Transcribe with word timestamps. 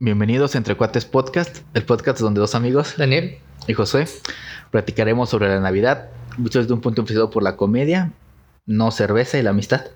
Bienvenidos 0.00 0.54
a 0.54 0.58
Entre 0.58 0.76
Cuates 0.76 1.04
Podcast, 1.06 1.58
el 1.74 1.82
podcast 1.82 2.20
donde 2.20 2.38
dos 2.38 2.54
amigos, 2.54 2.94
Daniel. 2.96 3.40
y 3.66 3.74
Josué, 3.74 4.06
platicaremos 4.70 5.28
sobre 5.28 5.48
la 5.48 5.58
Navidad, 5.58 6.08
visto 6.36 6.60
desde 6.60 6.72
un 6.72 6.80
punto 6.80 7.00
empezado 7.00 7.30
por 7.30 7.42
la 7.42 7.56
comedia, 7.56 8.12
no 8.64 8.92
cerveza 8.92 9.38
y 9.38 9.42
la 9.42 9.50
amistad. 9.50 9.86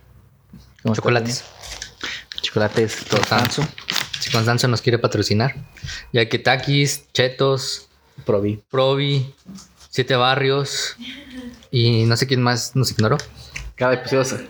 ¿Cómo 0.83 0.95
estás, 0.95 0.96
Chocolates. 0.96 1.45
Daniel? 1.45 2.43
Chocolates 2.43 2.96
Constanzo. 3.09 3.62
Si 4.19 4.33
Constanzo 4.33 4.67
nos 4.67 4.83
quiere 4.83 4.99
patrocinar. 4.99 5.54
Ya 6.12 6.29
que 6.29 6.41
Takis, 6.41 7.05
Chetos, 7.12 7.89
Provi. 8.27 8.61
Provi, 8.73 9.32
Siete 9.89 10.16
Barrios 10.16 10.96
y 11.71 12.07
no 12.07 12.16
sé 12.16 12.27
quién 12.27 12.43
más 12.43 12.75
nos 12.75 12.91
ignoró. 12.91 13.19
Cada 13.77 13.95
episodio... 13.95 14.48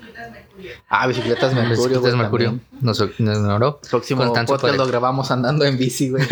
Ah, 0.89 1.07
bicicletas 1.07 1.55
Mercurio. 1.55 1.77
Bicicletas 1.77 2.15
Mercurio 2.17 2.61
nos, 2.81 3.01
nos 3.01 3.37
ignoró. 3.39 3.81
Próximo 3.89 4.23
Constanzo 4.25 4.55
podcast 4.55 4.77
lo 4.77 4.87
grabamos 4.87 5.31
andando 5.31 5.65
en 5.65 5.79
bici, 5.79 6.11
güey. 6.11 6.27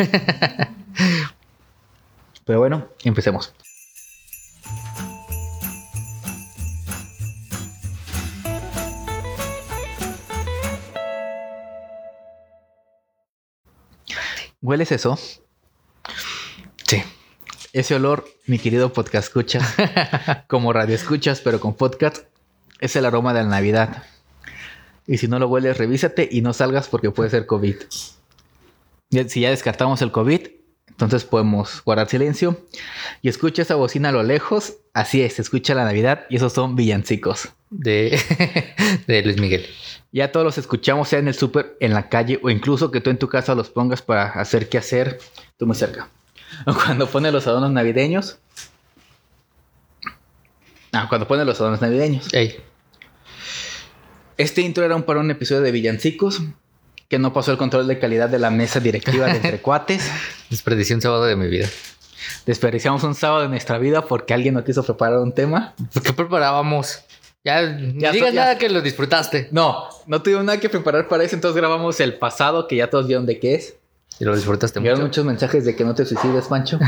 Pero 2.44 2.58
bueno, 2.58 2.88
empecemos. 3.04 3.54
¿Hueles 14.62 14.92
eso? 14.92 15.18
Sí. 16.86 17.02
Ese 17.72 17.94
olor, 17.94 18.26
mi 18.46 18.58
querido 18.58 18.92
podcast 18.92 19.28
escucha, 19.28 20.44
como 20.48 20.72
radio 20.72 20.94
escuchas, 20.94 21.40
pero 21.40 21.60
con 21.60 21.74
podcast, 21.74 22.24
es 22.78 22.94
el 22.96 23.06
aroma 23.06 23.32
de 23.32 23.42
la 23.42 23.48
Navidad. 23.48 24.02
Y 25.10 25.18
si 25.18 25.26
no 25.26 25.40
lo 25.40 25.48
hueles, 25.48 25.76
revísate 25.76 26.28
y 26.30 26.40
no 26.40 26.52
salgas 26.52 26.86
porque 26.86 27.10
puede 27.10 27.30
ser 27.30 27.44
COVID. 27.44 27.74
Si 29.26 29.40
ya 29.40 29.50
descartamos 29.50 30.00
el 30.02 30.12
COVID, 30.12 30.40
entonces 30.88 31.24
podemos 31.24 31.82
guardar 31.84 32.08
silencio. 32.08 32.64
Y 33.20 33.28
escucha 33.28 33.62
esa 33.62 33.74
bocina 33.74 34.10
a 34.10 34.12
lo 34.12 34.22
lejos. 34.22 34.76
Así 34.94 35.20
es, 35.20 35.40
escucha 35.40 35.74
la 35.74 35.84
Navidad 35.84 36.26
y 36.30 36.36
esos 36.36 36.52
son 36.52 36.76
villancicos. 36.76 37.48
De, 37.70 38.12
Luis 39.24 39.40
Miguel. 39.40 39.66
Ya 40.12 40.30
todos 40.30 40.46
los 40.46 40.58
escuchamos, 40.58 41.08
sea 41.08 41.18
en 41.18 41.26
el 41.26 41.34
súper, 41.34 41.76
en 41.80 41.92
la 41.92 42.08
calle 42.08 42.38
o 42.40 42.48
incluso 42.48 42.92
que 42.92 43.00
tú 43.00 43.10
en 43.10 43.18
tu 43.18 43.28
casa 43.28 43.56
los 43.56 43.68
pongas 43.68 44.02
para 44.02 44.26
hacer 44.26 44.68
qué 44.68 44.78
hacer, 44.78 45.18
tú 45.56 45.66
muy 45.66 45.74
cerca. 45.74 46.08
Cuando 46.64 47.08
pones 47.08 47.32
los 47.32 47.48
adornos 47.48 47.72
navideños. 47.72 48.38
Ah, 50.92 51.06
cuando 51.08 51.26
pones 51.26 51.46
los 51.46 51.60
adornos 51.60 51.80
navideños. 51.80 52.32
Ey, 52.32 52.60
Este 54.40 54.62
intro 54.62 54.84
era 54.84 54.96
un, 54.96 55.02
para 55.02 55.20
un 55.20 55.30
episodio 55.30 55.60
de 55.60 55.70
Villancicos 55.70 56.40
que 57.08 57.18
no 57.18 57.32
pasó 57.32 57.50
el 57.52 57.58
control 57.58 57.86
de 57.88 57.98
calidad 57.98 58.28
de 58.28 58.38
la 58.38 58.50
mesa 58.50 58.80
directiva 58.80 59.26
de 59.26 59.36
Entre 59.36 59.58
Cuates. 59.62 60.10
desperdicié 60.48 60.94
un 60.96 61.02
sábado 61.02 61.24
de 61.24 61.36
mi 61.36 61.46
vida. 61.48 61.68
Desperdiciamos 62.46 63.02
un 63.02 63.14
sábado 63.14 63.42
de 63.42 63.48
nuestra 63.48 63.78
vida 63.78 64.06
porque 64.06 64.32
alguien 64.32 64.54
no 64.54 64.64
quiso 64.64 64.82
preparar 64.84 65.18
un 65.18 65.32
tema. 65.34 65.74
¿Por 65.92 66.02
qué 66.02 66.12
preparábamos? 66.12 67.00
Ya, 67.44 67.62
Ya 67.62 68.12
digas 68.12 68.28
so- 68.30 68.34
ya- 68.34 68.40
nada 68.42 68.58
que 68.58 68.68
lo 68.68 68.80
disfrutaste. 68.80 69.48
No, 69.50 69.88
no 70.06 70.22
tuvimos 70.22 70.44
nada 70.44 70.58
que 70.60 70.68
preparar 70.68 71.08
para 71.08 71.24
eso, 71.24 71.34
entonces 71.34 71.56
grabamos 71.56 71.98
el 72.00 72.14
pasado 72.14 72.66
que 72.68 72.76
ya 72.76 72.88
todos 72.88 73.06
vieron 73.06 73.26
de 73.26 73.38
qué 73.40 73.54
es. 73.56 73.74
Y 74.20 74.24
lo 74.24 74.34
disfrutaste 74.36 74.80
mucho. 74.80 74.96
muchos 74.98 75.24
mensajes 75.24 75.64
de 75.64 75.74
que 75.76 75.84
no 75.84 75.94
te 75.94 76.04
suicides, 76.06 76.46
Pancho. 76.48 76.78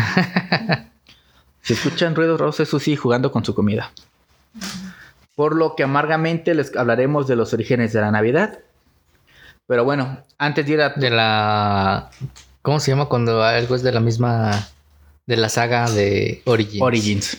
si 1.63 1.73
escuchan 1.75 2.15
ruidos 2.15 2.39
raros, 2.41 2.61
es 2.61 2.69
Susi 2.69 2.97
jugando 2.97 3.33
con 3.33 3.45
su 3.45 3.55
comida. 3.55 3.91
Por 5.35 5.57
lo 5.57 5.75
que 5.77 5.85
amargamente 5.85 6.55
les 6.55 6.77
hablaremos 6.77 7.27
de 7.27 7.37
los 7.37 7.53
orígenes 7.53 7.93
de 7.93 8.01
la 8.01 8.11
Navidad. 8.11 8.61
Pero 9.67 9.85
bueno, 9.85 10.19
antes 10.39 10.67
de 10.67 10.73
ir 10.73 10.81
a... 10.81 10.91
De 10.91 11.11
la. 11.11 12.11
¿Cómo 12.63 12.81
se 12.81 12.91
llama 12.91 13.07
cuando 13.07 13.43
algo 13.43 13.75
es 13.75 13.83
de 13.83 13.93
la 13.93 14.01
misma. 14.01 14.69
de 15.27 15.37
la 15.37 15.49
saga 15.49 15.91
de 15.91 16.43
Origins? 16.45 16.83
Origins. 16.83 17.39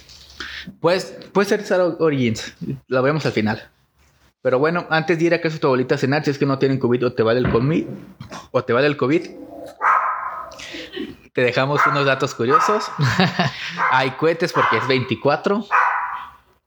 Pues, 0.79 1.17
puede 1.31 1.47
ser 1.47 1.81
Origins. 1.99 2.53
La 2.87 3.01
vemos 3.01 3.25
al 3.25 3.31
final. 3.31 3.69
Pero 4.41 4.59
bueno, 4.59 4.85
antes 4.89 5.17
de 5.17 5.25
ir 5.25 5.33
a 5.33 5.39
casa 5.39 5.53
de 5.53 5.59
tu 5.59 5.67
abuelita 5.67 5.95
a 5.95 5.97
cenar, 5.97 6.25
si 6.25 6.31
es 6.31 6.37
que 6.37 6.45
no 6.45 6.59
tienen 6.59 6.77
COVID 6.77 7.07
o 7.07 7.13
te 7.13 7.23
vale 7.23 7.39
el 7.39 7.49
COVID, 7.49 7.85
o 8.51 8.63
te 8.63 8.73
vale 8.73 8.87
el 8.87 8.97
COVID, 8.97 9.29
te 11.33 11.41
dejamos 11.41 11.79
unos 11.87 12.05
datos 12.05 12.35
curiosos. 12.35 12.83
Hay 13.91 14.11
cohetes 14.11 14.51
porque 14.51 14.77
es 14.77 14.87
24. 14.87 15.65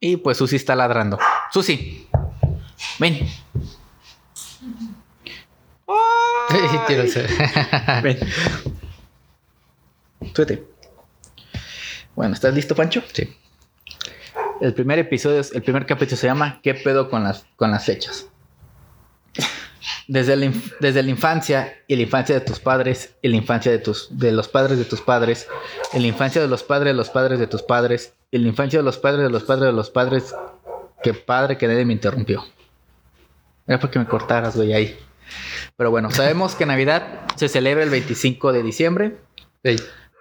Y 0.07 0.19
pues 0.19 0.39
Susi 0.39 0.55
está 0.55 0.77
ladrando. 0.77 1.19
Susi, 1.51 2.07
ven. 3.01 3.29
Ven. 8.05 8.19
Súbete. 10.33 10.65
Bueno, 12.15 12.35
¿estás 12.35 12.55
listo, 12.55 12.77
Pancho? 12.77 13.03
Sí. 13.13 13.37
El 14.61 14.75
primer 14.75 15.01
episodio, 15.01 15.43
el 15.53 15.63
primer 15.63 15.87
capítulo 15.87 16.17
se 16.17 16.29
llama 16.29 16.61
¿Qué 16.63 16.75
pedo 16.75 17.11
con 17.11 17.25
las, 17.25 17.45
con 17.57 17.73
las 17.73 17.85
fechas? 17.85 18.29
Desde 20.09 20.37
la, 20.37 20.53
desde 20.81 21.03
la 21.03 21.11
infancia 21.11 21.75
y 21.87 21.97
la 21.97 22.03
infancia 22.03 22.35
de 22.35 22.41
tus 22.41 22.59
padres 22.59 23.15
y 23.23 23.29
la 23.29 23.37
infancia 23.37 23.71
de, 23.71 23.79
tus, 23.79 24.09
de 24.11 24.33
los 24.33 24.49
padres 24.49 24.79
de 24.79 24.85
tus 24.85 25.01
padres, 25.01 25.49
y 25.93 25.99
la 25.99 26.07
infancia 26.07 26.41
de 26.41 26.49
los 26.49 26.63
padres 26.63 26.93
de 26.93 26.97
los 26.97 27.11
padres 27.11 27.39
de 27.39 27.47
tus 27.47 27.63
padres, 27.63 28.15
y 28.31 28.39
la 28.39 28.49
infancia 28.49 28.79
de 28.79 28.85
los 28.85 28.99
padres 28.99 29.23
de 29.23 29.31
los 29.31 29.45
padres 29.45 29.67
de 29.67 29.73
los 29.73 29.91
padres, 29.91 30.35
que 31.03 31.15
padre 31.15 31.57
que 31.57 31.69
nadie 31.69 31.85
me 31.85 31.93
interrumpió. 31.93 32.45
Era 33.67 33.79
para 33.81 33.91
que 33.91 33.99
me 33.99 34.07
cortaras, 34.07 34.57
güey, 34.57 34.73
ahí. 34.73 34.99
Pero 35.77 35.91
bueno, 35.91 36.11
sabemos 36.11 36.55
que 36.55 36.67
Navidad 36.67 37.23
se 37.37 37.49
celebra 37.49 37.83
el 37.83 37.91
25 37.91 38.53
de 38.53 38.63
diciembre, 38.63 39.17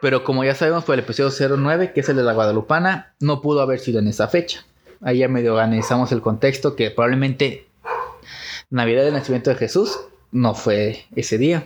pero 0.02 0.24
como 0.24 0.44
ya 0.44 0.56
sabemos 0.56 0.84
por 0.84 0.94
el 0.94 1.00
episodio 1.02 1.58
09, 1.58 1.94
que 1.94 2.02
es 2.02 2.10
el 2.10 2.16
de 2.16 2.24
la 2.24 2.34
Guadalupana, 2.34 3.14
no 3.20 3.42
pudo 3.42 3.62
haber 3.62 3.80
sido 3.80 4.00
en 4.00 4.08
esa 4.08 4.28
fecha. 4.28 4.66
Ahí 5.02 5.20
ya 5.20 5.28
medio 5.28 5.58
analizamos 5.60 6.12
el 6.12 6.22
contexto 6.22 6.76
que 6.76 6.92
probablemente 6.92 7.65
Navidad 8.70 9.04
del 9.04 9.14
nacimiento 9.14 9.50
de 9.50 9.56
Jesús 9.58 9.98
no 10.32 10.54
fue 10.56 11.06
ese 11.16 11.38
día. 11.38 11.66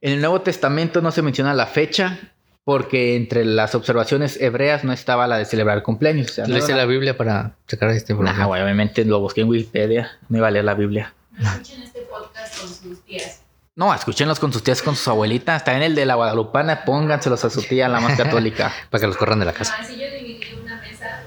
En 0.00 0.12
el 0.12 0.20
Nuevo 0.20 0.40
Testamento 0.42 1.00
no 1.00 1.10
se 1.10 1.22
menciona 1.22 1.54
la 1.54 1.66
fecha 1.66 2.18
porque 2.64 3.16
entre 3.16 3.44
las 3.46 3.74
observaciones 3.74 4.38
hebreas 4.40 4.84
no 4.84 4.92
estaba 4.92 5.26
la 5.26 5.38
de 5.38 5.46
celebrar 5.46 5.82
cumpleaños. 5.82 6.30
O 6.30 6.34
sea, 6.34 6.46
no 6.46 6.52
leíste 6.52 6.74
la 6.74 6.84
Biblia 6.84 7.16
para 7.16 7.56
sacar 7.66 7.90
esta 7.90 8.12
Nah, 8.12 8.18
información. 8.20 8.46
güey, 8.48 8.62
obviamente 8.62 9.04
lo 9.06 9.20
busqué 9.20 9.40
en 9.40 9.48
Wikipedia, 9.48 10.18
no 10.28 10.36
iba 10.38 10.48
a 10.48 10.50
leer 10.50 10.64
la 10.66 10.74
Biblia. 10.74 11.14
Escuchen 11.40 11.82
este 11.82 12.00
podcast 12.02 12.60
con 12.60 12.68
sus 12.68 13.00
tías. 13.04 13.42
No, 13.74 13.94
escúchenlos 13.94 14.38
con 14.40 14.52
sus 14.52 14.62
tías, 14.62 14.82
con 14.82 14.96
sus 14.96 15.06
abuelitas. 15.08 15.64
También 15.64 15.84
el 15.84 15.94
de 15.94 16.04
la 16.04 16.16
Guadalupana, 16.16 16.84
pónganselos 16.84 17.44
a 17.44 17.48
su 17.50 17.62
tía, 17.62 17.88
la 17.88 18.00
más 18.00 18.16
católica. 18.16 18.72
Para 18.90 19.00
que 19.00 19.06
los 19.06 19.16
corran 19.16 19.38
de 19.38 19.44
la 19.46 19.52
casa. 19.52 19.74
Ah, 19.78 19.84
sí, 19.84 19.94
yo 19.96 20.06
dividí 20.10 20.40
una 20.62 20.80
mesa 20.80 21.22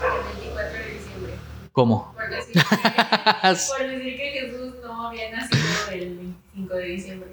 el 0.00 0.38
24 0.40 0.78
de 0.78 0.92
diciembre. 0.92 1.32
¿Cómo? 1.72 2.14
Por 2.28 2.36
decir, 2.36 2.52
que, 2.54 2.60
por 3.78 3.88
decir 3.88 4.16
que 4.16 4.30
Jesús 4.40 4.74
no 4.82 5.08
había 5.08 5.30
nacido 5.30 5.64
el 5.92 6.16
25 6.16 6.74
de 6.74 6.84
diciembre. 6.84 7.30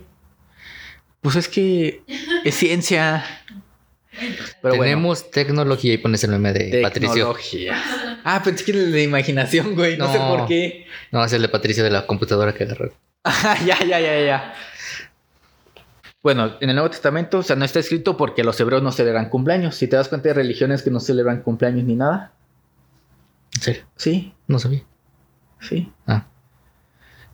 Pues 1.22 1.35
es 1.35 1.47
que 1.47 2.03
es 2.44 2.56
ciencia. 2.56 3.25
Pero 4.61 4.75
Tenemos 4.75 5.31
tecnología 5.31 5.94
y 5.94 5.97
pones 5.97 6.23
el 6.23 6.31
meme 6.31 6.53
de 6.53 6.69
bueno, 6.69 6.88
Patricio. 6.88 7.13
tecnología. 7.13 7.84
Ah, 8.23 8.41
pensé 8.44 8.63
que 8.63 8.72
era 8.72 8.81
el 8.81 8.91
de 8.91 9.03
imaginación, 9.03 9.75
güey. 9.75 9.97
No, 9.97 10.11
sé 10.11 10.19
por 10.19 10.47
qué. 10.47 10.85
No, 11.11 11.23
es 11.25 11.34
el 11.34 11.41
de 11.41 11.50
Patricio 11.50 11.84
de 11.84 11.89
la 11.89 12.05
computadora 12.05 12.53
que 12.53 12.63
agarró. 12.63 12.94
Ah, 13.23 13.57
ya, 13.66 13.79
ya, 13.79 14.00
ya, 14.00 14.19
ya. 14.22 14.53
Bueno, 16.22 16.57
en 16.61 16.69
el 16.69 16.75
Nuevo 16.75 16.91
Testamento, 16.91 17.39
o 17.39 17.44
sea, 17.44 17.55
no 17.55 17.66
está 17.66 17.79
escrito 17.79 18.17
porque 18.17 18.44
los 18.44 18.59
hebreos 18.59 18.84
no 18.84 18.91
celebran 18.91 19.29
cumpleaños. 19.29 19.75
Si 19.75 19.88
te 19.88 19.95
das 19.95 20.09
cuenta, 20.09 20.29
hay 20.29 20.35
religiones 20.35 20.84
que 20.84 20.91
no 20.91 21.00
celebran 21.00 21.41
cumpleaños 21.41 21.85
ni 21.85 21.95
nada. 21.95 22.34
¿En 23.55 23.61
serio? 23.61 23.84
Sí, 23.95 24.34
No 24.47 24.59
sabía. 24.59 24.83
sí. 25.59 25.91
Ah. 26.07 26.25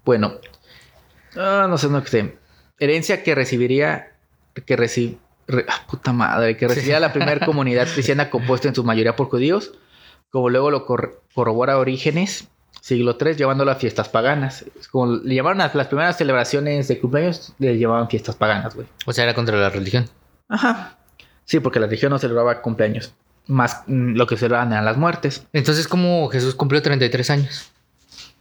Bueno, 0.03 0.33
ah, 1.37 1.67
no 1.69 1.77
sé, 1.77 1.87
no 1.89 2.03
sé. 2.05 2.37
Herencia 2.79 3.21
que 3.23 3.35
recibiría, 3.35 4.13
que 4.65 4.77
reci- 4.77 5.17
re- 5.47 5.65
ah, 5.69 5.85
puta 5.87 6.11
madre, 6.13 6.57
que 6.57 6.67
recibiría 6.67 6.99
la 6.99 7.13
primera 7.13 7.45
comunidad 7.45 7.87
cristiana 7.87 8.29
compuesta 8.29 8.67
en 8.67 8.73
su 8.75 8.83
mayoría 8.83 9.15
por 9.15 9.29
judíos, 9.29 9.73
como 10.31 10.49
luego 10.49 10.71
lo 10.71 10.85
cor- 10.85 11.21
corrobora 11.35 11.77
Orígenes, 11.77 12.47
siglo 12.81 13.15
III, 13.19 13.35
llevándolo 13.35 13.69
a 13.71 13.75
fiestas 13.75 14.09
paganas. 14.09 14.65
Como 14.91 15.17
le 15.17 15.35
llamaron 15.35 15.61
a 15.61 15.71
las 15.71 15.87
primeras 15.87 16.17
celebraciones 16.17 16.87
de 16.87 16.99
cumpleaños, 16.99 17.53
le 17.59 17.77
llamaban 17.77 18.09
fiestas 18.09 18.35
paganas, 18.35 18.73
güey. 18.73 18.87
O 19.05 19.13
sea, 19.13 19.25
era 19.25 19.35
contra 19.35 19.57
la 19.57 19.69
religión. 19.69 20.09
Ajá. 20.49 20.97
Sí, 21.45 21.59
porque 21.59 21.79
la 21.79 21.85
religión 21.85 22.09
no 22.11 22.17
celebraba 22.17 22.61
cumpleaños. 22.61 23.13
Más 23.47 23.81
mm, 23.87 24.15
lo 24.15 24.27
que 24.27 24.37
celebraban 24.37 24.71
eran 24.71 24.85
las 24.85 24.97
muertes. 24.97 25.43
Entonces, 25.53 25.87
¿cómo 25.87 26.29
Jesús 26.29 26.55
cumplió 26.55 26.81
33 26.81 27.29
años? 27.31 27.71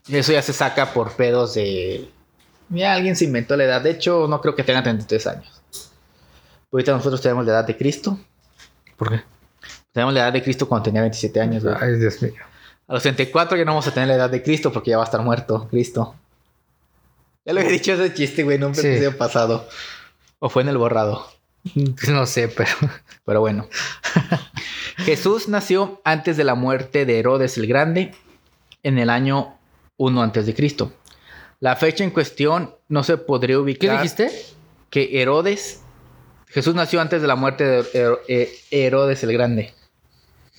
Eso 0.07 0.31
ya 0.31 0.41
se 0.41 0.53
saca 0.53 0.93
por 0.93 1.11
pedos 1.13 1.53
de. 1.53 2.09
Ya 2.69 2.93
alguien 2.93 3.15
se 3.15 3.25
inventó 3.25 3.55
la 3.57 3.65
edad. 3.65 3.81
De 3.81 3.91
hecho, 3.91 4.27
no 4.29 4.39
creo 4.41 4.55
que 4.55 4.63
tenga 4.63 4.81
33 4.83 5.27
años. 5.27 5.61
Ahorita 6.71 6.93
nosotros 6.93 7.21
tenemos 7.21 7.45
la 7.45 7.51
edad 7.51 7.65
de 7.65 7.75
Cristo. 7.77 8.17
¿Por 8.95 9.09
qué? 9.09 9.21
Tenemos 9.91 10.13
la 10.13 10.21
edad 10.21 10.33
de 10.33 10.41
Cristo 10.41 10.67
cuando 10.69 10.83
tenía 10.85 11.01
27 11.01 11.41
años. 11.41 11.63
güey. 11.63 11.75
Ay, 11.79 11.97
Dios 11.97 12.21
mío. 12.21 12.33
A 12.87 12.93
los 12.93 13.03
34 13.03 13.57
ya 13.57 13.65
no 13.65 13.71
vamos 13.71 13.87
a 13.87 13.93
tener 13.93 14.07
la 14.09 14.15
edad 14.15 14.29
de 14.29 14.41
Cristo 14.41 14.71
porque 14.71 14.91
ya 14.91 14.97
va 14.97 15.03
a 15.03 15.05
estar 15.05 15.21
muerto 15.21 15.67
Cristo. 15.69 16.15
Ya 17.45 17.53
lo 17.53 17.59
había 17.59 17.71
dicho 17.73 17.93
ese 17.93 18.13
chiste, 18.13 18.43
güey, 18.43 18.57
en 18.57 18.63
un 18.65 18.75
Sí. 18.75 18.87
episodio 18.87 19.17
pasado. 19.17 19.67
¿O 20.39 20.49
fue 20.49 20.61
en 20.63 20.69
el 20.69 20.77
borrado? 20.77 21.27
No 22.07 22.25
sé, 22.25 22.47
pero. 22.47 22.71
Pero 23.25 23.39
bueno. 23.41 23.67
Jesús 25.05 25.47
nació 25.47 26.01
antes 26.03 26.37
de 26.37 26.43
la 26.43 26.55
muerte 26.55 27.05
de 27.05 27.19
Herodes 27.19 27.57
el 27.57 27.67
Grande, 27.67 28.13
en 28.83 28.97
el 28.97 29.09
año 29.09 29.57
1 29.97 30.21
antes 30.21 30.45
de 30.45 30.53
Cristo. 30.53 30.93
La 31.59 31.75
fecha 31.75 32.03
en 32.03 32.09
cuestión 32.11 32.73
no 32.87 33.03
se 33.03 33.17
podría 33.17 33.55
¿Qué 33.55 33.59
ubicar. 33.61 33.97
dijiste? 33.97 34.31
Que 34.89 35.21
Herodes. 35.21 35.81
Jesús 36.47 36.75
nació 36.75 36.99
antes 37.01 37.21
de 37.21 37.27
la 37.27 37.35
muerte 37.35 37.63
de 37.63 38.17
eh, 38.27 38.51
Herodes 38.71 39.23
el 39.23 39.33
Grande. 39.33 39.73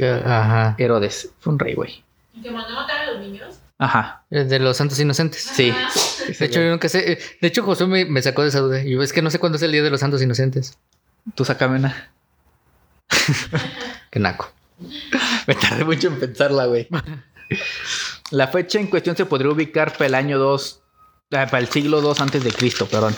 Ajá. 0.01 0.75
Herodes. 0.79 1.31
Fue 1.41 1.53
un 1.53 1.59
rey, 1.59 1.75
güey. 1.75 2.05
¿Y 2.35 2.41
que 2.43 2.51
mandó 2.51 2.71
a 2.71 2.83
matar 2.83 3.01
a 3.01 3.11
los 3.13 3.21
niños? 3.21 3.59
Ajá. 3.79 4.25
De 4.31 4.59
los 4.59 4.77
santos 4.77 4.99
inocentes. 5.01 5.43
Sí. 5.43 5.73
De 6.39 6.47
hecho, 6.47 6.61
yo 6.61 6.71
nunca 6.71 6.89
sé. 6.89 7.13
eh, 7.13 7.19
De 7.41 7.49
hecho, 7.49 7.63
Josué 7.65 7.87
me, 7.89 8.05
me 8.05 8.23
sacó 8.23 8.43
de 8.43 8.49
esa 8.49 8.61
duda. 8.61 8.83
Yo 8.83 9.03
es 9.03 9.13
que 9.13 9.23
no 9.23 9.31
sé 9.31 9.39
cuándo 9.39 9.57
es 9.57 9.63
el 9.63 9.73
día 9.73 9.83
de 9.83 9.91
los 9.91 10.01
santos 10.01 10.23
inocentes. 10.23 10.79
Tú 11.35 11.45
sácame 11.45 11.79
una. 11.79 12.13
Qué 14.13 14.21
naco. 14.21 14.53
Me 15.47 15.55
tardé 15.55 15.85
mucho 15.85 16.09
en 16.09 16.21
pensarla, 16.21 16.67
güey. 16.67 16.87
La 18.31 18.49
fecha 18.49 18.79
en 18.79 18.89
cuestión 18.89 19.17
se 19.17 19.25
podría 19.25 19.51
ubicar 19.51 19.93
para 19.93 20.07
el 20.07 20.15
año 20.15 20.39
2, 20.39 20.83
ah, 21.33 21.47
para 21.47 21.59
el 21.59 21.69
siglo 21.69 22.03
2 22.03 22.21
antes 22.21 22.45
de 22.45 22.53
Cristo, 22.53 22.87
perdón. 22.87 23.17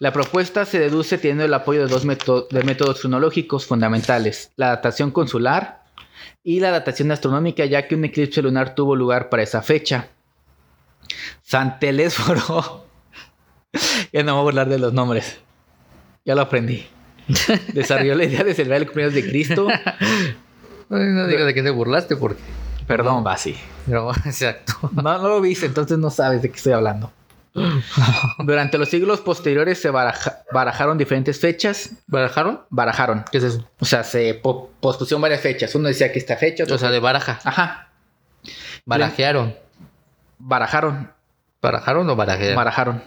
La 0.00 0.14
propuesta 0.14 0.64
se 0.64 0.78
deduce 0.78 1.18
teniendo 1.18 1.44
el 1.44 1.52
apoyo 1.52 1.82
de 1.82 1.88
dos 1.88 2.06
métodos, 2.06 2.48
de 2.48 2.62
métodos 2.62 3.00
cronológicos 3.00 3.66
fundamentales, 3.66 4.50
la 4.56 4.68
datación 4.68 5.10
consular 5.10 5.84
y 6.42 6.60
la 6.60 6.70
datación 6.70 7.10
astronómica, 7.12 7.66
ya 7.66 7.86
que 7.86 7.94
un 7.94 8.04
eclipse 8.06 8.40
lunar 8.40 8.74
tuvo 8.74 8.96
lugar 8.96 9.28
para 9.28 9.42
esa 9.42 9.60
fecha. 9.60 10.08
San 11.42 11.78
Telésforo. 11.78 12.86
ya 14.12 14.22
no 14.22 14.24
me 14.24 14.32
voy 14.32 14.40
a 14.40 14.44
burlar 14.44 14.68
de 14.70 14.78
los 14.78 14.94
nombres. 14.94 15.38
Ya 16.24 16.34
lo 16.34 16.40
aprendí. 16.40 16.86
Desarrolló 17.72 18.14
la 18.14 18.24
idea 18.24 18.44
de 18.44 18.54
celebrar 18.54 18.80
el 18.80 18.86
cumpleaños 18.86 19.14
de 19.14 19.28
Cristo. 19.28 19.68
No 20.88 21.26
digas 21.26 21.46
de 21.46 21.52
quién 21.52 21.64
te 21.64 21.70
burlaste 21.70 22.16
porque. 22.16 22.40
Perdón, 22.86 23.24
Basi. 23.24 23.56
Pero, 23.86 24.10
exacto. 24.24 24.74
No, 24.92 25.02
no 25.02 25.28
lo 25.28 25.40
viste, 25.40 25.66
entonces 25.66 25.98
no 25.98 26.10
sabes 26.10 26.42
de 26.42 26.50
qué 26.50 26.56
estoy 26.56 26.72
hablando. 26.74 27.10
Durante 28.38 28.78
los 28.78 28.88
siglos 28.88 29.20
posteriores 29.20 29.80
se 29.80 29.90
baraja- 29.90 30.42
barajaron 30.52 30.98
diferentes 30.98 31.38
fechas. 31.40 31.90
¿Barajaron? 32.06 32.62
Barajaron. 32.68 33.24
¿Qué 33.30 33.38
es 33.38 33.44
eso? 33.44 33.68
O 33.78 33.84
sea, 33.84 34.02
se 34.04 34.34
po- 34.34 34.70
pospusieron 34.80 35.22
varias 35.22 35.40
fechas. 35.40 35.74
Uno 35.74 35.88
decía 35.88 36.12
que 36.12 36.18
esta 36.18 36.36
fecha, 36.36 36.64
otro... 36.64 36.74
O 36.76 36.78
sea, 36.78 36.90
de 36.90 36.98
baraja. 37.00 37.38
Ajá. 37.44 37.88
Barajearon. 38.84 39.54
Barajaron. 40.38 41.10
¿Barajaron 41.62 42.10
o 42.10 42.16
barajearon? 42.16 42.56
Barajaron. 42.56 43.02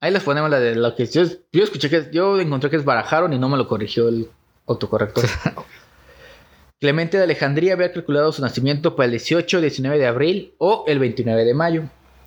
Ahí 0.00 0.12
les 0.12 0.22
ponemos 0.22 0.48
la 0.50 0.60
de 0.60 0.74
lo 0.76 0.94
que 0.94 1.06
yo, 1.06 1.22
yo 1.52 1.64
escuché 1.64 1.90
que 1.90 2.08
yo 2.12 2.38
encontré 2.40 2.70
que 2.70 2.76
es 2.76 2.84
barajaron 2.84 3.32
y 3.32 3.38
no 3.38 3.48
me 3.48 3.56
lo 3.56 3.66
corrigió 3.66 4.08
el 4.08 4.28
autocorrector. 4.66 5.24
Clemente 6.80 7.16
de 7.16 7.24
Alejandría 7.24 7.72
había 7.74 7.90
calculado 7.92 8.30
su 8.30 8.40
nacimiento 8.40 8.94
para 8.94 9.06
el 9.06 9.10
18, 9.12 9.60
19 9.60 9.98
de 9.98 10.06
abril 10.06 10.54
o 10.58 10.84
el 10.86 10.98
29 11.00 11.44
de 11.44 11.54
mayo. 11.54 11.82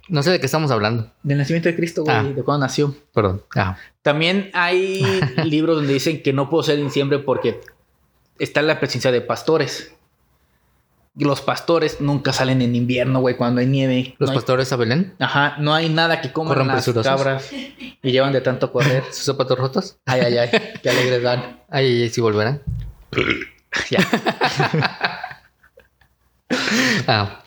no 0.10 0.24
sé 0.24 0.32
de 0.32 0.40
qué 0.42 0.46
estamos 0.48 0.72
hablando. 0.72 1.10
Del 1.24 1.38
nacimiento 1.38 1.70
de 1.70 1.76
Cristo, 1.78 2.04
güey, 2.04 2.14
Ah. 2.14 2.24
de 2.24 2.44
cuándo 2.44 2.66
nació. 2.66 2.94
Perdón. 3.14 3.44
Ah. 3.56 3.78
También 4.02 4.50
hay 4.54 5.06
libros 5.46 5.78
donde 5.78 5.94
dicen 5.94 6.22
que 6.22 6.34
no 6.34 6.50
puedo 6.50 6.64
ser 6.64 6.80
en 6.80 6.86
diciembre 6.86 7.20
porque 7.20 7.62
está 8.38 8.62
la 8.62 8.78
presencia 8.80 9.10
de 9.14 9.22
pastores. 9.22 9.94
Los 11.16 11.42
pastores 11.42 12.00
nunca 12.00 12.32
salen 12.32 12.62
en 12.62 12.74
invierno, 12.76 13.20
güey, 13.20 13.36
cuando 13.36 13.60
hay 13.60 13.68
nieve. 13.68 14.16
Los 14.18 14.30
No 14.30 14.32
hay- 14.32 14.38
pastores 14.38 14.72
a 14.72 14.78
Belén. 14.78 15.14
Ajá, 15.20 15.56
no 15.60 15.74
hay 15.74 15.90
nada 15.90 16.22
que 16.22 16.32
coman 16.32 16.54
Corren 16.54 16.68
las 16.68 16.78
presurosos. 16.78 17.12
cabras 17.12 17.50
y 17.52 18.12
llevan 18.12 18.32
de 18.32 18.40
tanto 18.42 18.72
correr. 18.72 19.04
¿Sus 19.12 19.26
zapatos 19.26 19.60
rotos? 19.60 19.98
Ay, 20.06 20.22
ay, 20.22 20.38
ay, 20.38 20.50
qué 20.82 20.90
alegres 20.90 21.22
dan. 21.22 21.60
Ay, 21.70 21.86
ay, 21.88 22.02
ay, 22.04 22.10
sí 22.10 22.22
volverán. 22.22 22.62
Ya. 23.90 24.00
Ah, 27.08 27.44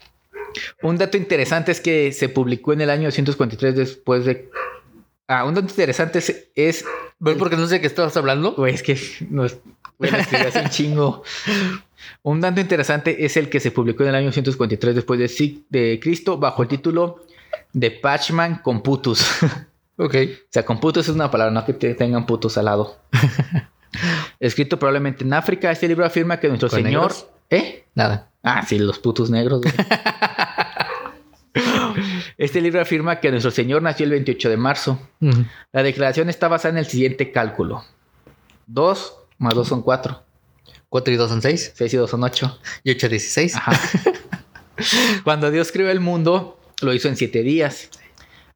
Un 0.83 0.97
dato 0.99 1.17
interesante 1.17 1.73
es 1.73 1.81
que 1.81 2.13
se 2.13 2.29
publicó 2.29 2.73
en 2.73 2.81
el 2.81 2.91
año 2.91 3.05
243 3.09 3.75
después 3.77 4.25
de... 4.25 4.51
Ah, 5.29 5.45
un 5.45 5.55
dato 5.55 5.69
interesante 5.69 6.19
es... 6.21 6.49
es 6.55 6.85
¿ves 7.19 7.37
por 7.37 7.51
qué 7.51 7.57
no 7.57 7.67
sé 7.67 7.75
de 7.75 7.81
qué 7.81 7.87
estabas 7.87 8.17
hablando? 8.17 8.53
Güey, 8.53 8.75
es 8.75 8.83
que 8.83 8.99
no 9.31 9.45
es... 9.45 9.59
Güey, 9.99 10.11
lo 10.11 10.19
escribí 10.19 10.45
hace 10.47 10.61
un 10.61 10.69
chingo. 10.71 11.23
Un 12.23 12.41
dato 12.41 12.61
interesante 12.61 13.25
es 13.25 13.37
el 13.37 13.49
que 13.49 13.61
se 13.61 13.71
publicó 13.71 14.03
en 14.03 14.11
el 14.11 14.15
año 14.17 14.33
153 14.33 14.95
después 14.95 15.19
de, 15.71 16.01
Cristo 16.03 16.39
bajo 16.39 16.63
el 16.63 16.69
título 16.69 17.25
de 17.73 17.91
Pachman 17.91 18.61
Computus. 18.63 19.25
o 19.97 20.07
Ok. 20.07 20.15
sea, 20.51 20.65
Computus 20.65 21.09
es 21.09 21.15
una 21.15 21.31
palabra, 21.31 21.53
no 21.53 21.65
que 21.65 21.75
te 21.75 21.95
tengan 21.95 22.27
putos 22.27 22.59
al 22.59 22.67
lado. 22.67 22.99
Escrito 24.41 24.79
probablemente 24.79 25.25
en 25.25 25.33
África, 25.33 25.71
este 25.71 25.87
libro 25.87 26.05
afirma 26.05 26.41
que 26.41 26.49
nuestro 26.49 26.69
¿Con 26.69 26.83
Señor... 26.83 27.13
negros? 27.13 27.27
¿Eh? 27.51 27.85
Nada. 27.95 28.31
Ah, 28.43 28.65
sí, 28.67 28.79
los 28.79 28.99
putos 28.99 29.31
negros. 29.31 29.61
este 32.39 32.61
libro 32.61 32.81
afirma 32.81 33.21
que 33.21 33.31
nuestro 33.31 33.51
Señor 33.51 33.83
nació 33.83 34.05
el 34.05 34.11
28 34.11 34.51
de 34.51 34.57
marzo. 34.57 34.99
La 35.73 35.83
declaración 35.83 36.29
está 36.29 36.49
basada 36.49 36.73
en 36.73 36.79
el 36.79 36.87
siguiente 36.87 37.31
cálculo. 37.31 37.85
2 38.67 39.17
más 39.39 39.55
2 39.55 39.69
son 39.69 39.83
4. 39.83 40.23
Cuatro 40.95 41.13
y 41.13 41.17
dos 41.17 41.29
son 41.29 41.43
seis. 41.43 41.73
6 41.75 41.93
y 41.93 41.97
2 41.97 42.09
son 42.09 42.23
8. 42.23 42.59
Y 42.85 42.93
ocho, 42.93 43.09
dieciséis. 43.09 43.57
Ajá. 43.57 43.73
Cuando 45.25 45.51
Dios 45.51 45.73
creó 45.73 45.91
el 45.91 45.99
mundo, 45.99 46.57
lo 46.83 46.95
hizo 46.95 47.09
en 47.09 47.17
7 47.17 47.43
días. 47.43 47.91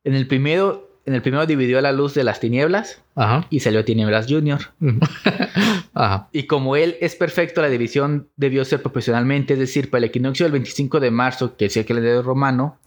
En 0.04 0.14
el 0.14 0.28
primero, 0.28 0.88
en 1.04 1.16
el 1.16 1.22
primero 1.22 1.46
dividió 1.46 1.80
la 1.80 1.90
luz 1.90 2.14
de 2.14 2.22
las 2.22 2.38
tinieblas 2.38 3.02
Ajá. 3.16 3.44
y 3.50 3.58
salió 3.58 3.84
Tinieblas 3.84 4.26
Junior. 4.28 4.60
Ujú. 4.80 5.00
Ajá. 5.94 6.28
Y 6.30 6.44
como 6.44 6.76
él 6.76 6.96
es 7.00 7.16
perfecto, 7.16 7.60
la 7.60 7.70
división 7.70 8.28
debió 8.36 8.64
ser 8.64 8.82
proporcionalmente, 8.82 9.54
es 9.54 9.58
decir, 9.58 9.90
para 9.90 9.98
el 9.98 10.04
equinoccio 10.04 10.46
del 10.46 10.52
25 10.52 11.00
de 11.00 11.10
marzo, 11.10 11.56
que 11.56 11.64
es 11.64 11.76
el 11.76 11.86
calendario 11.86 12.22
romano, 12.22 12.78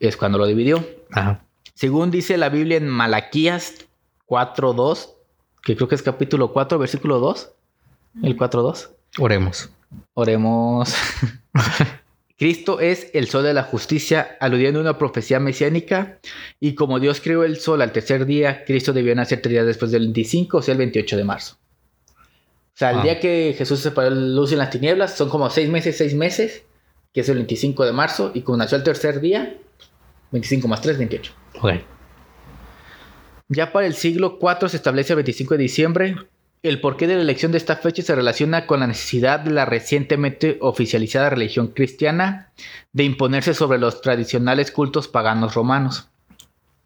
es 0.00 0.16
cuando 0.16 0.38
lo 0.38 0.46
dividió. 0.46 0.88
Ajá. 1.12 1.44
Según 1.74 2.10
dice 2.10 2.38
la 2.38 2.48
Biblia 2.48 2.78
en 2.78 2.88
Malaquías 2.88 3.74
4.2, 4.26 5.10
que 5.62 5.76
creo 5.76 5.86
que 5.86 5.96
es 5.96 6.02
capítulo 6.02 6.54
4, 6.54 6.78
versículo 6.78 7.18
2, 7.18 7.52
el 8.22 8.36
4.2. 8.36 8.88
Oremos. 9.18 9.70
Oremos. 10.14 10.94
Cristo 12.38 12.78
es 12.78 13.10
el 13.14 13.26
sol 13.28 13.42
de 13.42 13.52
la 13.52 13.64
justicia, 13.64 14.36
aludiendo 14.40 14.78
a 14.78 14.82
una 14.82 14.98
profecía 14.98 15.40
mesiánica. 15.40 16.18
Y 16.60 16.74
como 16.76 17.00
Dios 17.00 17.20
creó 17.20 17.42
el 17.44 17.56
sol 17.58 17.82
al 17.82 17.90
tercer 17.90 18.26
día, 18.26 18.64
Cristo 18.64 18.92
debió 18.92 19.14
nacer 19.16 19.42
tres 19.42 19.52
días 19.52 19.66
después 19.66 19.90
del 19.90 20.02
25, 20.02 20.58
o 20.58 20.62
sea, 20.62 20.72
el 20.72 20.78
28 20.78 21.16
de 21.16 21.24
marzo. 21.24 21.56
O 22.14 22.78
sea, 22.78 22.92
el 22.92 22.98
Ah. 22.98 23.02
día 23.02 23.18
que 23.20 23.54
Jesús 23.58 23.80
separó 23.80 24.10
la 24.10 24.16
luz 24.20 24.52
en 24.52 24.58
las 24.58 24.70
tinieblas, 24.70 25.16
son 25.16 25.28
como 25.30 25.50
seis 25.50 25.68
meses, 25.68 25.96
seis 25.98 26.14
meses, 26.14 26.62
que 27.12 27.22
es 27.22 27.28
el 27.28 27.36
25 27.38 27.84
de 27.84 27.92
marzo. 27.92 28.30
Y 28.34 28.42
como 28.42 28.58
nació 28.58 28.76
el 28.78 28.84
tercer 28.84 29.20
día, 29.20 29.56
25 30.30 30.68
más 30.68 30.80
3, 30.80 30.96
28. 30.96 31.32
Ok. 31.60 31.72
Ya 33.48 33.72
para 33.72 33.86
el 33.86 33.94
siglo 33.94 34.38
IV 34.40 34.68
se 34.68 34.76
establece 34.76 35.12
el 35.14 35.16
25 35.16 35.54
de 35.54 35.58
diciembre. 35.62 36.16
El 36.62 36.80
porqué 36.80 37.06
de 37.06 37.14
la 37.14 37.22
elección 37.22 37.52
de 37.52 37.58
esta 37.58 37.76
fecha 37.76 38.02
se 38.02 38.14
relaciona 38.14 38.66
con 38.66 38.80
la 38.80 38.88
necesidad 38.88 39.40
de 39.40 39.52
la 39.52 39.64
recientemente 39.64 40.58
oficializada 40.60 41.30
religión 41.30 41.68
cristiana 41.68 42.50
de 42.92 43.04
imponerse 43.04 43.54
sobre 43.54 43.78
los 43.78 44.00
tradicionales 44.00 44.72
cultos 44.72 45.06
paganos 45.06 45.54
romanos. 45.54 46.08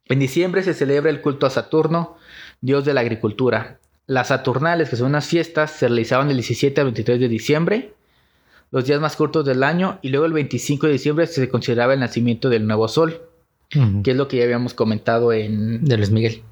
En 0.07 0.19
diciembre 0.19 0.62
se 0.62 0.75
celebra 0.75 1.11
el 1.11 1.23
culto 1.23 1.47
a 1.47 1.50
Saturno, 1.50 2.17
dios 2.61 2.85
de 2.85 2.93
la 2.93 3.00
agricultura. 3.00 3.79
Las 4.07 4.29
Saturnales, 4.29 4.91
que 4.91 4.97
son 4.97 5.07
unas 5.07 5.26
fiestas, 5.26 5.71
se 5.71 5.88
realizaban 5.88 6.29
del 6.29 6.37
17 6.37 6.79
al 6.81 6.88
23 6.88 7.21
de 7.21 7.29
diciembre, 7.29 7.95
los 8.71 8.85
días 8.85 9.00
más 9.00 9.17
cortos 9.17 9.45
del 9.47 9.62
año, 9.62 9.99
y 10.02 10.11
luego 10.11 10.26
el 10.26 10.35
25 10.35 10.87
de 10.87 10.93
diciembre 10.93 11.26
se 11.26 11.49
consideraba 11.49 11.95
el 11.95 12.00
nacimiento 12.00 12.50
del 12.50 12.67
nuevo 12.67 12.88
sol, 12.88 13.23
que 13.71 14.11
es 14.11 14.17
lo 14.17 14.29
que 14.29 14.37
ya 14.37 14.45
habíamos 14.45 14.75
comentado 14.75 15.33
en, 15.33 15.83
De 15.85 15.97
Luis 15.97 16.11
Miguel. 16.11 16.43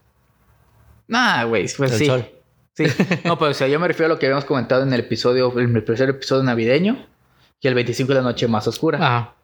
Nah, 1.09 1.45
güey, 1.45 1.67
pues 1.77 1.93
El 1.93 1.99
sí. 1.99 2.07
sol. 2.07 2.27
Sí. 2.88 3.04
No, 3.25 3.38
pero 3.38 3.50
o 3.50 3.54
sea, 3.54 3.68
yo 3.68 3.78
me 3.80 3.88
refiero 3.88 4.06
a 4.12 4.14
lo 4.14 4.18
que 4.18 4.26
habíamos 4.26 4.44
comentado 4.44 4.82
en 4.82 4.92
el 4.92 5.00
episodio, 5.00 5.52
en 5.58 5.75
el 5.76 5.82
primer 5.84 6.10
episodio 6.10 6.42
navideño, 6.42 7.06
que 7.60 7.68
el 7.68 7.75
25 7.75 8.12
es 8.12 8.16
la 8.16 8.22
noche 8.22 8.49
más 8.49 8.66
oscura. 8.68 8.99
Ajá. 8.99 9.34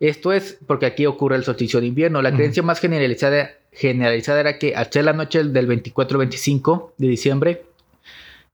Esto 0.00 0.32
es 0.32 0.58
porque 0.66 0.86
aquí 0.86 1.06
ocurre 1.06 1.36
el 1.36 1.44
solsticio 1.44 1.80
de 1.80 1.86
invierno. 1.86 2.20
La 2.20 2.30
creencia 2.34 2.62
más 2.62 2.80
generalizada, 2.80 3.50
generalizada 3.72 4.40
era 4.40 4.58
que 4.58 4.74
al 4.74 4.90
ser 4.92 5.04
la 5.04 5.12
noche 5.12 5.42
del 5.44 5.68
24-25 5.68 6.92
de 6.98 7.06
diciembre, 7.08 7.64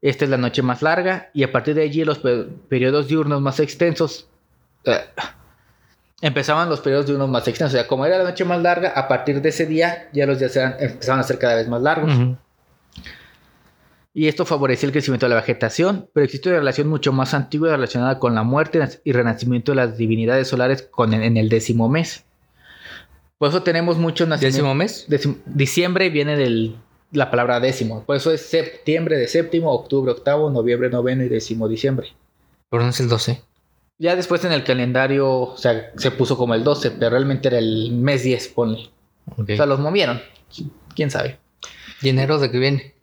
esta 0.02 0.24
es 0.24 0.30
la 0.30 0.36
noche 0.36 0.62
más 0.62 0.82
larga 0.82 1.30
y 1.34 1.42
a 1.42 1.50
partir 1.52 1.74
de 1.74 1.82
allí 1.82 2.04
los 2.04 2.18
pe- 2.18 2.46
periodos 2.68 3.08
diurnos 3.08 3.40
más 3.40 3.58
extensos 3.60 4.28
eh, 4.84 4.98
empezaban 6.22 6.68
los 6.68 6.80
periodos 6.80 7.06
diurnos 7.06 7.28
más 7.28 7.46
extensos. 7.48 7.74
O 7.74 7.78
sea, 7.78 7.86
como 7.86 8.04
era 8.06 8.18
la 8.18 8.24
noche 8.24 8.44
más 8.44 8.60
larga, 8.62 8.90
a 8.90 9.08
partir 9.08 9.40
de 9.40 9.48
ese 9.48 9.66
día 9.66 10.08
ya 10.12 10.26
los 10.26 10.38
días 10.38 10.54
eran- 10.56 10.76
empezaban 10.78 11.20
a 11.20 11.22
ser 11.24 11.38
cada 11.38 11.56
vez 11.56 11.68
más 11.68 11.80
largos. 11.82 12.12
Y 14.12 14.28
esto 14.28 14.44
favorecía 14.44 14.86
el 14.86 14.92
crecimiento 14.92 15.26
de 15.26 15.30
la 15.30 15.40
vegetación, 15.40 16.08
pero 16.12 16.24
existe 16.24 16.48
una 16.48 16.58
relación 16.58 16.88
mucho 16.88 17.12
más 17.12 17.34
antigua 17.34 17.70
relacionada 17.70 18.18
con 18.18 18.34
la 18.34 18.42
muerte 18.42 18.80
y 19.04 19.12
renacimiento 19.12 19.72
de 19.72 19.76
las 19.76 19.96
divinidades 19.96 20.48
solares 20.48 20.82
con, 20.82 21.14
en 21.14 21.36
el 21.36 21.48
décimo 21.48 21.88
mes. 21.88 22.24
Por 23.38 23.48
eso 23.48 23.62
tenemos 23.62 23.98
muchos 23.98 24.28
nacimientos. 24.28 24.56
¿Décimo 24.56 24.74
mes? 24.74 25.06
Diciembre 25.46 26.10
viene 26.10 26.36
del 26.36 26.76
la 27.12 27.30
palabra 27.30 27.60
décimo. 27.60 28.04
Por 28.04 28.16
eso 28.16 28.32
es 28.32 28.42
septiembre 28.42 29.16
de 29.16 29.28
séptimo, 29.28 29.72
octubre 29.72 30.12
octavo, 30.12 30.50
noviembre 30.50 30.90
noveno 30.90 31.24
y 31.24 31.28
décimo 31.28 31.68
diciembre. 31.68 32.08
¿Por 32.68 32.80
dónde 32.80 32.92
es 32.92 33.00
el 33.00 33.08
12? 33.08 33.42
Ya 33.98 34.16
después 34.16 34.44
en 34.44 34.52
el 34.52 34.64
calendario, 34.64 35.28
o 35.28 35.56
sea, 35.56 35.92
se 35.96 36.10
puso 36.10 36.36
como 36.36 36.54
el 36.54 36.64
12, 36.64 36.92
pero 36.92 37.10
realmente 37.10 37.48
era 37.48 37.58
el 37.58 37.92
mes 37.92 38.22
10, 38.22 38.48
ponle. 38.48 38.90
O 39.36 39.44
sea, 39.44 39.66
los 39.66 39.80
movieron. 39.80 40.20
¿Quién 40.94 41.10
sabe? 41.10 41.38
¿Y 42.00 42.08
enero 42.08 42.38
de 42.38 42.50
qué 42.50 42.58
viene? 42.58 42.94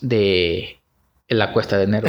De 0.00 0.78
la 1.28 1.52
cuesta 1.52 1.76
de 1.76 1.84
enero. 1.84 2.08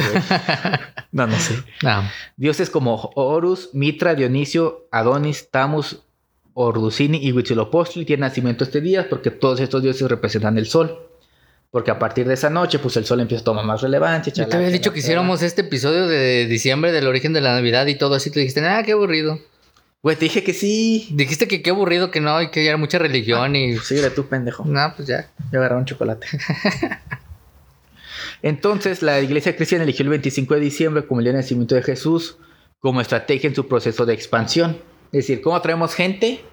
no, 1.12 1.26
no 1.26 1.38
sé. 1.38 1.54
Ah, 1.84 2.10
Dioses 2.36 2.70
como 2.70 3.12
Horus, 3.14 3.70
Mitra, 3.72 4.14
Dionisio, 4.14 4.88
Adonis, 4.90 5.50
Tamus, 5.50 6.02
Orducini 6.54 7.18
y 7.18 7.32
Huitzilopochtli 7.32 8.04
tienen 8.04 8.22
nacimiento 8.22 8.64
este 8.64 8.80
día 8.80 9.08
porque 9.08 9.30
todos 9.30 9.60
estos 9.60 9.82
dioses 9.82 10.08
representan 10.08 10.56
el 10.58 10.66
sol. 10.66 11.02
Porque 11.70 11.90
a 11.90 11.98
partir 11.98 12.26
de 12.26 12.34
esa 12.34 12.48
noche, 12.48 12.78
pues 12.78 12.96
el 12.96 13.04
sol 13.04 13.20
empieza 13.20 13.42
a 13.42 13.44
tomar 13.44 13.64
más 13.64 13.82
relevancia. 13.82 14.32
yo 14.32 14.46
te 14.46 14.56
había 14.56 14.68
dicho 14.68 14.92
que 14.92 15.00
hiciéramos 15.00 15.42
este 15.42 15.62
episodio 15.62 16.06
de 16.06 16.46
diciembre 16.46 16.92
del 16.92 17.06
origen 17.06 17.32
de 17.32 17.42
la 17.42 17.52
Navidad 17.52 17.86
y 17.86 17.96
todo 17.96 18.14
así. 18.14 18.30
Te 18.30 18.40
dijiste, 18.40 18.64
ah, 18.64 18.82
qué 18.84 18.92
aburrido. 18.92 19.38
Güey, 20.02 20.16
te 20.16 20.26
dije 20.26 20.44
que 20.44 20.54
sí. 20.54 21.08
Dijiste 21.10 21.48
que 21.48 21.62
qué 21.62 21.70
aburrido 21.70 22.10
que 22.10 22.20
no 22.20 22.40
y 22.40 22.50
que 22.50 22.66
era 22.66 22.76
mucha 22.76 22.98
religión 22.98 23.56
y. 23.56 23.76
Sí, 23.78 23.96
de 23.96 24.10
tu 24.10 24.26
pendejo. 24.26 24.64
No, 24.64 24.92
pues 24.96 25.08
ya. 25.08 25.28
Yo 25.52 25.58
agarré 25.58 25.76
un 25.76 25.84
chocolate. 25.84 26.26
Entonces, 28.42 29.02
la 29.02 29.20
iglesia 29.20 29.56
cristiana 29.56 29.84
eligió 29.84 30.02
el 30.04 30.10
25 30.10 30.54
de 30.54 30.60
diciembre 30.60 31.06
como 31.06 31.20
el 31.20 31.24
día 31.24 31.32
de 31.32 31.38
nacimiento 31.38 31.74
de 31.74 31.82
Jesús 31.82 32.38
como 32.80 33.00
estrategia 33.00 33.48
en 33.48 33.54
su 33.54 33.66
proceso 33.66 34.06
de 34.06 34.14
expansión. 34.14 34.78
Es 35.06 35.26
decir, 35.26 35.40
¿cómo 35.40 35.56
atraemos 35.56 35.94
gente? 35.94 36.44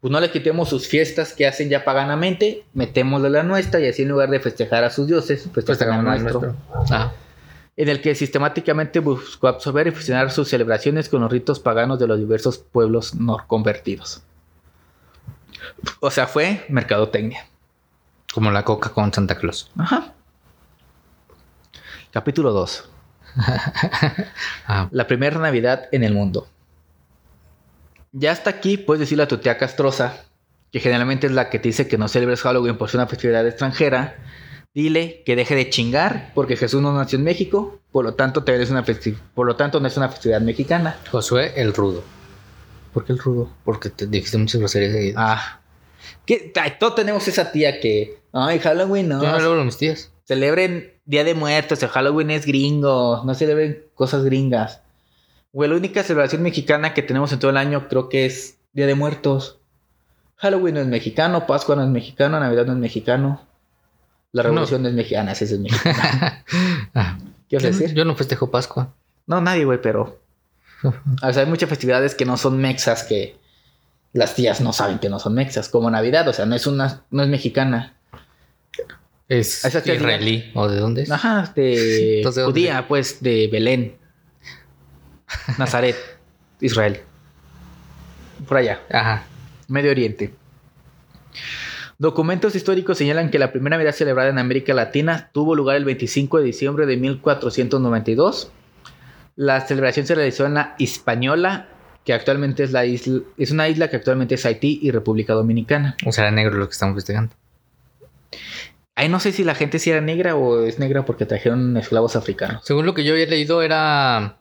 Pues 0.00 0.12
no 0.12 0.20
le 0.20 0.30
quitemos 0.30 0.68
sus 0.68 0.86
fiestas 0.86 1.32
que 1.32 1.46
hacen 1.46 1.68
ya 1.68 1.84
paganamente, 1.84 2.64
metémosle 2.72 3.30
la 3.30 3.42
nuestra 3.42 3.80
y 3.80 3.88
así 3.88 4.02
en 4.02 4.08
lugar 4.08 4.30
de 4.30 4.38
festejar 4.38 4.84
a 4.84 4.90
sus 4.90 5.08
dioses, 5.08 5.48
Pues 5.52 5.66
festejan 5.66 6.06
al 6.06 6.22
nuestro. 6.22 6.54
Ah, 6.90 7.12
En 7.76 7.88
el 7.88 8.00
que 8.00 8.14
sistemáticamente 8.14 9.00
buscó 9.00 9.48
absorber 9.48 9.88
y 9.88 9.90
fusionar 9.90 10.30
sus 10.30 10.48
celebraciones 10.48 11.08
con 11.08 11.20
los 11.22 11.30
ritos 11.32 11.58
paganos 11.58 11.98
de 11.98 12.06
los 12.06 12.18
diversos 12.18 12.58
pueblos 12.58 13.14
no 13.16 13.38
convertidos. 13.48 14.22
O 16.00 16.10
sea, 16.10 16.26
fue 16.26 16.64
mercadotecnia. 16.68 17.46
como 18.32 18.50
la 18.52 18.64
coca 18.64 18.90
con 18.90 19.12
Santa 19.12 19.36
Claus. 19.36 19.70
Ajá. 19.76 20.14
Capítulo 22.12 22.52
2. 22.52 22.88
Ah, 24.66 24.88
La 24.90 25.06
primera 25.06 25.38
Navidad 25.38 25.88
en 25.92 26.02
el 26.04 26.12
mundo. 26.12 26.48
Ya 28.12 28.32
hasta 28.32 28.50
aquí 28.50 28.76
puedes 28.78 29.00
decirle 29.00 29.24
a 29.24 29.28
tu 29.28 29.38
tía 29.38 29.58
castrosa, 29.58 30.24
que 30.72 30.80
generalmente 30.80 31.26
es 31.26 31.32
la 31.32 31.50
que 31.50 31.58
te 31.58 31.68
dice 31.68 31.88
que 31.88 31.98
no 31.98 32.08
celebres 32.08 32.42
Halloween 32.42 32.76
por 32.76 32.88
ser 32.90 32.98
una 33.00 33.06
festividad 33.06 33.46
extranjera. 33.46 34.16
Dile 34.74 35.22
que 35.24 35.36
deje 35.36 35.54
de 35.54 35.70
chingar 35.70 36.32
porque 36.34 36.56
Jesús 36.56 36.80
no 36.82 36.92
nació 36.92 37.18
en 37.18 37.24
México, 37.24 37.80
por 37.92 38.04
lo 38.04 38.14
tanto 38.14 38.44
te 38.44 38.54
eres 38.54 38.70
una 38.70 38.84
festi- 38.84 39.16
por 39.34 39.46
lo 39.46 39.56
tanto 39.56 39.80
no 39.80 39.86
es 39.88 39.96
una 39.96 40.08
festividad 40.08 40.40
mexicana. 40.40 40.96
Josué 41.10 41.52
el 41.56 41.72
Rudo. 41.74 42.02
¿Por 42.92 43.04
qué 43.04 43.12
el 43.12 43.18
rudo? 43.18 43.50
Porque 43.64 43.90
te 43.90 44.06
dijiste 44.06 44.38
muchas 44.38 44.58
groserías 44.60 44.92
seguidas. 44.92 45.14
Ah. 45.18 45.60
Ay, 46.60 46.74
todos 46.80 46.94
tenemos 46.96 47.26
esa 47.28 47.50
tía 47.52 47.80
que, 47.80 48.20
ay, 48.32 48.58
Halloween 48.58 49.08
no. 49.08 49.22
Yo 49.22 49.30
no 49.30 49.38
logro 49.40 49.64
mis 49.64 49.76
tías. 49.76 50.10
Celebren 50.28 50.92
Día 51.06 51.24
de 51.24 51.34
Muertos, 51.34 51.82
el 51.82 51.88
Halloween 51.88 52.30
es 52.30 52.44
gringo, 52.44 53.22
no 53.24 53.34
celebren 53.34 53.86
cosas 53.94 54.24
gringas. 54.24 54.82
Güey, 55.54 55.70
la 55.70 55.76
única 55.76 56.02
celebración 56.02 56.42
mexicana 56.42 56.92
que 56.92 57.00
tenemos 57.00 57.32
en 57.32 57.38
todo 57.38 57.50
el 57.50 57.56
año 57.56 57.88
creo 57.88 58.10
que 58.10 58.26
es 58.26 58.58
Día 58.74 58.86
de 58.86 58.94
Muertos. 58.94 59.58
Halloween 60.36 60.74
no 60.74 60.80
es 60.82 60.86
mexicano, 60.86 61.46
Pascua 61.46 61.76
no 61.76 61.82
es 61.82 61.88
mexicano, 61.88 62.38
Navidad 62.38 62.66
no 62.66 62.74
es 62.74 62.78
mexicano. 62.78 63.40
La. 64.32 64.42
Revolución 64.42 64.82
no, 64.82 64.90
es 64.90 64.94
mexicana, 64.94 65.32
esa 65.32 65.46
sí 65.46 65.54
es 65.54 65.60
mexicana. 65.60 66.44
Ah, 66.94 67.16
¿Qué 67.48 67.56
vas 67.56 67.64
a 67.64 67.68
decir? 67.68 67.94
yo 67.94 68.04
no 68.04 68.14
festejo 68.14 68.50
Pascua. 68.50 68.92
No, 69.26 69.40
nadie, 69.40 69.64
güey, 69.64 69.80
pero... 69.80 70.20
O 71.22 71.32
sea, 71.32 71.42
hay 71.42 71.48
muchas 71.48 71.70
festividades 71.70 72.14
que 72.14 72.26
no 72.26 72.36
son 72.36 72.58
mexas 72.58 73.02
que 73.04 73.38
las 74.12 74.34
tías 74.34 74.60
no 74.60 74.74
saben 74.74 74.98
que 74.98 75.08
no 75.08 75.20
son 75.20 75.32
mexas, 75.32 75.70
como 75.70 75.90
Navidad, 75.90 76.28
o 76.28 76.34
sea, 76.34 76.44
no 76.44 76.54
es 76.54 76.66
una, 76.66 77.04
no 77.10 77.22
es 77.22 77.30
mexicana. 77.30 77.97
Es 79.28 79.64
israelí. 79.64 80.50
¿O 80.54 80.68
de 80.68 80.78
dónde 80.78 81.02
es? 81.02 81.10
Ajá, 81.10 81.52
de 81.54 82.18
Entonces, 82.18 82.36
¿de 82.36 82.42
dónde 82.42 82.60
judía, 82.60 82.88
pues, 82.88 83.22
de 83.22 83.48
Belén. 83.52 83.96
Nazaret, 85.58 85.96
Israel. 86.60 87.00
Por 88.46 88.56
allá, 88.56 88.80
Ajá. 88.90 89.24
Medio 89.68 89.90
Oriente. 89.90 90.32
Documentos 91.98 92.54
históricos 92.54 92.96
señalan 92.96 93.30
que 93.30 93.38
la 93.38 93.52
primera 93.52 93.76
Navidad 93.76 93.92
celebrada 93.92 94.30
en 94.30 94.38
América 94.38 94.72
Latina 94.72 95.30
tuvo 95.32 95.54
lugar 95.54 95.76
el 95.76 95.84
25 95.84 96.38
de 96.38 96.44
diciembre 96.44 96.86
de 96.86 96.96
1492. 96.96 98.52
La 99.36 99.60
celebración 99.60 100.06
se 100.06 100.14
realizó 100.14 100.46
en 100.46 100.54
la 100.54 100.74
Hispaniola, 100.78 101.68
que 102.04 102.12
actualmente 102.14 102.62
es 102.62 102.70
la 102.70 102.86
isla, 102.86 103.20
es 103.36 103.50
una 103.50 103.68
isla 103.68 103.88
que 103.90 103.96
actualmente 103.96 104.36
es 104.36 104.46
Haití 104.46 104.78
y 104.80 104.90
República 104.90 105.34
Dominicana. 105.34 105.96
O 106.06 106.12
sea, 106.12 106.24
era 106.24 106.30
negro 106.30 106.56
lo 106.56 106.66
que 106.68 106.72
estamos 106.72 106.94
festejando. 106.94 107.34
Ahí 108.98 109.08
no 109.08 109.20
sé 109.20 109.30
si 109.30 109.44
la 109.44 109.54
gente 109.54 109.78
sí 109.78 109.90
era 109.90 110.00
negra 110.00 110.34
o 110.34 110.64
es 110.64 110.80
negra 110.80 111.04
porque 111.04 111.24
trajeron 111.24 111.76
esclavos 111.76 112.16
africanos. 112.16 112.64
Según 112.64 112.84
lo 112.84 112.94
que 112.94 113.04
yo 113.04 113.12
había 113.12 113.26
leído, 113.26 113.62
era 113.62 114.38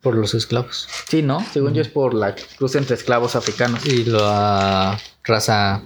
por 0.00 0.14
los 0.14 0.32
esclavos 0.32 0.88
Sí, 1.06 1.20
¿no? 1.20 1.44
Según 1.52 1.74
yo 1.74 1.82
es 1.82 1.88
por 1.88 2.14
la 2.14 2.34
cruz 2.34 2.76
entre 2.76 2.94
esclavos 2.96 3.36
africanos. 3.36 3.84
y 3.84 4.06
la 4.06 4.98
raza 5.22 5.82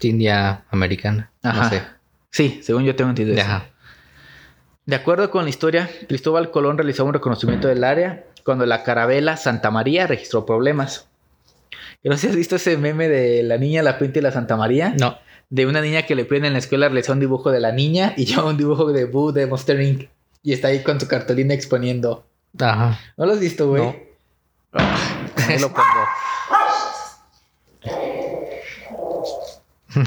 india 0.00 0.64
americana. 0.70 1.30
Ajá. 1.42 1.64
No 1.64 1.68
sé. 1.68 1.82
Sí, 2.30 2.60
según 2.62 2.84
yo 2.84 2.96
tengo 2.96 3.10
entendido. 3.10 3.36
eso. 3.36 3.46
Ajá. 3.46 3.66
De 4.86 4.96
acuerdo 4.96 5.30
con 5.30 5.44
la 5.44 5.50
historia, 5.50 5.90
Cristóbal 6.08 6.50
Colón 6.50 6.78
realizó 6.78 7.04
un 7.04 7.12
reconocimiento 7.12 7.68
del 7.68 7.84
área 7.84 8.24
cuando 8.46 8.64
la 8.64 8.82
carabela 8.82 9.36
Santa 9.36 9.70
María 9.70 10.06
registró 10.06 10.46
problemas. 10.46 11.06
Yo 12.02 12.10
No 12.10 12.16
sé 12.16 12.22
si 12.22 12.28
has 12.28 12.36
visto 12.36 12.56
ese 12.56 12.76
meme 12.76 13.08
de 13.08 13.42
la 13.42 13.58
niña, 13.58 13.82
la 13.82 13.98
pinta 13.98 14.20
y 14.20 14.22
la 14.22 14.30
Santa 14.30 14.56
María. 14.56 14.94
No. 14.98 15.18
De 15.50 15.66
una 15.66 15.80
niña 15.80 16.02
que 16.02 16.14
le 16.14 16.24
piden 16.24 16.44
en 16.44 16.52
la 16.52 16.58
escuela 16.60 16.88
realizó 16.88 17.12
un 17.12 17.20
dibujo 17.20 17.50
de 17.50 17.60
la 17.60 17.72
niña 17.72 18.14
y 18.16 18.24
yo 18.26 18.46
un 18.46 18.56
dibujo 18.56 18.92
de 18.92 19.04
Boo 19.04 19.32
de 19.32 19.46
Monster 19.46 19.80
Inc. 19.80 20.08
Y 20.42 20.52
está 20.52 20.68
ahí 20.68 20.82
con 20.82 21.00
su 21.00 21.08
cartulina 21.08 21.54
exponiendo. 21.54 22.26
Ajá. 22.58 22.98
¿No 23.16 23.26
lo 23.26 23.32
has 23.32 23.40
visto, 23.40 23.68
güey? 23.68 23.82
No. 23.82 23.96
Ahí 24.72 25.58
lo 25.58 25.70
pongo. 25.70 25.84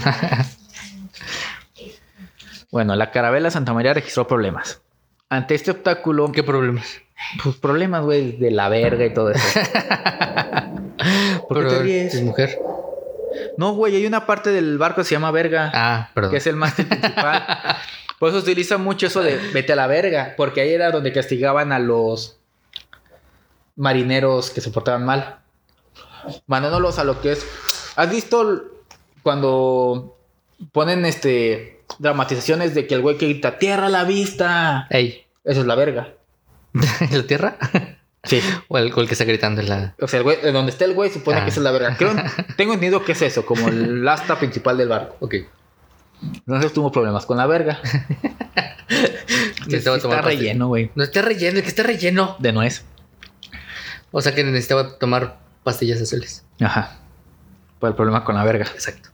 bueno, 2.71 2.95
la 2.95 3.11
carabela 3.11 3.51
Santa 3.51 3.73
María 3.73 3.93
registró 3.93 4.27
problemas. 4.27 4.81
Ante 5.29 5.55
este 5.55 5.71
obstáculo, 5.71 6.31
¿Qué 6.31 6.43
problemas? 6.43 7.01
pues 7.43 7.55
problemas, 7.55 8.03
güey, 8.03 8.37
de 8.37 8.51
la 8.51 8.69
verga 8.69 9.05
y 9.05 9.13
todo 9.13 9.31
eso. 9.31 9.59
¿Por 11.53 11.63
qué 11.63 11.69
te 11.69 11.69
Pero 11.71 11.83
ríes? 11.83 12.13
es 12.13 12.21
mujer. 12.21 12.59
No, 13.57 13.73
güey, 13.73 13.95
hay 13.95 14.05
una 14.05 14.25
parte 14.25 14.49
del 14.51 14.77
barco 14.77 15.01
que 15.01 15.05
se 15.05 15.15
llama 15.15 15.31
verga, 15.31 15.71
Ah, 15.73 16.09
perdón. 16.13 16.31
que 16.31 16.37
es 16.37 16.47
el 16.47 16.55
mástil 16.55 16.85
principal. 16.87 17.43
Por 18.19 18.29
eso 18.29 18.39
se 18.39 18.43
utiliza 18.51 18.77
mucho 18.77 19.07
eso 19.07 19.21
de 19.23 19.37
vete 19.53 19.73
a 19.73 19.75
la 19.75 19.87
verga, 19.87 20.33
porque 20.37 20.61
ahí 20.61 20.69
era 20.73 20.91
donde 20.91 21.11
castigaban 21.11 21.71
a 21.71 21.79
los 21.79 22.39
marineros 23.75 24.49
que 24.51 24.61
se 24.61 24.69
portaban 24.71 25.05
mal. 25.05 25.39
Mandándolos 26.47 26.99
a 26.99 27.03
lo 27.03 27.19
que 27.21 27.31
es. 27.33 27.45
¿Has 27.95 28.09
visto 28.11 28.63
cuando 29.23 30.17
ponen 30.71 31.05
este 31.05 31.83
dramatizaciones 31.99 32.73
de 32.75 32.85
que 32.87 32.95
el 32.95 33.01
güey 33.01 33.17
que 33.17 33.27
grita 33.27 33.57
tierra 33.57 33.87
a 33.87 33.89
la 33.89 34.03
vista? 34.03 34.87
Ey. 34.89 35.25
Eso 35.43 35.61
es 35.61 35.65
la 35.67 35.75
verga. 35.75 36.13
¿La 37.11 37.23
tierra? 37.23 37.57
Sí. 38.23 38.39
o, 38.67 38.77
el, 38.77 38.93
o 38.93 39.01
el 39.01 39.07
que 39.07 39.13
está 39.13 39.25
gritando 39.25 39.61
en 39.61 39.69
la. 39.69 39.95
O 39.99 40.07
sea, 40.07 40.19
el 40.19 40.23
güey, 40.23 40.39
de 40.41 40.51
donde 40.51 40.71
está 40.71 40.85
el 40.85 40.93
güey 40.93 41.09
supone 41.09 41.39
Ah. 41.39 41.43
que 41.43 41.49
esa 41.49 41.59
es 41.59 41.63
la 41.63 41.71
verga. 41.71 41.95
Creo, 41.97 42.13
tengo 42.57 42.73
entendido 42.73 43.03
que 43.03 43.13
es 43.13 43.21
eso, 43.21 43.45
como 43.45 43.67
el 43.69 44.07
asta 44.07 44.37
principal 44.37 44.77
del 44.77 44.89
barco. 44.89 45.15
Ok. 45.19 45.35
Entonces 46.21 46.71
tuvo 46.73 46.91
problemas 46.91 47.25
con 47.25 47.37
la 47.37 47.47
verga. 47.47 47.79
Necesitaba 49.67 49.97
está 49.97 50.21
relleno, 50.21 50.67
güey. 50.67 50.91
No 50.95 51.03
está 51.03 51.21
relleno, 51.21 51.57
el 51.57 51.63
que 51.63 51.69
está 51.69 51.83
relleno. 51.83 52.35
De 52.39 52.51
nuez. 52.51 52.83
O 54.11 54.21
sea 54.21 54.35
que 54.35 54.43
necesitaba 54.43 54.97
tomar 54.97 55.39
pastillas 55.63 56.01
azules. 56.01 56.43
Ajá. 56.59 56.97
Por 57.79 57.89
el 57.89 57.95
problema 57.95 58.23
con 58.23 58.35
la 58.35 58.43
verga. 58.43 58.65
Exacto. 58.65 59.09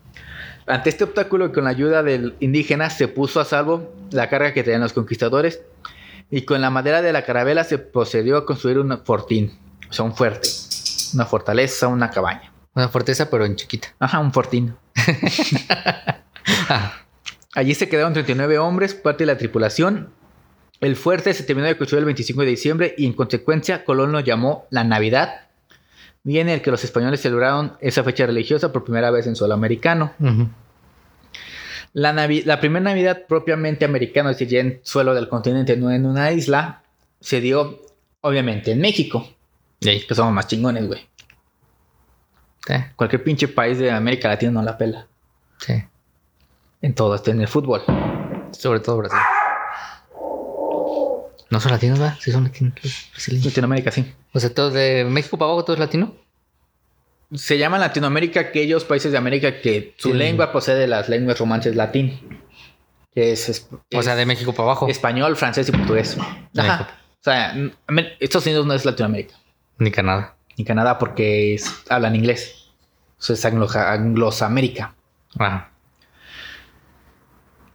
Ante 0.65 0.89
este 0.89 1.03
obstáculo 1.05 1.45
y 1.45 1.51
con 1.51 1.63
la 1.63 1.69
ayuda 1.69 2.03
del 2.03 2.35
indígena 2.39 2.89
se 2.89 3.07
puso 3.07 3.39
a 3.39 3.45
salvo 3.45 3.93
la 4.11 4.27
carga 4.29 4.53
que 4.53 4.63
tenían 4.63 4.81
los 4.81 4.93
conquistadores 4.93 5.61
y 6.29 6.41
con 6.43 6.61
la 6.61 6.69
madera 6.69 7.01
de 7.01 7.13
la 7.13 7.23
carabela 7.25 7.63
se 7.63 7.77
procedió 7.77 8.37
a 8.37 8.45
construir 8.45 8.79
un 8.79 8.97
fortín, 9.03 9.57
o 9.89 9.93
sea, 9.93 10.05
un 10.05 10.15
fuerte, 10.15 10.49
una 11.13 11.25
fortaleza, 11.25 11.87
una 11.87 12.09
cabaña. 12.09 12.51
Una 12.73 12.89
fortaleza, 12.89 13.29
pero 13.29 13.45
en 13.45 13.55
chiquita. 13.55 13.89
Ajá, 13.99 14.19
un 14.19 14.31
fortín. 14.31 14.75
Ah, 16.69 16.93
Allí 17.55 17.73
se 17.73 17.89
quedaron 17.89 18.13
39 18.13 18.59
hombres, 18.59 18.93
parte 18.93 19.23
de 19.23 19.33
la 19.33 19.37
tripulación. 19.37 20.09
El 20.79 20.95
fuerte 20.95 21.33
se 21.33 21.43
terminó 21.43 21.67
de 21.67 21.77
construir 21.77 22.01
el 22.01 22.05
25 22.05 22.41
de 22.41 22.47
diciembre 22.47 22.95
y 22.97 23.07
en 23.07 23.13
consecuencia 23.13 23.83
Colón 23.83 24.11
lo 24.11 24.19
llamó 24.19 24.67
la 24.69 24.83
Navidad 24.83 25.47
día 26.27 26.41
en 26.41 26.49
el 26.49 26.61
que 26.61 26.71
los 26.71 26.83
españoles 26.83 27.21
celebraron 27.21 27.77
esa 27.79 28.03
fecha 28.03 28.25
religiosa 28.25 28.73
por 28.73 28.83
primera 28.83 29.11
vez 29.11 29.27
en 29.27 29.35
suelo 29.37 29.53
americano. 29.53 30.11
La, 31.93 32.13
navi- 32.13 32.43
la 32.45 32.59
primera 32.59 32.83
Navidad 32.83 33.23
propiamente 33.27 33.85
americana, 33.85 34.31
es 34.31 34.37
decir, 34.37 34.53
ya 34.53 34.59
en 34.61 34.79
suelo 34.83 35.13
del 35.15 35.27
continente, 35.29 35.75
no 35.77 35.91
en 35.91 36.05
una 36.05 36.31
isla, 36.31 36.83
se 37.19 37.41
dio 37.41 37.81
obviamente 38.21 38.71
en 38.71 38.79
México, 38.81 39.27
Ey, 39.81 40.05
que 40.05 40.15
somos 40.15 40.33
más 40.33 40.47
chingones, 40.47 40.87
güey. 40.87 41.07
sí, 42.67 42.73
Cualquier 42.95 43.23
pinche 43.23 43.47
país 43.47 43.77
de 43.79 43.91
América 43.91 44.27
Latina 44.27 44.51
no 44.51 44.61
la 44.61 44.77
pela. 44.77 45.07
sí. 45.59 45.73
En 46.81 46.93
todo, 46.93 47.13
hasta 47.13 47.31
en 47.31 47.41
el 47.41 47.47
fútbol. 47.47 47.81
Sobre 48.51 48.79
todo 48.81 48.97
Brasil. 48.97 49.17
No 51.49 51.59
son 51.59 51.71
latinos, 51.71 51.97
¿verdad? 51.99 52.17
Sí 52.19 52.31
son 52.31 52.43
latinos. 52.43 52.73
brasileños. 53.13 53.45
Latinoamérica, 53.45 53.91
sí. 53.91 54.13
O 54.33 54.39
sea, 54.39 54.53
todo 54.53 54.69
de 54.69 55.05
México 55.05 55.37
para 55.37 55.49
abajo 55.51 55.63
todo 55.65 55.73
es 55.75 55.79
latino. 55.79 56.13
Se 57.33 57.57
llama 57.57 57.77
Latinoamérica 57.77 58.39
aquellos 58.39 58.85
países 58.85 59.11
de 59.11 59.17
América 59.17 59.59
que 59.59 59.93
su 59.97 60.11
Sí. 60.11 60.17
lengua 60.17 60.51
de 60.65 60.87
las 60.87 61.09
lenguas 61.09 61.37
romances 61.39 61.75
latín. 61.75 62.41
Que 63.13 63.31
es, 63.33 63.49
es- 63.49 63.67
O 63.93 64.01
sea, 64.03 64.15
de 64.15 64.25
México 64.25 64.53
para 64.53 64.63
abajo. 64.65 64.87
español, 64.87 65.35
francés 65.35 65.67
y 65.67 65.71
portugués. 65.71 66.17
Ajá. 66.57 66.87
O 67.19 67.23
sea, 67.23 67.53
Estados 68.19 68.45
Unidos 68.45 68.65
no 68.65 68.73
es 68.73 68.85
Latinoamérica. 68.85 69.35
Ni 69.79 69.91
Canadá. 69.91 70.35
Ni 70.57 70.63
Canadá 70.63 70.97
porque 70.99 71.53
es- 71.55 71.83
hablan 71.89 72.15
inglés. 72.15 72.69
Eso 73.19 73.33
es 73.33 73.43
Anglo- 73.45 73.67
Anglosamérica. 73.75 74.95
Ajá. 75.37 75.71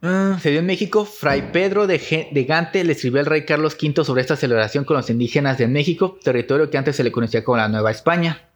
Ah, 0.01 0.39
se 0.41 0.51
dio 0.51 0.61
en 0.61 0.67
México. 0.67 1.05
Fray 1.05 1.53
Pedro 1.53 1.87
de, 1.87 2.29
de 2.33 2.45
Gante 2.45 2.83
le 2.83 2.93
escribió 2.93 3.21
al 3.21 3.27
rey 3.27 3.45
Carlos 3.45 3.77
V 3.81 4.05
sobre 4.05 4.21
esta 4.23 4.35
celebración 4.37 4.85
con 4.85 4.97
los 4.97 5.09
indígenas 5.11 5.59
de 5.59 5.69
México, 5.69 6.19
territorio 6.25 6.71
que 6.71 6.79
antes 6.79 6.97
se 6.97 7.05
le 7.05 7.13
conocía 7.13 7.45
como 7.45 7.59
la 7.59 7.69
Nueva 7.69 7.91
España. 7.91 8.49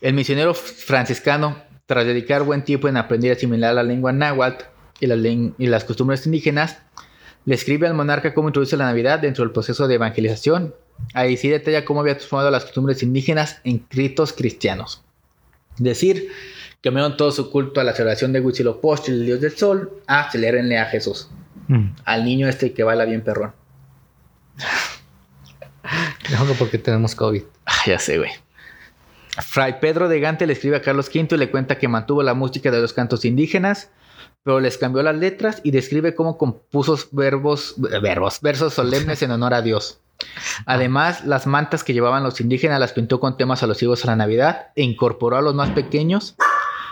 El 0.00 0.14
misionero 0.14 0.54
franciscano, 0.54 1.56
tras 1.86 2.04
dedicar 2.06 2.42
buen 2.42 2.64
tiempo 2.64 2.88
en 2.88 2.96
aprender 2.96 3.30
y 3.30 3.36
asimilar 3.36 3.74
la 3.74 3.82
lengua 3.82 4.12
náhuatl 4.12 4.64
y, 5.00 5.06
la 5.06 5.16
len- 5.16 5.54
y 5.58 5.66
las 5.66 5.84
costumbres 5.84 6.24
indígenas, 6.26 6.78
le 7.44 7.54
escribe 7.54 7.86
al 7.86 7.94
monarca 7.94 8.34
cómo 8.34 8.48
introduce 8.48 8.76
la 8.76 8.84
Navidad 8.86 9.18
dentro 9.18 9.44
del 9.44 9.52
proceso 9.52 9.88
de 9.88 9.94
evangelización. 9.96 10.74
Ahí 11.14 11.36
sí 11.36 11.48
detalla 11.48 11.84
cómo 11.84 12.00
había 12.00 12.14
transformado 12.16 12.50
las 12.50 12.64
costumbres 12.64 13.02
indígenas 13.02 13.60
en 13.64 13.84
ritos 13.90 14.32
cristianos. 14.32 15.02
Decir, 15.78 16.28
cambiaron 16.82 17.16
todo 17.16 17.32
su 17.32 17.50
culto 17.50 17.80
a 17.80 17.84
la 17.84 17.94
celebración 17.94 18.32
de 18.32 18.40
Huitzilopochtli, 18.40 19.14
el 19.14 19.26
dios 19.26 19.40
del 19.40 19.56
sol, 19.56 19.90
a 20.06 20.30
celebrenle 20.30 20.78
a 20.78 20.86
Jesús, 20.86 21.28
Mm. 21.68 21.94
al 22.04 22.24
niño 22.24 22.48
este 22.48 22.72
que 22.72 22.82
baila 22.84 23.04
bien 23.04 23.22
perrón. 23.22 23.52
No, 26.30 26.46
que 26.46 26.54
porque 26.54 26.78
tenemos 26.78 27.14
COVID. 27.14 27.42
Ah, 27.66 27.72
ya 27.86 27.98
sé, 27.98 28.18
güey. 28.18 28.30
Fray 29.40 29.80
Pedro 29.80 30.08
de 30.08 30.20
Gante 30.20 30.46
le 30.46 30.52
escribe 30.52 30.76
a 30.76 30.82
Carlos 30.82 31.10
V 31.12 31.28
y 31.30 31.38
le 31.38 31.50
cuenta 31.50 31.78
que 31.78 31.88
mantuvo 31.88 32.22
la 32.22 32.34
música 32.34 32.70
de 32.70 32.80
los 32.80 32.92
cantos 32.92 33.24
indígenas, 33.24 33.90
pero 34.42 34.60
les 34.60 34.76
cambió 34.76 35.02
las 35.02 35.16
letras 35.16 35.60
y 35.62 35.70
describe 35.70 36.14
cómo 36.14 36.36
compuso 36.36 36.98
verbos, 37.12 37.74
verbos, 37.78 38.40
versos 38.40 38.74
solemnes 38.74 39.22
en 39.22 39.30
honor 39.30 39.54
a 39.54 39.62
Dios. 39.62 40.00
Además, 40.66 41.24
las 41.24 41.46
mantas 41.46 41.82
que 41.82 41.94
llevaban 41.94 42.22
los 42.22 42.40
indígenas 42.40 42.78
las 42.78 42.92
pintó 42.92 43.20
con 43.20 43.36
temas 43.36 43.62
alusivos 43.62 44.04
a 44.04 44.08
la 44.08 44.16
Navidad 44.16 44.68
e 44.76 44.82
incorporó 44.82 45.36
a 45.36 45.42
los 45.42 45.54
más 45.54 45.70
pequeños, 45.70 46.36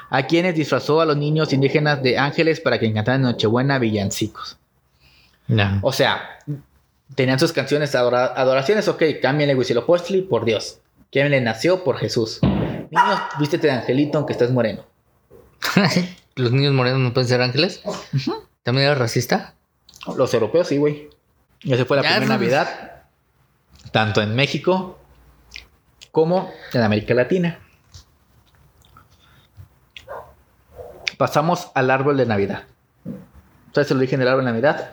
a 0.08 0.26
quienes 0.26 0.54
disfrazó 0.54 1.00
a 1.00 1.06
los 1.06 1.16
niños 1.16 1.52
indígenas 1.52 2.02
de 2.02 2.18
ángeles 2.18 2.60
para 2.60 2.80
que 2.80 2.92
cantaran 2.92 3.20
en 3.20 3.26
Nochebuena 3.28 3.78
villancicos. 3.78 4.58
O 5.82 5.92
sea, 5.92 6.38
tenían 7.14 7.38
sus 7.38 7.52
canciones 7.52 7.94
adora- 7.94 8.32
adoraciones, 8.34 8.88
ok, 8.88 9.02
cámbienle 9.20 9.54
Huitzilopochtli 9.54 10.22
por 10.22 10.44
Dios. 10.44 10.78
¿Quién 11.10 11.30
le 11.30 11.40
nació? 11.40 11.82
Por 11.84 11.98
Jesús. 11.98 12.38
Niños, 12.42 13.20
vístete 13.38 13.66
de 13.66 13.72
angelito 13.74 14.18
aunque 14.18 14.32
estés 14.32 14.50
moreno. 14.50 14.84
¿Los 16.36 16.52
niños 16.52 16.72
morenos 16.72 17.00
no 17.00 17.12
pueden 17.12 17.28
ser 17.28 17.42
ángeles? 17.42 17.82
¿También 18.62 18.86
era 18.86 18.94
racista? 18.94 19.54
Los 20.16 20.32
europeos 20.34 20.68
sí, 20.68 20.76
güey. 20.78 21.10
Esa 21.62 21.84
fue 21.84 21.96
la 21.98 22.02
Ya, 22.02 22.08
primera. 22.16 22.34
Navidad, 22.34 23.02
tanto 23.92 24.22
en 24.22 24.34
México 24.34 24.98
como 26.10 26.50
en 26.72 26.82
América 26.82 27.12
Latina. 27.14 27.58
Pasamos 31.18 31.68
al 31.74 31.90
árbol 31.90 32.16
de 32.16 32.24
Navidad. 32.26 32.64
¿Sabes 33.74 33.90
el 33.90 33.98
origen 33.98 34.20
del 34.20 34.28
árbol 34.28 34.44
de 34.44 34.50
Navidad? 34.52 34.92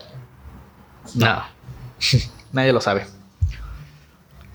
No. 1.15 1.41
Nadie 2.51 2.73
lo 2.73 2.81
sabe. 2.81 3.07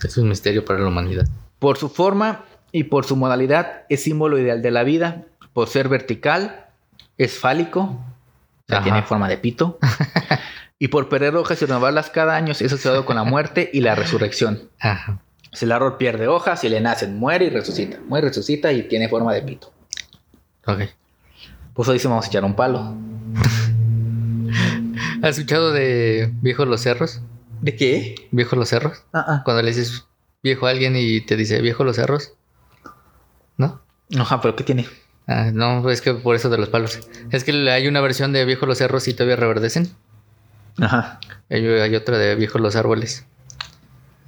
Es 0.02 0.16
un 0.18 0.28
misterio 0.28 0.64
para 0.64 0.80
la 0.80 0.88
humanidad. 0.88 1.26
Por 1.62 1.78
su 1.78 1.88
forma 1.88 2.44
y 2.72 2.82
por 2.82 3.04
su 3.04 3.14
modalidad 3.14 3.82
es 3.88 4.02
símbolo 4.02 4.36
ideal 4.36 4.62
de 4.62 4.72
la 4.72 4.82
vida. 4.82 5.26
Por 5.52 5.68
ser 5.68 5.88
vertical, 5.88 6.66
es 7.18 7.38
fálico, 7.38 7.82
o 7.82 8.04
sea, 8.66 8.78
Ajá. 8.78 8.82
tiene 8.82 9.02
forma 9.04 9.28
de 9.28 9.36
pito. 9.36 9.78
y 10.80 10.88
por 10.88 11.08
perder 11.08 11.36
hojas 11.36 11.62
y 11.62 11.66
renovarlas 11.66 12.10
cada 12.10 12.34
año 12.34 12.50
es 12.50 12.62
asociado 12.62 13.04
con 13.04 13.14
la 13.14 13.22
muerte 13.22 13.70
y 13.72 13.80
la 13.80 13.94
resurrección. 13.94 14.70
Ajá. 14.80 15.20
Si 15.52 15.64
el 15.64 15.70
árbol 15.70 15.98
pierde 15.98 16.26
hojas 16.26 16.64
y 16.64 16.68
le 16.68 16.80
nacen, 16.80 17.16
muere 17.16 17.44
y 17.44 17.50
resucita. 17.50 18.00
Muere, 18.08 18.26
resucita 18.26 18.72
y 18.72 18.88
tiene 18.88 19.08
forma 19.08 19.32
de 19.32 19.42
pito. 19.42 19.72
Ok. 20.66 20.80
Por 21.74 21.84
eso 21.84 21.92
dice 21.92 22.08
vamos 22.08 22.24
a 22.24 22.28
echar 22.28 22.44
un 22.44 22.56
palo. 22.56 22.96
¿Has 25.22 25.38
escuchado 25.38 25.70
de 25.72 26.32
Viejos 26.40 26.66
los 26.66 26.80
Cerros? 26.80 27.20
¿De 27.60 27.76
qué? 27.76 28.16
¿Viejos 28.32 28.58
los 28.58 28.68
Cerros? 28.68 29.04
Ah, 29.12 29.24
ah. 29.28 29.42
Cuando 29.44 29.62
le 29.62 29.68
dices 29.68 30.08
viejo 30.42 30.66
alguien 30.66 30.96
y 30.96 31.20
te 31.20 31.36
dice 31.36 31.60
viejo 31.60 31.84
los 31.84 31.96
cerros. 31.96 32.32
¿No? 33.56 33.80
Ajá, 34.18 34.40
pero 34.40 34.56
¿qué 34.56 34.64
tiene? 34.64 34.86
Ah, 35.26 35.50
no, 35.52 35.88
es 35.90 36.02
que 36.02 36.14
por 36.14 36.34
eso 36.34 36.50
de 36.50 36.58
los 36.58 36.68
palos. 36.68 36.98
Es 37.30 37.44
que 37.44 37.52
hay 37.70 37.86
una 37.86 38.00
versión 38.00 38.32
de 38.32 38.44
viejos 38.44 38.68
los 38.68 38.78
cerros 38.78 39.06
y 39.08 39.14
todavía 39.14 39.36
reverdecen. 39.36 39.94
Ajá. 40.78 41.20
Hay, 41.48 41.66
hay 41.66 41.94
otra 41.94 42.18
de 42.18 42.34
viejos 42.34 42.60
los 42.60 42.76
árboles. 42.76 43.26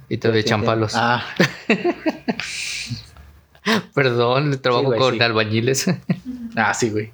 Y 0.07 0.17
todavía 0.17 0.41
echan 0.41 0.63
palos. 0.63 0.93
Ah, 0.95 1.25
Perdón, 3.93 4.59
trabajo 4.61 4.85
güey, 4.85 4.99
con 4.99 5.15
sí. 5.15 5.21
albañiles. 5.21 5.85
ah, 6.55 6.73
sí, 6.73 6.91
güey. 6.91 7.11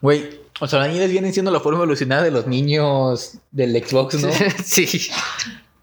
Güey, 0.00 0.40
los 0.60 0.72
albañiles 0.72 1.10
vienen 1.10 1.32
siendo 1.32 1.50
la 1.50 1.60
forma 1.60 1.78
evolucionada 1.78 2.22
de 2.22 2.30
los 2.30 2.46
niños 2.46 3.38
del 3.50 3.72
Xbox, 3.84 4.22
¿no? 4.22 4.30
sí. 4.64 5.10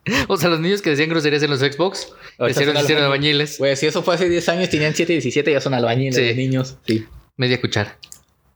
O 0.27 0.37
sea, 0.37 0.49
los 0.49 0.59
niños 0.59 0.81
que 0.81 0.89
decían 0.91 1.09
groserías 1.09 1.43
en 1.43 1.49
los 1.49 1.59
Xbox, 1.59 2.13
hicieron, 2.49 2.77
hicieron 2.77 3.03
albañiles. 3.05 3.57
Güey, 3.57 3.75
si 3.75 3.85
eso 3.87 4.03
fue 4.03 4.15
hace 4.15 4.29
10 4.29 4.49
años, 4.49 4.69
tenían 4.69 4.93
7 4.93 5.11
y 5.13 5.15
17, 5.17 5.51
ya 5.51 5.61
son 5.61 5.73
albañiles 5.73 6.15
Sí. 6.15 6.27
los 6.27 6.35
niños. 6.35 6.77
Sí. 6.85 7.05
Media 7.35 7.59
cuchara. 7.61 7.97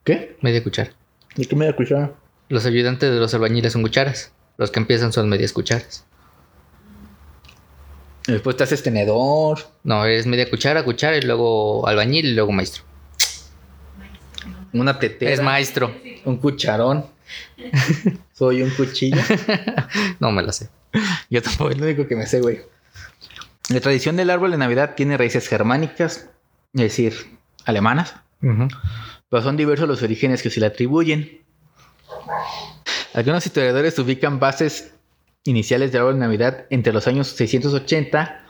¿Qué? 0.03 0.37
Media 0.41 0.63
cuchara. 0.63 0.91
¿Y 1.35 1.45
qué 1.45 1.55
me 1.55 1.65
da 1.65 1.75
cuchara? 1.75 2.13
Los 2.49 2.65
ayudantes 2.65 3.09
de 3.11 3.17
los 3.17 3.33
albañiles 3.33 3.73
son 3.73 3.81
cucharas. 3.81 4.31
Los 4.57 4.71
que 4.71 4.79
empiezan 4.79 5.13
son 5.13 5.29
medias 5.29 5.53
cucharas. 5.53 6.05
Después 8.27 8.55
te 8.57 8.63
haces 8.63 8.83
tenedor. 8.83 9.59
No, 9.83 10.05
es 10.05 10.25
media 10.27 10.49
cuchara, 10.49 10.83
cuchara 10.83 11.17
y 11.17 11.21
luego 11.21 11.87
albañil 11.87 12.25
y 12.25 12.33
luego 12.33 12.51
maestro. 12.51 12.83
Una 14.73 14.99
tetera. 14.99 15.31
Es 15.31 15.41
maestro. 15.41 15.93
Un 16.25 16.37
cucharón. 16.37 17.05
Soy 18.33 18.61
un 18.61 18.69
cuchillo. 18.71 19.21
No 20.19 20.31
me 20.31 20.43
la 20.43 20.51
sé. 20.51 20.69
Yo 21.29 21.41
tampoco 21.41 21.71
es 21.71 21.77
lo 21.77 21.85
único 21.85 22.07
que 22.07 22.15
me 22.15 22.27
sé, 22.27 22.41
güey. 22.41 22.61
La 23.69 23.79
tradición 23.79 24.17
del 24.17 24.29
árbol 24.29 24.51
de 24.51 24.57
Navidad 24.57 24.95
tiene 24.95 25.17
raíces 25.17 25.47
germánicas, 25.47 26.29
es 26.73 26.81
decir, 26.81 27.37
alemanas, 27.65 28.15
pero 29.29 29.43
son 29.43 29.55
diversos 29.55 29.87
los 29.87 30.03
orígenes 30.03 30.41
que 30.41 30.49
se 30.49 30.59
le 30.59 30.65
atribuyen. 30.65 31.41
Algunos 33.13 33.45
historiadores 33.45 33.97
ubican 33.99 34.39
bases 34.39 34.93
iniciales 35.43 35.91
del 35.91 36.01
árbol 36.01 36.15
de 36.15 36.19
Navidad 36.21 36.65
entre 36.69 36.93
los 36.93 37.07
años 37.07 37.27
680 37.29 38.45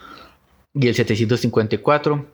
y 0.74 0.88
el 0.88 0.94
754, 0.94 2.26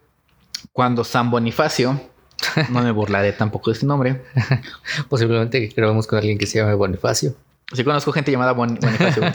cuando 0.73 1.05
San 1.05 1.31
Bonifacio, 1.31 2.01
no 2.70 2.83
me 2.83 2.90
burlaré 2.92 3.33
tampoco 3.33 3.70
de 3.70 3.74
este 3.74 3.87
nombre, 3.87 4.22
Posiblemente 5.09 5.68
que 5.68 5.74
grabemos 5.74 6.07
con 6.07 6.18
alguien 6.18 6.38
que 6.38 6.46
se 6.46 6.59
llame 6.59 6.74
Bonifacio. 6.74 7.35
sí 7.72 7.85
conozco 7.85 8.12
gente 8.12 8.31
llamada 8.33 8.53
Bon- 8.53 8.79
Bonifacio, 8.81 9.22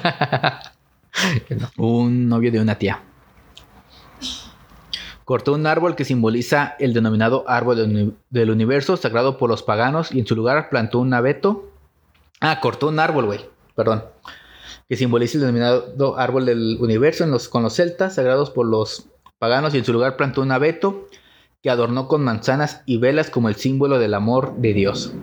No. 1.49 1.69
un 1.85 2.27
novio 2.27 2.51
de 2.51 2.59
una 2.59 2.75
tía. 2.79 3.01
Cortó 5.25 5.53
un 5.53 5.65
árbol 5.67 5.95
que 5.95 6.03
simboliza 6.05 6.75
el 6.79 6.93
denominado 6.93 7.45
árbol 7.47 7.77
del 7.77 7.85
uni- 7.91 8.13
del 8.29 8.49
universo, 8.49 8.97
sagrado 8.97 9.37
por 9.37 9.49
los 9.49 9.63
paganos, 9.63 10.11
y 10.11 10.19
en 10.19 10.27
su 10.27 10.35
lugar 10.35 10.69
plantó 10.69 10.99
un 10.99 11.13
abeto. 11.13 11.69
Ah, 12.41 12.59
cortó 12.59 12.89
un 12.89 12.99
árbol, 12.99 13.25
güey, 13.27 13.39
perdón. 13.75 14.03
Que 14.89 14.97
simboliza 14.97 15.37
el 15.37 15.41
denominado 15.41 16.17
árbol 16.17 16.45
del 16.45 16.77
universo 16.81 17.23
en 17.23 17.31
los, 17.31 17.47
con 17.47 17.63
los 17.63 17.73
celtas, 17.75 18.15
sagrados 18.15 18.49
por 18.49 18.65
los 18.65 19.05
paganos, 19.39 19.73
y 19.73 19.77
en 19.77 19.85
su 19.85 19.93
lugar 19.93 20.17
plantó 20.17 20.41
un 20.41 20.51
abeto 20.51 21.07
que 21.63 21.69
adornó 21.69 22.08
con 22.10 22.23
manzanas 22.23 22.82
y 22.86 22.97
velas 22.97 23.30
como 23.30 23.47
el 23.49 23.56
símbolo 23.56 23.97
del 23.97 24.13
amor 24.13 24.58
de 24.58 24.73
Dios. 24.73 25.13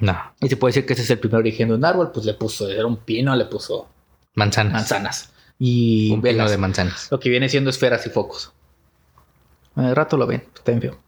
No. 0.00 0.16
Y 0.40 0.48
se 0.48 0.56
puede 0.56 0.70
decir 0.72 0.86
que 0.86 0.92
ese 0.94 1.02
es 1.02 1.10
el 1.10 1.20
primer 1.20 1.38
origen 1.38 1.68
de 1.68 1.74
un 1.76 1.84
árbol, 1.84 2.10
pues 2.12 2.26
le 2.26 2.34
puso, 2.34 2.68
era 2.68 2.84
un 2.86 2.96
pino, 2.98 3.34
le 3.36 3.44
puso 3.46 3.88
Manzanas. 4.34 4.72
manzanas. 4.72 5.32
y 5.58 6.10
Un 6.12 6.20
pino 6.20 6.34
velas. 6.34 6.50
de 6.50 6.58
manzanas. 6.58 7.08
Lo 7.10 7.20
que 7.20 7.30
viene 7.30 7.48
siendo 7.48 7.70
esferas 7.70 8.04
y 8.06 8.10
focos. 8.10 8.52
Al 9.76 9.94
rato 9.94 10.16
lo 10.16 10.26
ven, 10.26 10.44
está 10.54 10.72
bien 10.72 10.82
feo. 10.82 10.98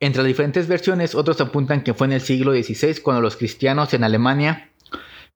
Entre 0.00 0.22
las 0.22 0.26
diferentes 0.28 0.66
versiones, 0.68 1.14
otros 1.14 1.40
apuntan 1.40 1.82
que 1.82 1.94
fue 1.94 2.06
en 2.08 2.12
el 2.14 2.20
siglo 2.20 2.52
XVI 2.52 3.00
cuando 3.02 3.20
los 3.20 3.36
cristianos 3.36 3.94
en 3.94 4.04
Alemania 4.04 4.70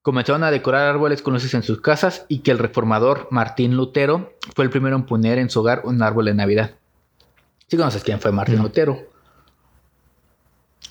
comenzaron 0.02 0.42
a 0.42 0.50
decorar 0.50 0.88
árboles 0.88 1.22
con 1.22 1.34
luces 1.34 1.54
en 1.54 1.62
sus 1.62 1.80
casas 1.80 2.26
y 2.28 2.40
que 2.40 2.50
el 2.50 2.58
reformador 2.58 3.28
Martín 3.30 3.76
Lutero 3.76 4.32
fue 4.56 4.64
el 4.64 4.70
primero 4.70 4.96
en 4.96 5.04
poner 5.06 5.38
en 5.38 5.48
su 5.50 5.60
hogar 5.60 5.82
un 5.84 6.02
árbol 6.02 6.24
de 6.26 6.34
Navidad. 6.34 6.72
¿Sí 7.72 7.78
conoces 7.78 8.04
quién 8.04 8.20
fue 8.20 8.32
Martín. 8.32 8.58
Lutero? 8.58 9.08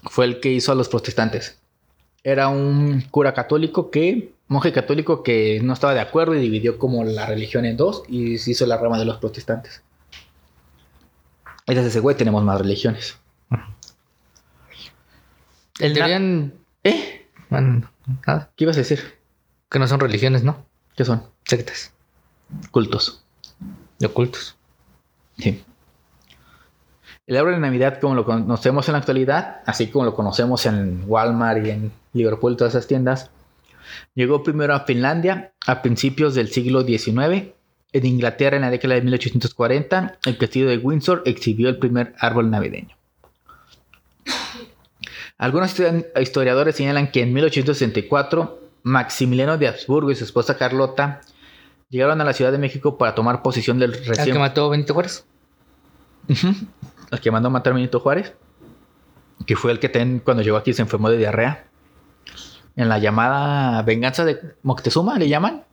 Fue 0.10 0.26
el 0.26 0.40
que 0.40 0.50
hizo 0.52 0.72
a 0.72 0.76
los 0.76 0.90
protestantes. 0.90 1.60
Era 2.24 2.48
un 2.48 3.02
cura 3.12 3.36
católico 3.36 3.92
que, 3.92 4.34
monje 4.48 4.72
católico 4.74 5.22
que 5.22 5.60
no 5.62 5.74
estaba 5.74 5.94
de 5.94 6.00
acuerdo 6.00 6.34
y 6.34 6.40
dividió 6.40 6.80
como 6.80 7.04
la 7.04 7.28
religión 7.28 7.66
en 7.66 7.78
dos 7.78 8.02
y 8.08 8.40
se 8.40 8.50
hizo 8.50 8.66
la 8.66 8.78
rama 8.78 8.98
de 8.98 9.06
los 9.06 9.18
protestantes. 9.18 9.84
Gracias 11.68 11.86
a 11.86 11.90
ese 11.90 12.00
güey 12.00 12.18
tenemos 12.18 12.44
más 12.44 12.60
religiones. 12.60 13.20
En 15.78 15.94
teoría, 15.94 16.16
en- 16.16 16.56
¿Eh? 16.84 17.28
bueno, 17.52 17.92
nada, 18.26 18.50
¿Qué 18.56 18.64
ibas 18.64 18.78
a 18.78 18.80
decir? 18.80 19.20
que 19.70 19.78
no 19.78 19.88
son 19.88 20.00
religiones, 20.00 20.42
¿no? 20.44 20.66
¿Qué 20.96 21.06
son? 21.06 21.28
Sectas 21.46 21.94
Cultos. 22.72 23.24
y 24.00 24.06
ocultos. 24.06 24.58
Sí. 25.38 25.64
El 27.28 27.38
árbol 27.38 27.54
de 27.54 27.60
Navidad, 27.60 28.00
como 28.00 28.16
lo 28.16 28.26
conocemos 28.26 28.88
en 28.88 28.94
la 28.94 28.98
actualidad, 29.00 29.62
así 29.66 29.88
como 29.88 30.06
lo 30.06 30.16
conocemos 30.16 30.66
en 30.66 31.04
Walmart 31.08 31.66
y 31.66 31.70
en 31.70 31.92
Liverpool, 32.14 32.58
todas 32.58 32.74
esas 32.76 32.88
tiendas, 32.88 33.30
llegó 34.16 34.44
primero 34.44 34.74
a 34.74 34.82
Finlandia 34.82 35.54
a 35.66 35.82
principios 35.82 36.36
del 36.36 36.50
siglo 36.50 36.82
XIX. 36.82 37.50
En 37.94 38.06
Inglaterra, 38.06 38.56
en 38.56 38.62
la 38.64 38.70
década 38.70 38.96
de 38.96 39.02
1840, 39.02 40.18
el 40.26 40.38
castillo 40.38 40.68
de 40.70 40.78
Windsor 40.78 41.22
exhibió 41.26 41.70
el 41.70 41.78
primer 41.78 42.16
árbol 42.20 42.50
navideño. 42.50 42.96
Algunos 45.38 45.74
histori- 45.78 46.06
historiadores 46.22 46.76
señalan 46.76 47.12
que 47.12 47.22
en 47.22 47.34
1864, 47.34 48.60
Maximiliano 48.84 49.58
de 49.58 49.68
Habsburgo 49.68 50.12
y 50.12 50.16
su 50.16 50.24
esposa 50.24 50.58
Carlota 50.58 51.22
llegaron 51.90 52.20
a 52.22 52.24
la 52.24 52.34
Ciudad 52.34 52.52
de 52.52 52.58
México 52.58 52.98
para 52.98 53.14
tomar 53.16 53.42
posesión 53.42 53.78
del 53.80 53.94
¿El 53.94 54.06
recién 54.06 54.34
que 54.34 54.40
mató 54.40 54.70
Benito 54.70 54.94
Juárez? 54.94 55.26
El 57.12 57.20
que 57.20 57.30
mandó 57.32 57.48
a 57.48 57.52
matar 57.52 57.72
a 57.74 57.76
Benito 57.76 58.00
Juárez. 58.00 58.34
Que 59.46 59.56
fue 59.56 59.72
el 59.72 59.80
que 59.80 59.90
ten- 59.90 60.20
cuando 60.20 60.44
llegó 60.44 60.58
aquí 60.58 60.74
se 60.74 60.82
enfermó 60.82 61.10
de 61.10 61.18
diarrea. 61.18 61.66
En 62.76 62.88
la 62.90 63.00
llamada 63.00 63.82
venganza 63.84 64.24
de 64.24 64.40
Moctezuma, 64.64 65.18
le 65.18 65.28
llaman. 65.28 65.64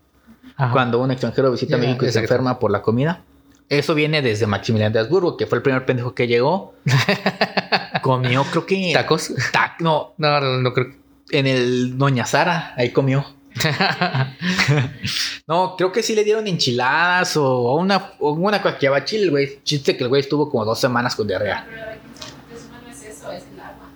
Ajá. 0.57 0.73
Cuando 0.73 0.99
un 1.01 1.11
extranjero 1.11 1.51
visita 1.53 1.77
Ya, 1.77 1.83
México 1.83 2.05
y 2.07 2.11
se 2.11 2.19
enferma 2.21 2.59
por 2.59 2.71
la 2.73 2.83
comida. 2.83 3.23
Eso 3.69 3.95
viene 3.95 4.23
desde 4.23 4.47
Maximiliano 4.47 4.95
de 4.95 5.01
Habsburgo, 5.01 5.37
que 5.37 5.47
fue 5.47 5.59
el 5.59 5.63
primer 5.63 5.85
pendejo 5.87 6.15
que 6.15 6.27
llegó. 6.27 6.75
comió, 8.03 8.43
creo 8.45 8.67
que. 8.67 8.91
¿Tacos? 8.95 9.31
Tac- 9.53 9.77
no, 9.81 10.15
No, 10.19 10.41
no, 10.41 10.59
no 10.59 10.73
creo. 10.73 10.95
en 11.31 11.47
el 11.47 11.99
Doña 11.99 12.25
Sara, 12.25 12.73
ahí 12.77 12.91
comió. 12.91 13.25
No, 15.47 15.77
creo 15.77 15.91
que 15.93 16.03
sí 16.03 16.15
le 16.15 16.25
dieron 16.25 16.47
enchiladas 16.47 17.37
o 17.37 17.75
una, 17.75 18.13
o 18.19 18.33
una 18.33 18.61
cuaquiaba 18.61 19.05
chile, 19.05 19.31
güey. 19.31 19.61
Chiste 19.65 19.97
que 19.97 20.03
el 20.05 20.09
güey 20.09 20.21
estuvo 20.21 20.51
como 20.51 20.65
dos 20.65 20.79
semanas 20.79 21.15
con 21.17 21.27
diarrea. 21.27 21.67
Pero 21.69 21.81
la 21.87 21.97
Moctezuma 21.97 22.81
no 22.83 22.91
es 22.91 23.03
eso, 23.03 23.33
es 23.33 23.45
el 23.53 23.61
agua. 23.61 23.87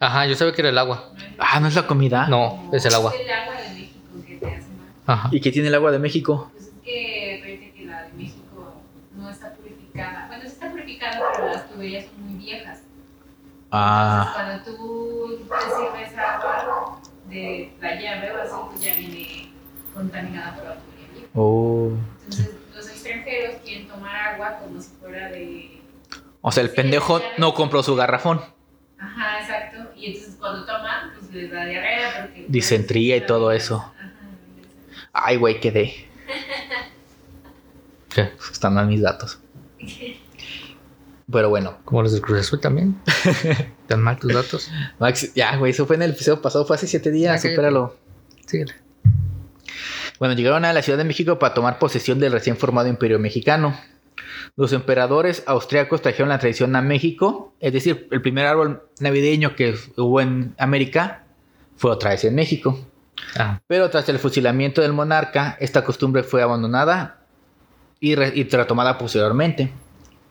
Ajá, 0.00 0.26
yo 0.26 0.34
sabía 0.34 0.54
que 0.54 0.62
era 0.62 0.70
el 0.70 0.78
agua. 0.78 1.12
No 1.14 1.22
Ah, 1.38 1.60
¿no 1.60 1.68
es 1.68 1.74
la 1.74 1.86
comida? 1.86 2.26
No, 2.28 2.70
es 2.72 2.84
el 2.86 2.94
agua. 2.94 3.12
Es 3.14 3.20
el 3.20 3.30
agua 3.30 3.54
de 3.60 3.68
México 3.74 3.98
que 4.26 4.36
te 4.36 4.46
hace 4.46 4.68
mal. 4.68 4.88
Ajá. 5.06 5.28
¿Y 5.32 5.40
qué 5.40 5.52
tiene 5.52 5.68
el 5.68 5.74
agua 5.74 5.90
de 5.90 5.98
México? 5.98 6.50
Pues 6.52 6.66
es 6.68 6.72
que 6.82 7.38
parece 7.42 7.72
que 7.72 7.84
la 7.84 8.02
de 8.04 8.12
México 8.14 8.74
no 9.16 9.28
está 9.30 9.52
purificada. 9.54 10.26
Bueno, 10.28 10.42
sí 10.44 10.48
está 10.48 10.70
purificada, 10.70 11.20
pero 11.34 11.46
las 11.52 11.68
tuberías 11.68 12.06
son 12.06 12.26
muy 12.26 12.42
viejas. 12.42 12.78
Ah, 13.70 14.34
Entonces, 14.56 14.76
cuando 14.76 14.82
tú 14.82 15.38
te 15.48 15.64
sirves 15.76 16.12
de 17.32 17.72
la 17.80 17.94
llave 18.00 18.30
o 18.30 18.42
así, 18.42 18.52
pues 18.70 18.80
ya 18.82 18.94
viene 18.94 19.48
contaminada 19.94 20.54
por 20.54 20.64
la 20.64 20.74
tubería 20.76 21.28
oh. 21.34 21.92
Entonces, 22.24 22.50
los 22.74 22.88
extranjeros 22.88 23.56
quieren 23.64 23.88
tomar 23.88 24.34
agua 24.34 24.58
como 24.58 24.80
si 24.80 24.90
fuera 25.00 25.28
de. 25.28 25.80
O 26.40 26.52
sea, 26.52 26.62
el 26.62 26.70
pendejo 26.70 27.20
no 27.38 27.54
compró 27.54 27.82
su 27.82 27.94
garrafón. 27.94 28.40
Ajá, 28.98 29.40
exacto. 29.40 29.90
Y 29.96 30.06
entonces, 30.06 30.36
cuando 30.38 30.64
toman, 30.64 31.12
pues 31.18 31.32
les 31.32 31.50
da 31.50 31.64
diarrea. 31.64 32.22
Porque 32.22 32.44
Disentría 32.48 33.16
y 33.16 33.26
todo 33.26 33.52
eso. 33.52 33.76
Ajá, 33.76 34.12
Ay, 35.12 35.36
güey, 35.36 35.60
quedé. 35.60 35.94
¿Qué? 38.14 38.32
Están 38.50 38.74
mal 38.74 38.86
mis 38.86 39.02
datos. 39.02 39.40
Pero 41.32 41.48
bueno, 41.48 41.78
Como 41.84 42.02
los 42.02 42.12
del 42.12 42.20
Cruz 42.20 42.40
Azul 42.40 42.60
también. 42.60 43.00
¿Tan 43.86 44.02
mal 44.02 44.18
tus 44.18 44.32
datos? 44.32 44.70
Max, 44.98 45.32
ya, 45.34 45.56
güey, 45.56 45.72
eso 45.72 45.86
fue 45.86 45.96
en 45.96 46.02
el 46.02 46.10
episodio 46.10 46.42
pasado, 46.42 46.66
fue 46.66 46.76
hace 46.76 46.86
siete 46.86 47.10
días, 47.10 47.40
supéralo. 47.40 47.96
Sí. 48.46 48.64
Bueno, 50.18 50.34
llegaron 50.34 50.64
a 50.64 50.72
la 50.72 50.82
Ciudad 50.82 50.98
de 50.98 51.04
México 51.04 51.38
para 51.38 51.54
tomar 51.54 51.78
posesión 51.78 52.20
del 52.20 52.32
recién 52.32 52.56
formado 52.56 52.88
Imperio 52.88 53.18
Mexicano. 53.18 53.76
Los 54.56 54.72
emperadores 54.74 55.42
austriacos 55.46 56.02
trajeron 56.02 56.28
la 56.28 56.38
tradición 56.38 56.76
a 56.76 56.82
México, 56.82 57.54
es 57.60 57.72
decir, 57.72 58.08
el 58.10 58.20
primer 58.20 58.46
árbol 58.46 58.82
navideño 59.00 59.56
que 59.56 59.74
hubo 59.96 60.20
en 60.20 60.54
América 60.58 61.24
fue 61.76 61.90
otra 61.90 62.10
vez 62.10 62.24
en 62.24 62.34
México. 62.34 62.78
Ah, 63.36 63.60
Pero 63.66 63.88
tras 63.88 64.08
el 64.10 64.18
fusilamiento 64.18 64.82
del 64.82 64.92
monarca, 64.92 65.56
esta 65.60 65.82
costumbre 65.84 66.22
fue 66.22 66.42
abandonada 66.42 67.20
y, 67.98 68.12
y 68.12 68.44
retomada 68.44 68.98
posteriormente. 68.98 69.72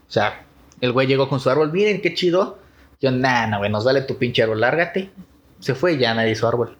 O 0.07 0.11
sea, 0.11 0.45
el 0.81 0.91
güey 0.91 1.07
llegó 1.07 1.29
con 1.29 1.39
su 1.39 1.49
árbol, 1.49 1.71
miren 1.71 2.01
qué 2.01 2.13
chido. 2.13 2.59
Yo, 2.99 3.11
nah, 3.11 3.47
no, 3.47 3.59
güey, 3.59 3.71
nos 3.71 3.85
vale 3.85 4.01
tu 4.01 4.17
pinche 4.17 4.43
árbol, 4.43 4.59
lárgate. 4.59 5.11
Se 5.59 5.75
fue 5.75 5.93
y 5.93 5.97
ya 5.97 6.13
nadie 6.13 6.31
hizo 6.31 6.47
árbol. 6.47 6.77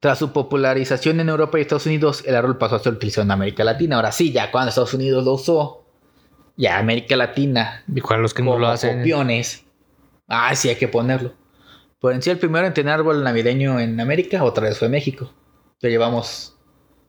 Tras 0.00 0.18
su 0.18 0.32
popularización 0.32 1.20
en 1.20 1.28
Europa 1.28 1.58
y 1.58 1.62
Estados 1.62 1.86
Unidos, 1.86 2.22
el 2.26 2.36
árbol 2.36 2.58
pasó 2.58 2.76
a 2.76 2.78
ser 2.78 2.92
utilizado 2.92 3.24
en 3.24 3.30
América 3.30 3.64
Latina. 3.64 3.96
Ahora 3.96 4.12
sí, 4.12 4.32
ya 4.32 4.50
cuando 4.50 4.68
Estados 4.68 4.94
Unidos 4.94 5.24
lo 5.24 5.32
usó, 5.32 5.84
ya 6.56 6.78
América 6.78 7.16
Latina, 7.16 7.84
para 8.06 8.20
los 8.20 8.34
que 8.34 8.42
no 8.42 8.58
lo 8.58 8.68
hacen. 8.68 8.98
copiones. 8.98 9.64
Ah, 10.28 10.54
sí, 10.54 10.68
hay 10.68 10.76
que 10.76 10.88
ponerlo. 10.88 11.32
Pero 12.00 12.14
en 12.14 12.22
sí, 12.22 12.30
el 12.30 12.38
primero 12.38 12.66
en 12.66 12.74
tener 12.74 12.92
árbol 12.92 13.24
navideño 13.24 13.80
en 13.80 13.98
América, 14.00 14.44
otra 14.44 14.64
vez 14.68 14.78
fue 14.78 14.88
México. 14.88 15.32
Ya 15.80 15.88
llevamos 15.88 16.56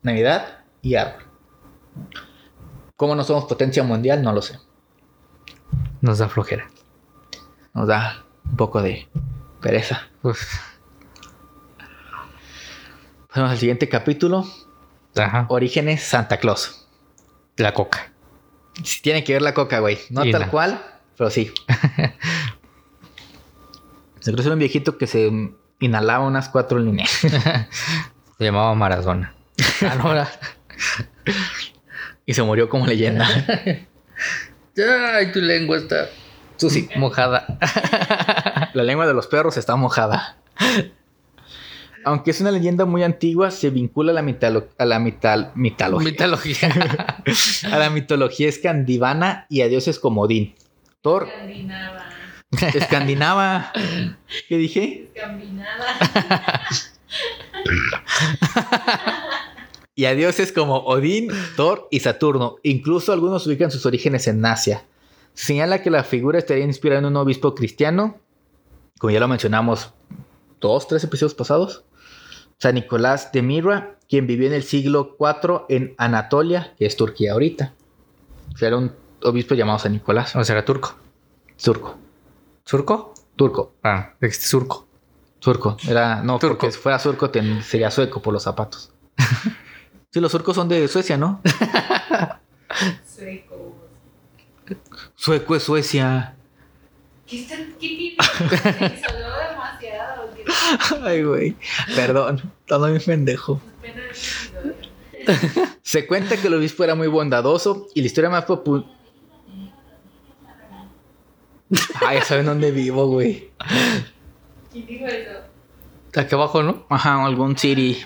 Navidad 0.02 0.64
y 0.82 0.94
árbol. 0.94 1.24
¿Cómo 2.96 3.14
no 3.14 3.24
somos 3.24 3.44
potencia 3.44 3.82
mundial? 3.82 4.22
No 4.22 4.32
lo 4.32 4.42
sé. 4.42 4.58
Nos 6.00 6.18
da 6.18 6.28
flojera. 6.28 6.68
Nos 7.74 7.88
da 7.88 8.24
un 8.44 8.56
poco 8.56 8.82
de 8.82 9.08
pereza. 9.60 10.08
Uf. 10.22 10.40
Pasamos 13.28 13.50
al 13.50 13.58
siguiente 13.58 13.88
capítulo. 13.88 14.46
Ajá. 15.16 15.46
Orígenes 15.48 16.02
Santa 16.02 16.38
Claus. 16.38 16.86
La 17.56 17.74
coca. 17.74 18.12
Sí, 18.84 19.02
tiene 19.02 19.24
que 19.24 19.32
ver 19.32 19.42
la 19.42 19.54
coca, 19.54 19.80
güey. 19.80 19.98
No 20.10 20.24
Y 20.24 20.30
tal 20.30 20.42
no. 20.42 20.50
cual, 20.50 20.80
pero 21.16 21.30
sí. 21.30 21.52
Se 24.20 24.32
cruzó 24.32 24.52
un 24.52 24.58
viejito 24.58 24.98
que 24.98 25.06
se 25.06 25.30
inhalaba 25.80 26.24
unas 26.26 26.48
cuatro 26.48 26.78
líneas. 26.78 27.10
Se 28.38 28.44
llamaba 28.44 28.74
Maradona. 28.74 29.34
Ah, 29.82 30.28
y 32.26 32.34
se 32.34 32.42
murió 32.42 32.68
como 32.68 32.86
leyenda. 32.86 33.26
Ay, 34.82 35.32
tu 35.32 35.40
lengua 35.40 35.76
está 35.78 36.08
Susi. 36.56 36.88
mojada. 36.96 37.46
La 38.74 38.82
lengua 38.82 39.06
de 39.06 39.14
los 39.14 39.26
perros 39.26 39.56
está 39.56 39.76
mojada. 39.76 40.36
Aunque 42.04 42.30
es 42.30 42.40
una 42.40 42.50
leyenda 42.50 42.84
muy 42.84 43.02
antigua, 43.02 43.50
se 43.50 43.70
vincula 43.70 44.12
a 44.12 44.14
la, 44.14 44.22
mitalo- 44.22 44.68
a 44.78 44.84
la 44.84 44.98
mital- 44.98 45.50
mitología. 45.54 46.08
Mitología. 46.10 46.68
a 47.72 47.78
la 47.78 47.90
mitología 47.90 48.48
escandinava 48.48 49.46
y 49.48 49.60
a 49.62 49.68
dioses 49.68 49.98
como 49.98 50.22
Odín. 50.22 50.54
Thor, 51.02 51.28
Escandinava. 51.28 52.04
escandinava. 52.74 53.72
¿Qué 54.48 54.56
dije? 54.56 55.10
Escandinava. 55.14 55.84
Y 59.98 60.04
a 60.04 60.14
dioses 60.14 60.52
como 60.52 60.76
Odín, 60.84 61.28
Thor 61.56 61.88
y 61.90 61.98
Saturno. 61.98 62.58
Incluso 62.62 63.12
algunos 63.12 63.44
ubican 63.48 63.72
sus 63.72 63.84
orígenes 63.84 64.28
en 64.28 64.46
Asia. 64.46 64.84
Señala 65.34 65.82
que 65.82 65.90
la 65.90 66.04
figura 66.04 66.38
estaría 66.38 66.62
inspirada 66.62 67.00
en 67.00 67.06
un 67.06 67.16
obispo 67.16 67.52
cristiano, 67.56 68.16
como 69.00 69.10
ya 69.10 69.18
lo 69.18 69.26
mencionamos 69.26 69.92
dos, 70.60 70.86
tres 70.86 71.02
episodios 71.02 71.34
pasados. 71.34 71.82
San 72.58 72.76
Nicolás 72.76 73.32
de 73.32 73.42
Mira, 73.42 73.96
quien 74.08 74.28
vivió 74.28 74.46
en 74.46 74.52
el 74.52 74.62
siglo 74.62 75.16
IV 75.18 75.62
en 75.68 75.96
Anatolia, 75.98 76.74
que 76.78 76.86
es 76.86 76.94
Turquía 76.96 77.32
ahorita. 77.32 77.74
O 78.54 78.56
sea, 78.56 78.68
era 78.68 78.76
un 78.76 78.92
obispo 79.24 79.56
llamado 79.56 79.80
San 79.80 79.94
Nicolás. 79.94 80.36
O 80.36 80.44
sea, 80.44 80.54
era 80.54 80.64
turco. 80.64 80.94
Surco. 81.56 81.96
¿Surco? 82.64 83.14
Turco. 83.34 83.72
Ah, 83.82 84.14
existe 84.20 84.46
surco. 84.46 84.86
Turco. 85.40 85.76
Era, 85.88 86.22
no, 86.22 86.38
Turco. 86.38 86.58
porque 86.58 86.70
si 86.70 86.78
fuera 86.78 87.00
surco 87.00 87.30
ten- 87.30 87.64
sería 87.64 87.90
sueco 87.90 88.22
por 88.22 88.32
los 88.32 88.44
zapatos. 88.44 88.92
Sí, 90.10 90.20
los 90.20 90.32
surcos 90.32 90.56
son 90.56 90.68
de 90.68 90.88
Suecia, 90.88 91.16
¿no? 91.18 91.40
Sueco. 93.04 93.76
Sueco 95.14 95.56
es 95.56 95.62
Suecia. 95.62 96.34
¿Qué, 97.26 97.42
está, 97.42 97.56
qué 97.56 97.66
tiene? 97.78 98.16
Demasiado. 99.50 100.30
Ay, 101.04 101.22
güey. 101.24 101.56
Perdón, 101.94 102.52
todo 102.66 102.88
mi 102.88 102.98
pendejo. 102.98 103.60
Se 105.82 106.06
cuenta 106.06 106.38
que 106.38 106.46
el 106.46 106.54
obispo 106.54 106.84
era 106.84 106.94
muy 106.94 107.08
bondadoso 107.08 107.88
y 107.94 108.00
la 108.00 108.06
historia 108.06 108.30
más 108.30 108.46
popular. 108.46 108.86
Ya 112.00 112.24
saben 112.24 112.46
dónde 112.46 112.70
vivo, 112.70 113.06
güey. 113.08 113.50
¿Quién 114.72 114.86
dijo 114.86 115.06
eso? 115.06 115.32
Aquí 116.16 116.34
abajo, 116.34 116.62
¿no? 116.62 116.86
Ajá, 116.88 117.22
algún 117.26 117.58
city. 117.58 117.98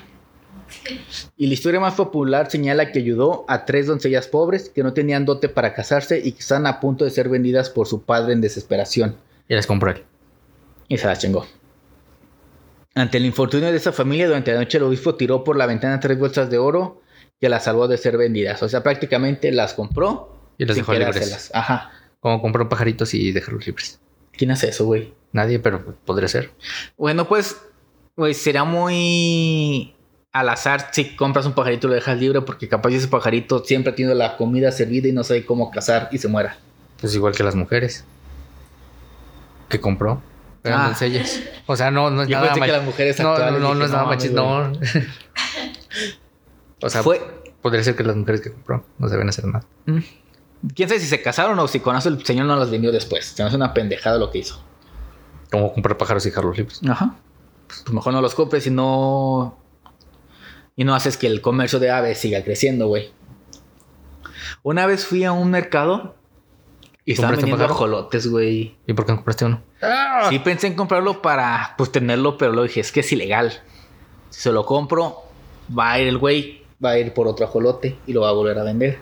Y 1.37 1.47
la 1.47 1.55
historia 1.55 1.81
más 1.81 1.95
popular 1.95 2.51
señala 2.51 2.93
que 2.93 3.01
ayudó 3.01 3.45
a 3.49 3.65
tres 3.65 3.87
doncellas 3.87 4.29
pobres 4.29 4.71
que 4.71 4.83
no 4.83 4.93
tenían 4.93 5.25
dote 5.25 5.49
para 5.49 5.75
casarse 5.75 6.21
y 6.23 6.33
que 6.33 6.41
están 6.41 6.67
a 6.67 6.81
punto 6.81 7.05
de 7.05 7.11
ser 7.11 7.29
vendidas 7.29 7.71
por 7.71 7.87
su 7.87 8.03
padre 8.03 8.33
en 8.33 8.41
desesperación. 8.41 9.17
Y 9.49 9.55
las 9.55 9.67
compró 9.67 9.91
él. 9.91 10.05
Y 10.89 10.99
se 10.99 11.07
las 11.07 11.19
chingó. 11.19 11.47
Ante 12.95 13.19
el 13.19 13.27
infortunio 13.27 13.71
de 13.71 13.77
esa 13.77 13.93
familia, 13.93 14.27
durante 14.27 14.53
la 14.53 14.61
noche 14.61 14.79
el 14.79 14.85
obispo 14.85 15.15
tiró 15.15 15.45
por 15.45 15.57
la 15.57 15.67
ventana 15.67 15.99
tres 16.01 16.19
bolsas 16.19 16.51
de 16.51 16.59
oro 16.59 17.01
que 17.41 17.49
las 17.49 17.65
salvó 17.65 17.89
de 17.89 17.97
ser 17.97 18.17
vendidas. 18.19 18.63
O 18.63 18.69
sea, 18.69 18.83
prácticamente 18.83 19.51
las 19.51 19.75
compró. 19.75 20.37
Y 20.59 20.67
las 20.67 20.77
dejó 20.77 20.93
libres. 20.93 21.51
Ajá. 21.55 21.91
Como 22.21 22.41
compró 22.41 22.69
pajaritos 22.69 23.15
y 23.15 23.33
dejarlos 23.33 23.67
libres. 23.67 24.01
¿Quién 24.33 24.51
hace 24.51 24.69
eso, 24.69 24.85
güey? 24.85 25.13
Nadie, 25.33 25.59
pero 25.59 25.97
podría 26.05 26.29
ser. 26.29 26.51
Bueno, 26.97 27.27
pues, 27.27 27.57
pues 28.15 28.37
será 28.37 28.65
muy 28.65 29.95
al 30.33 30.49
azar 30.49 30.89
si 30.93 31.15
compras 31.15 31.45
un 31.47 31.53
pajarito 31.53 31.89
lo 31.89 31.95
dejas 31.95 32.19
libre 32.19 32.41
porque 32.41 32.69
capaz 32.69 32.91
ese 32.93 33.09
pajarito 33.09 33.63
siempre 33.65 33.93
ha 33.93 33.95
tenido 33.95 34.15
la 34.15 34.37
comida 34.39 34.73
servida 34.73 35.09
y 35.09 35.13
no 35.13 35.25
sabe 35.25 35.45
cómo 35.45 35.71
cazar 35.71 36.09
y 36.11 36.17
se 36.19 36.29
muera. 36.29 36.57
Pues 37.01 37.15
igual 37.15 37.35
que 37.35 37.43
las 37.43 37.55
mujeres. 37.55 38.05
Que 39.69 39.79
compró. 39.81 40.23
Eran 40.65 40.81
Ah. 40.81 40.87
doncellas. 40.87 41.41
O 41.67 41.77
sea, 41.77 41.91
no, 41.91 42.11
no 42.11 42.23
es 42.23 42.29
Yo 42.29 42.37
nada 42.39 42.53
pensé 42.55 42.67
que 42.67 42.73
las 42.73 42.85
mujeres 42.85 43.21
No, 43.21 43.37
no, 43.39 43.59
no, 43.59 43.75
no 43.75 43.85
es 43.85 43.91
nada 43.91 44.05
machista. 44.05 44.41
No. 44.41 44.73
o 46.83 46.91
sea, 46.91 47.03
Fue, 47.03 47.21
podría 47.61 47.83
ser 47.85 47.97
que 47.97 48.05
las 48.05 48.17
mujeres 48.17 48.41
que 48.41 48.53
compró 48.53 48.85
no 48.99 49.09
deben 49.09 49.29
hacer 49.29 49.45
nada. 49.47 49.65
Mm. 49.87 49.99
quién 50.75 50.89
sabe 50.89 51.01
si 51.01 51.07
se 51.09 51.21
casaron 51.21 51.59
o 51.59 51.69
si 51.69 51.81
con 51.81 51.97
eso 51.97 52.09
el 52.09 52.25
señor 52.25 52.47
no 52.47 52.57
las 52.57 52.71
vendió 52.71 52.93
después. 52.93 53.27
Se 53.27 53.43
me 53.43 53.49
hace 53.49 53.57
una 53.57 53.75
pendejada 53.75 54.19
lo 54.19 54.31
que 54.31 54.39
hizo. 54.39 54.63
Como 55.51 55.73
comprar 55.73 55.99
pájaros 55.99 56.25
y 56.27 56.31
dejarlos 56.31 56.57
libres. 56.57 56.81
Ajá. 56.89 57.17
Pues 57.67 57.93
mejor 57.93 58.13
no 58.13 58.21
los 58.23 58.35
compres 58.35 58.67
y 58.67 58.71
no. 58.71 59.59
Y 60.77 60.85
no 60.85 60.95
haces 60.95 61.17
que 61.17 61.27
el 61.27 61.41
comercio 61.41 61.79
de 61.79 61.91
aves 61.91 62.19
siga 62.19 62.43
creciendo, 62.45 62.87
güey. 62.89 63.11
Una 64.63 64.87
vez 64.87 65.05
fui 65.07 65.25
a 65.25 65.33
un 65.33 65.51
mercado 65.51 66.15
y 67.05 67.13
estaban 67.13 67.33
¿Compraste 67.33 67.45
un 67.53 67.59
vendiendo 67.59 67.75
ajolotes, 67.75 68.27
güey. 68.29 68.77
¿Y 68.87 68.93
por 68.93 69.05
qué 69.05 69.13
no 69.13 69.17
compraste 69.19 69.45
uno? 69.45 69.63
Sí 70.31 70.39
pensé 70.39 70.69
en 70.69 70.75
comprarlo 70.75 71.21
para 71.21 71.75
pues 71.77 71.91
tenerlo, 71.93 72.39
pero 72.39 72.53
lo 72.53 72.63
dije, 72.63 72.81
es 72.81 72.93
que 72.93 73.01
es 73.01 73.13
ilegal. 73.13 73.53
Si 74.31 74.41
se 74.41 74.53
lo 74.53 74.65
compro, 74.65 75.23
va 75.77 75.93
a 75.93 76.01
ir 76.01 76.09
el 76.09 76.19
güey, 76.19 76.63
va 76.83 76.91
a 76.91 76.99
ir 76.99 77.13
por 77.13 77.27
otro 77.29 77.45
ajolote 77.45 77.99
y 78.07 78.13
lo 78.13 78.23
va 78.23 78.29
a 78.31 78.33
volver 78.33 78.59
a 78.59 78.63
vender. 78.63 78.99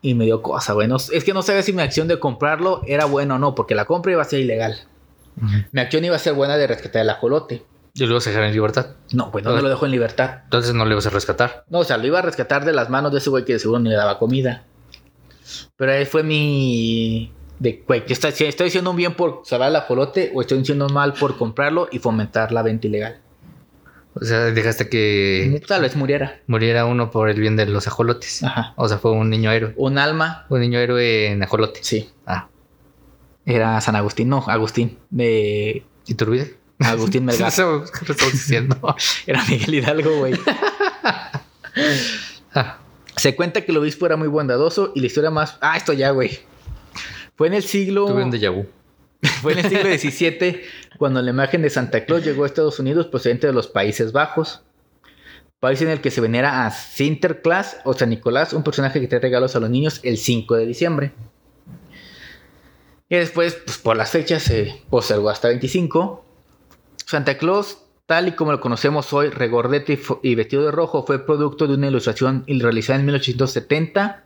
Y 0.00 0.14
me 0.14 0.24
dio 0.24 0.42
cosa, 0.42 0.72
güey. 0.74 0.86
No- 0.86 0.96
es 0.96 1.24
que 1.24 1.34
no 1.34 1.42
sabía 1.42 1.62
si 1.62 1.72
mi 1.72 1.82
acción 1.82 2.06
de 2.08 2.20
comprarlo 2.20 2.82
era 2.86 3.04
buena 3.04 3.34
o 3.34 3.38
no, 3.38 3.54
porque 3.54 3.74
la 3.74 3.84
compra 3.84 4.12
iba 4.12 4.22
a 4.22 4.26
ser 4.26 4.40
ilegal. 4.40 4.86
Mi 5.72 5.80
acción 5.80 6.04
iba 6.04 6.16
a 6.16 6.20
ser 6.20 6.34
buena 6.34 6.56
de 6.56 6.66
rescatar 6.66 7.02
el 7.02 7.10
ajolote. 7.10 7.64
Y 8.00 8.06
luego 8.06 8.20
se 8.20 8.30
dejar 8.30 8.44
en 8.44 8.52
libertad. 8.52 8.86
No, 9.12 9.30
pues 9.32 9.44
no 9.44 9.56
lo 9.60 9.68
dejo 9.68 9.84
en 9.86 9.92
libertad. 9.92 10.40
Entonces 10.44 10.74
no 10.74 10.84
le 10.84 10.92
ibas 10.92 11.06
a 11.06 11.10
rescatar. 11.10 11.64
No, 11.68 11.80
o 11.80 11.84
sea, 11.84 11.96
lo 11.98 12.06
iba 12.06 12.18
a 12.18 12.22
rescatar 12.22 12.64
de 12.64 12.72
las 12.72 12.88
manos 12.90 13.10
de 13.12 13.18
ese 13.18 13.30
güey 13.30 13.44
que 13.44 13.54
de 13.54 13.58
seguro 13.58 13.80
ni 13.80 13.90
le 13.90 13.96
daba 13.96 14.18
comida. 14.18 14.64
Pero 15.76 15.92
ahí 15.92 16.04
fue 16.06 16.22
mi... 16.22 17.32
De, 17.58 17.82
güey, 17.88 18.04
¿qué 18.06 18.12
está, 18.12 18.28
¿estoy 18.28 18.68
haciendo 18.68 18.90
un 18.92 18.96
bien 18.96 19.14
por 19.14 19.42
salvar 19.44 19.70
el 19.70 19.76
ajolote 19.76 20.30
o 20.34 20.40
estoy 20.42 20.60
haciendo 20.60 20.86
un 20.86 20.92
mal 20.94 21.12
por 21.14 21.36
comprarlo 21.36 21.88
y 21.90 21.98
fomentar 21.98 22.52
la 22.52 22.62
venta 22.62 22.86
ilegal? 22.86 23.20
O 24.14 24.24
sea, 24.24 24.38
dejaste 24.52 24.88
que 24.88 25.60
Tal 25.66 25.82
vez 25.82 25.96
muriera. 25.96 26.40
muriera 26.46 26.84
uno 26.84 27.10
por 27.10 27.28
el 27.28 27.40
bien 27.40 27.56
de 27.56 27.66
los 27.66 27.86
ajolotes. 27.88 28.42
Ajá. 28.44 28.74
O 28.76 28.88
sea, 28.88 28.98
fue 28.98 29.10
un 29.10 29.28
niño 29.30 29.50
héroe. 29.50 29.74
Un 29.76 29.98
alma, 29.98 30.46
Un 30.50 30.60
niño 30.60 30.78
héroe 30.78 31.26
en 31.32 31.42
ajolote. 31.42 31.80
sí. 31.82 32.08
Ah, 32.26 32.48
Era 33.44 33.80
San 33.80 33.96
Agustín, 33.96 34.28
no, 34.28 34.44
Agustín. 34.46 34.98
De 35.10 35.84
¿y 36.06 36.14
tu 36.14 36.26
vida? 36.26 36.44
Agustín 36.80 37.24
Melgar. 37.24 37.48
Eso 37.52 37.84
es 37.84 37.90
lo 37.90 38.06
que 38.06 38.12
estamos 38.12 38.32
diciendo. 38.32 38.96
Era 39.26 39.44
Miguel 39.44 39.74
Hidalgo, 39.74 40.16
güey. 40.18 40.34
Ah, 42.54 42.78
Se 43.16 43.34
cuenta 43.34 43.62
que 43.62 43.72
el 43.72 43.78
obispo 43.78 44.06
era 44.06 44.16
muy 44.16 44.28
bondadoso 44.28 44.92
y 44.94 45.00
la 45.00 45.06
historia 45.06 45.30
más... 45.30 45.58
Ah, 45.60 45.76
esto 45.76 45.92
ya, 45.92 46.10
güey. 46.10 46.38
Fue 47.36 47.46
en 47.48 47.54
el 47.54 47.62
siglo... 47.62 48.06
tuve 48.06 48.24
un 48.24 48.32
déjà 48.32 48.52
vu. 48.52 48.66
Fue 49.42 49.52
en 49.52 49.58
el 49.58 49.68
siglo 49.68 49.90
XVII 49.90 50.60
cuando 50.98 51.20
la 51.22 51.30
imagen 51.30 51.62
de 51.62 51.70
Santa 51.70 52.04
Claus 52.04 52.24
llegó 52.24 52.44
a 52.44 52.46
Estados 52.46 52.78
Unidos 52.78 53.06
procedente 53.06 53.46
de 53.46 53.52
los 53.52 53.66
Países 53.66 54.12
Bajos. 54.12 54.62
País 55.60 55.82
en 55.82 55.88
el 55.88 56.00
que 56.00 56.12
se 56.12 56.20
venera 56.20 56.66
a 56.66 56.70
Sinterklaas 56.70 57.78
o 57.84 57.92
San 57.92 58.10
Nicolás, 58.10 58.52
un 58.52 58.62
personaje 58.62 59.00
que 59.00 59.08
trae 59.08 59.20
regalos 59.20 59.56
a 59.56 59.60
los 59.60 59.70
niños 59.70 60.00
el 60.04 60.18
5 60.18 60.54
de 60.54 60.66
diciembre. 60.66 61.12
Y 63.08 63.16
después, 63.16 63.54
pues 63.64 63.78
por 63.78 63.96
las 63.96 64.10
fechas, 64.10 64.42
se 64.44 64.82
postergó 64.90 65.30
hasta 65.30 65.48
25. 65.48 66.24
Santa 67.08 67.38
Claus, 67.38 67.78
tal 68.04 68.28
y 68.28 68.32
como 68.32 68.52
lo 68.52 68.60
conocemos 68.60 69.14
hoy, 69.14 69.30
regordete 69.30 69.98
y, 70.22 70.34
vestido 70.34 70.64
de 70.66 70.70
rojo, 70.70 71.04
fue 71.06 71.24
producto 71.24 71.66
de 71.66 71.72
una 71.72 71.86
ilustración 71.86 72.44
il- 72.46 72.60
realizada 72.62 72.98
en 72.98 73.06
1870 73.06 74.24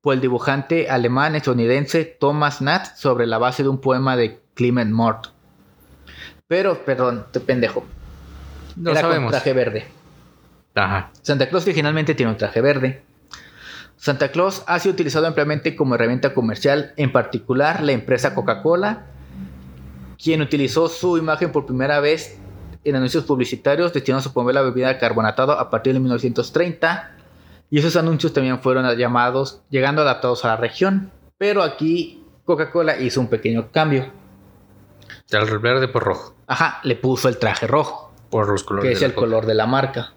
por 0.00 0.14
el 0.14 0.22
dibujante 0.22 0.88
alemán 0.88 1.34
estadounidense 1.36 2.06
Thomas 2.06 2.62
Nat 2.62 2.96
sobre 2.96 3.26
la 3.26 3.36
base 3.36 3.62
de 3.62 3.68
un 3.68 3.78
poema 3.82 4.16
de 4.16 4.40
Clement 4.54 4.90
Mort. 4.90 5.26
Pero, 6.46 6.82
perdón, 6.86 7.26
te 7.30 7.40
pendejo. 7.40 7.84
No 8.76 8.92
Era 8.92 9.02
con 9.02 9.10
sabemos. 9.10 9.30
traje 9.32 9.52
verde. 9.52 9.84
Ajá. 10.76 11.10
Santa 11.20 11.50
Claus 11.50 11.64
originalmente 11.64 12.14
tiene 12.14 12.32
un 12.32 12.38
traje 12.38 12.62
verde. 12.62 13.02
Santa 13.98 14.30
Claus 14.30 14.62
ha 14.66 14.78
sido 14.78 14.94
utilizado 14.94 15.26
ampliamente 15.26 15.76
como 15.76 15.94
herramienta 15.96 16.32
comercial, 16.32 16.94
en 16.96 17.12
particular 17.12 17.82
la 17.82 17.92
empresa 17.92 18.34
Coca-Cola, 18.34 19.04
quien 20.22 20.42
utilizó 20.42 20.88
su 20.88 21.16
imagen 21.18 21.52
por 21.52 21.66
primera 21.66 22.00
vez 22.00 22.38
en 22.84 22.96
anuncios 22.96 23.24
publicitarios 23.24 23.92
destinados 23.92 24.26
a 24.26 24.32
promover 24.32 24.54
la 24.54 24.62
bebida 24.62 24.98
carbonatada 24.98 25.60
a 25.60 25.70
partir 25.70 25.92
de 25.94 26.00
1930. 26.00 27.12
Y 27.70 27.78
esos 27.78 27.96
anuncios 27.96 28.32
también 28.32 28.60
fueron 28.60 28.88
llamados, 28.96 29.60
llegando 29.68 30.02
adaptados 30.02 30.44
a 30.44 30.48
la 30.48 30.56
región. 30.56 31.10
Pero 31.36 31.62
aquí 31.62 32.24
Coca-Cola 32.44 32.98
hizo 32.98 33.20
un 33.20 33.28
pequeño 33.28 33.70
cambio. 33.70 34.10
El 35.30 35.58
verde 35.58 35.88
por 35.88 36.02
rojo. 36.04 36.34
Ajá, 36.46 36.80
le 36.82 36.96
puso 36.96 37.28
el 37.28 37.36
traje 37.38 37.66
rojo. 37.66 38.10
Por 38.30 38.48
los 38.48 38.64
colores. 38.64 38.88
que 38.90 38.94
es 38.96 39.02
el 39.02 39.14
coca. 39.14 39.26
color 39.26 39.46
de 39.46 39.54
la 39.54 39.66
marca. 39.66 40.12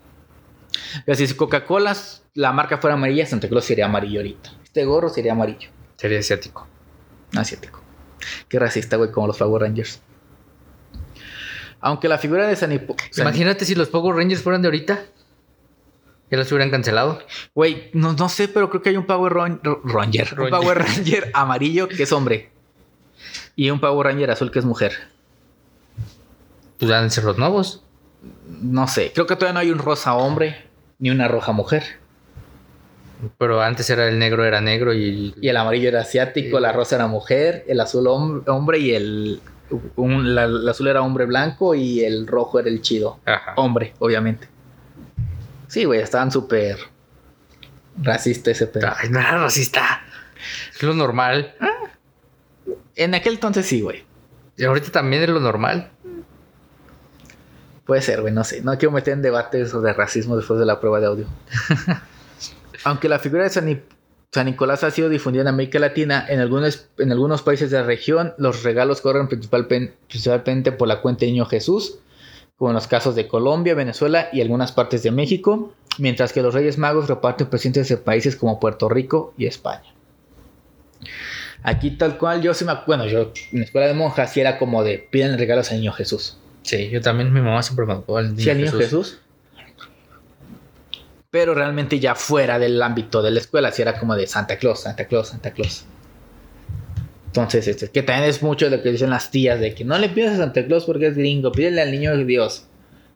Así 1.08 1.28
si 1.28 1.36
Coca-Cola, 1.36 1.96
la 2.34 2.52
marca 2.54 2.78
fuera 2.78 2.94
amarilla, 2.96 3.26
Santa 3.26 3.50
Claus 3.50 3.66
sería 3.66 3.86
amarillo 3.86 4.20
ahorita. 4.20 4.52
Este 4.64 4.86
gorro 4.86 5.10
sería 5.10 5.34
amarillo, 5.34 5.70
Sería 5.98 6.20
asiático. 6.20 6.66
asiático. 7.36 7.81
Qué 8.48 8.60
racista, 8.60 8.98
güey, 8.98 9.12
como 9.12 9.28
los 9.28 9.38
Power 9.38 9.62
Rangers. 9.64 10.02
Aunque 11.80 12.08
la 12.08 12.18
figura 12.18 12.48
de 12.48 12.56
San 12.56 12.72
Hipo- 12.72 12.96
San- 13.10 13.24
Imagínate 13.28 13.66
si 13.66 13.76
los 13.76 13.90
Power 13.90 14.16
Rangers 14.16 14.42
fueran 14.44 14.62
de 14.62 14.68
ahorita. 14.68 15.04
Ya 16.30 16.38
los 16.38 16.50
hubieran 16.52 16.70
cancelado. 16.70 17.20
Güey, 17.54 17.90
no, 17.94 18.14
no 18.14 18.30
sé, 18.30 18.48
pero 18.48 18.70
creo 18.70 18.82
que 18.82 18.90
hay 18.90 18.98
un 18.98 19.06
Power 19.06 19.34
Ron- 19.34 19.60
Ro- 19.64 19.82
Ranger. 19.84 20.30
Un 20.34 20.38
Ranger. 20.38 20.50
Power 20.60 20.78
Ranger 20.80 21.32
amarillo 21.34 21.88
que 21.90 22.04
es 22.04 22.12
hombre. 22.12 22.52
Y 23.56 23.70
un 23.70 23.80
Power 23.80 24.08
Ranger 24.08 24.32
azul 24.32 24.52
que 24.52 24.60
es 24.60 24.66
mujer. 24.66 24.94
Pues 26.80 27.14
ser 27.14 27.24
los 27.26 27.38
nuevos. 27.38 27.84
No 28.48 28.88
sé, 28.88 29.12
creo 29.14 29.26
que 29.28 29.36
todavía 29.36 29.54
no 29.54 29.60
hay 29.60 29.72
un 29.72 29.80
rosa 29.80 30.14
hombre 30.14 30.66
ni 31.00 31.10
una 31.10 31.28
roja 31.28 31.52
mujer. 31.52 32.00
Pero 33.38 33.62
antes 33.62 33.90
era 33.90 34.08
el 34.08 34.18
negro, 34.20 34.46
era 34.46 34.62
negro 34.62 34.94
y. 34.94 35.34
Y 35.40 35.50
el 35.50 35.58
amarillo 35.58 35.90
era 35.90 36.02
asiático, 36.02 36.60
la 36.60 36.72
rosa 36.72 36.96
era 36.96 37.08
mujer, 37.08 37.64
el 37.68 37.80
azul 37.80 38.06
hom- 38.08 38.44
hombre 38.48 38.80
y 38.80 38.94
el, 38.96 39.42
un- 39.96 40.34
la- 40.36 40.46
el 40.46 40.68
azul 40.68 40.88
era 40.88 41.02
hombre 41.02 41.26
blanco 41.26 41.76
y 41.76 42.04
el 42.04 42.26
rojo 42.28 42.60
era 42.60 42.70
el 42.70 42.82
chido. 42.82 43.20
Ajá. 43.26 43.54
Hombre, 43.58 43.94
obviamente. 44.00 44.48
Sí, 45.68 45.84
güey, 45.86 46.02
estaban 46.02 46.32
súper 46.32 46.78
racista 48.02 48.52
ese 48.52 48.68
pedo. 48.68 48.90
Ay, 48.98 49.10
no 49.10 49.20
era 49.20 49.38
racista. 49.38 50.02
Es 50.76 50.82
lo 50.84 50.94
normal. 50.94 51.54
En 52.96 53.14
aquel 53.16 53.34
entonces 53.36 53.66
sí, 53.66 53.82
güey. 53.82 54.04
Y 54.58 54.66
ahorita 54.66 54.92
también 54.92 55.24
es 55.24 55.30
lo 55.30 55.40
normal. 55.40 55.90
Puede 57.86 58.02
ser, 58.02 58.22
güey, 58.22 58.34
no 58.34 58.44
sé. 58.44 58.62
No 58.62 58.78
quiero 58.78 58.92
meter 58.92 59.14
en 59.14 59.22
debate 59.22 59.66
sobre 59.66 59.94
racismo 59.94 60.36
después 60.38 60.60
de 60.60 60.66
la 60.66 60.80
prueba 60.80 61.00
de 61.00 61.08
audio. 61.08 61.26
Aunque 62.84 63.10
la 63.10 63.20
figura 63.20 63.44
de 63.44 63.50
San, 63.50 63.66
Ni- 63.66 63.82
San 64.32 64.46
Nicolás 64.46 64.84
ha 64.84 64.92
sido 64.92 65.10
difundida 65.10 65.42
en 65.42 65.48
América 65.50 65.80
Latina, 65.80 66.26
en 66.28 66.40
algunos, 66.40 66.88
en 66.98 67.12
algunos 67.12 67.42
países 67.42 67.70
de 67.72 67.78
la 67.78 67.84
región 67.84 68.34
los 68.38 68.64
regalos 68.64 69.02
corren 69.02 69.28
principalmente 69.28 70.72
por 70.72 70.88
la 70.88 71.02
cuenta 71.02 71.22
de 71.26 71.32
Niño 71.32 71.46
Jesús, 71.46 72.00
como 72.58 72.72
en 72.72 72.76
los 72.76 72.88
casos 72.88 73.16
de 73.16 73.28
Colombia, 73.28 73.74
Venezuela 73.76 74.30
y 74.32 74.42
algunas 74.42 74.72
partes 74.72 75.04
de 75.04 75.12
México, 75.12 75.74
mientras 75.98 76.32
que 76.32 76.42
los 76.42 76.54
Reyes 76.54 76.78
Magos 76.78 77.08
reparten 77.10 77.48
presentes 77.48 77.90
de 77.90 77.98
países 77.98 78.36
como 78.36 78.60
Puerto 78.60 78.88
Rico 78.88 79.34
y 79.38 79.48
España. 79.48 79.94
Aquí 81.64 81.92
tal 81.92 82.18
cual 82.18 82.42
yo 82.42 82.54
se 82.54 82.66
me 82.66 82.74
bueno, 82.88 83.06
yo 83.08 83.32
en 83.52 83.60
la 83.60 83.66
escuela 83.66 83.88
de 83.88 83.94
monjas 83.94 84.34
sí 84.34 84.40
era 84.40 84.58
como 84.58 84.84
de 84.84 84.98
piden 85.12 85.38
regalos 85.38 85.72
al 85.72 85.78
niño 85.80 85.92
Jesús. 85.92 86.38
Sí, 86.64 86.90
yo 86.90 87.02
también, 87.02 87.34
mi 87.34 87.42
mamá 87.42 87.62
siempre 87.64 87.86
me 87.86 87.96
tocó 87.96 88.18
al 88.18 88.30
niño 88.30 88.44
Sí, 88.44 88.50
al 88.50 88.58
niño 88.58 88.72
Jesús. 88.72 88.84
Jesús. 88.86 89.20
Pero 91.32 91.56
realmente 91.56 92.00
ya 92.00 92.14
fuera 92.14 92.60
del 92.60 92.82
ámbito 92.82 93.22
de 93.22 93.32
la 93.32 93.40
escuela, 93.40 93.72
sí 93.72 93.82
era 93.82 93.98
como 93.98 94.16
de 94.16 94.28
Santa 94.28 94.58
Claus, 94.58 94.82
Santa 94.82 95.06
Claus, 95.06 95.30
Santa 95.30 95.52
Claus. 95.52 95.86
Entonces, 97.28 97.66
este, 97.68 97.90
que 97.90 98.04
también 98.04 98.30
es 98.30 98.44
mucho 98.44 98.70
de 98.70 98.76
lo 98.76 98.84
que 98.84 98.92
dicen 98.92 99.10
las 99.10 99.32
tías, 99.32 99.62
de 99.62 99.74
que 99.74 99.86
no 99.86 99.98
le 99.98 100.10
pidas 100.10 100.34
a 100.34 100.38
Santa 100.38 100.66
Claus 100.66 100.84
porque 100.84 101.08
es 101.08 101.16
gringo, 101.16 101.54
pídele 101.54 101.82
al 101.82 101.90
niño 101.90 102.18
Dios. 102.18 102.66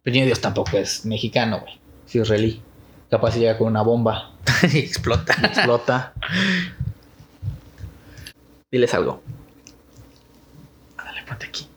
Pero 0.01 0.13
el 0.13 0.13
niño 0.13 0.25
Dios 0.27 0.39
tampoco 0.39 0.77
es 0.77 1.05
mexicano, 1.05 1.59
güey. 1.59 1.77
Es 2.07 2.15
israelí. 2.15 2.61
Capaz 3.11 3.33
si 3.33 3.39
llega 3.39 3.57
con 3.57 3.67
una 3.67 3.81
bomba, 3.81 4.31
y 4.73 4.79
explota. 4.79 5.33
explota. 5.43 6.13
Diles 8.71 8.93
algo. 8.93 9.21
Dale, 10.97 11.23
ponte 11.27 11.47
aquí. 11.47 11.67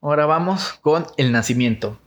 Ahora 0.00 0.26
vamos 0.26 0.74
con 0.80 1.06
el 1.16 1.30
nacimiento. 1.30 1.98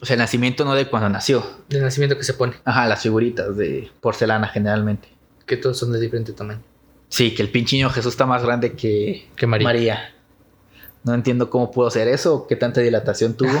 O 0.00 0.06
sea, 0.06 0.14
el 0.14 0.20
nacimiento 0.20 0.64
no 0.64 0.74
de 0.74 0.86
cuando 0.88 1.08
nació. 1.08 1.44
El 1.70 1.82
nacimiento 1.82 2.16
que 2.16 2.24
se 2.24 2.34
pone, 2.34 2.54
Ajá, 2.64 2.86
las 2.86 3.02
figuritas 3.02 3.56
de 3.56 3.90
porcelana 4.00 4.48
generalmente. 4.48 5.08
que 5.46 5.56
todos 5.56 5.78
son 5.78 5.92
de 5.92 6.00
diferente 6.00 6.32
tamaño. 6.32 6.60
Sí, 7.08 7.34
que 7.34 7.42
el 7.42 7.50
pinche 7.50 7.76
niño 7.76 7.88
Jesús 7.90 8.12
está 8.14 8.26
más 8.26 8.42
grande 8.42 8.72
que 8.74 9.28
Que 9.36 9.46
María. 9.46 9.64
María. 9.66 10.14
No 11.04 11.14
entiendo 11.14 11.50
cómo 11.50 11.70
pudo 11.70 11.88
ser 11.90 12.08
eso, 12.08 12.46
qué 12.48 12.56
tanta 12.56 12.80
dilatación 12.80 13.36
tuvo. 13.36 13.52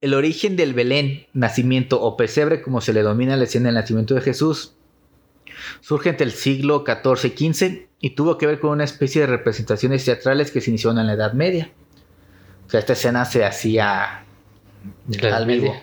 el 0.00 0.14
origen 0.14 0.56
del 0.56 0.74
Belén, 0.74 1.26
nacimiento 1.32 2.00
o 2.02 2.16
pesebre, 2.16 2.62
como 2.62 2.80
se 2.80 2.92
le 2.92 3.02
domina 3.02 3.36
la 3.36 3.44
escena 3.44 3.66
del 3.66 3.74
nacimiento 3.76 4.14
de 4.14 4.20
Jesús, 4.20 4.74
surge 5.80 6.10
entre 6.10 6.26
el 6.26 6.32
siglo 6.32 6.84
XIV 6.86 7.32
y 7.38 7.52
XV 7.52 7.86
y 8.00 8.10
tuvo 8.10 8.36
que 8.38 8.46
ver 8.46 8.60
con 8.60 8.70
una 8.70 8.84
especie 8.84 9.22
de 9.22 9.26
representaciones 9.28 10.04
teatrales 10.04 10.50
que 10.50 10.60
se 10.60 10.70
iniciaron 10.70 10.98
en 10.98 11.06
la 11.06 11.14
Edad 11.14 11.32
Media. 11.32 11.72
O 12.66 12.70
sea, 12.70 12.80
esta 12.80 12.94
escena 12.94 13.24
se 13.24 13.44
hacía 13.44 14.24
al 15.32 15.46
vivo. 15.46 15.74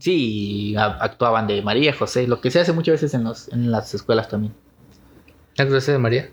Sí, 0.00 0.74
a- 0.76 0.98
actuaban 1.00 1.46
de 1.46 1.60
María, 1.62 1.92
José, 1.94 2.26
lo 2.26 2.40
que 2.40 2.50
se 2.50 2.60
hace 2.60 2.72
muchas 2.72 2.94
veces 2.94 3.14
en, 3.14 3.24
los, 3.24 3.48
en 3.48 3.70
las 3.70 3.92
escuelas 3.94 4.28
también. 4.28 4.54
¿Actuaste 5.58 5.92
de 5.92 5.98
María? 5.98 6.30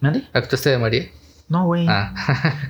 ¿Mande? 0.00 0.24
¿Actuaste 0.32 0.70
de 0.70 0.78
María? 0.78 1.08
No, 1.48 1.64
güey. 1.66 1.86
Ah. 1.88 2.14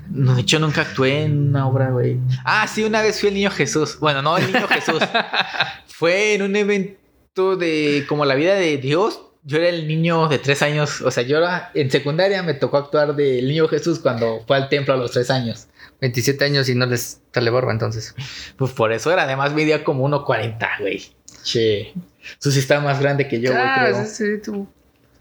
No, 0.10 0.34
de 0.34 0.40
hecho, 0.42 0.58
nunca 0.58 0.82
actué 0.82 1.22
en 1.24 1.48
una 1.50 1.66
obra, 1.68 1.90
güey. 1.90 2.18
Ah, 2.44 2.66
sí, 2.66 2.82
una 2.84 3.02
vez 3.02 3.20
fui 3.20 3.28
el 3.28 3.34
niño 3.34 3.50
Jesús. 3.50 3.98
Bueno, 4.00 4.22
no 4.22 4.36
el 4.38 4.46
niño 4.52 4.66
Jesús. 4.68 5.00
Fue 5.86 6.34
en 6.34 6.42
un 6.42 6.56
evento 6.56 7.56
de 7.56 8.04
como 8.08 8.24
la 8.24 8.34
vida 8.34 8.54
de 8.54 8.78
Dios. 8.78 9.20
Yo 9.44 9.58
era 9.58 9.68
el 9.68 9.86
niño 9.86 10.28
de 10.28 10.38
tres 10.38 10.62
años. 10.62 11.00
O 11.02 11.10
sea, 11.10 11.22
yo 11.22 11.36
era 11.38 11.70
en 11.74 11.90
secundaria 11.90 12.42
me 12.42 12.54
tocó 12.54 12.78
actuar 12.78 13.14
del 13.14 13.46
niño 13.48 13.68
Jesús 13.68 13.98
cuando 14.00 14.42
fue 14.46 14.56
al 14.56 14.68
templo 14.68 14.94
a 14.94 14.96
los 14.96 15.12
tres 15.12 15.30
años. 15.30 15.68
27 16.00 16.44
años 16.44 16.68
y 16.68 16.74
no 16.74 16.86
les 16.86 17.20
sale 17.32 17.50
barba 17.50 17.72
entonces. 17.72 18.14
Pues 18.56 18.72
por 18.72 18.92
eso 18.92 19.12
era. 19.12 19.24
Además, 19.24 19.52
medía 19.52 19.84
como 19.84 20.08
1.40, 20.08 20.68
güey. 20.80 21.02
Che. 21.42 21.92
Su 22.38 22.50
sí 22.50 22.58
está 22.58 22.80
más 22.80 23.00
grande 23.00 23.28
que 23.28 23.40
yo, 23.40 23.50
güey, 23.50 23.62
ah, 23.64 23.76
creo. 23.80 24.04
sí, 24.04 24.36
sí, 24.36 24.42
tu, 24.42 24.68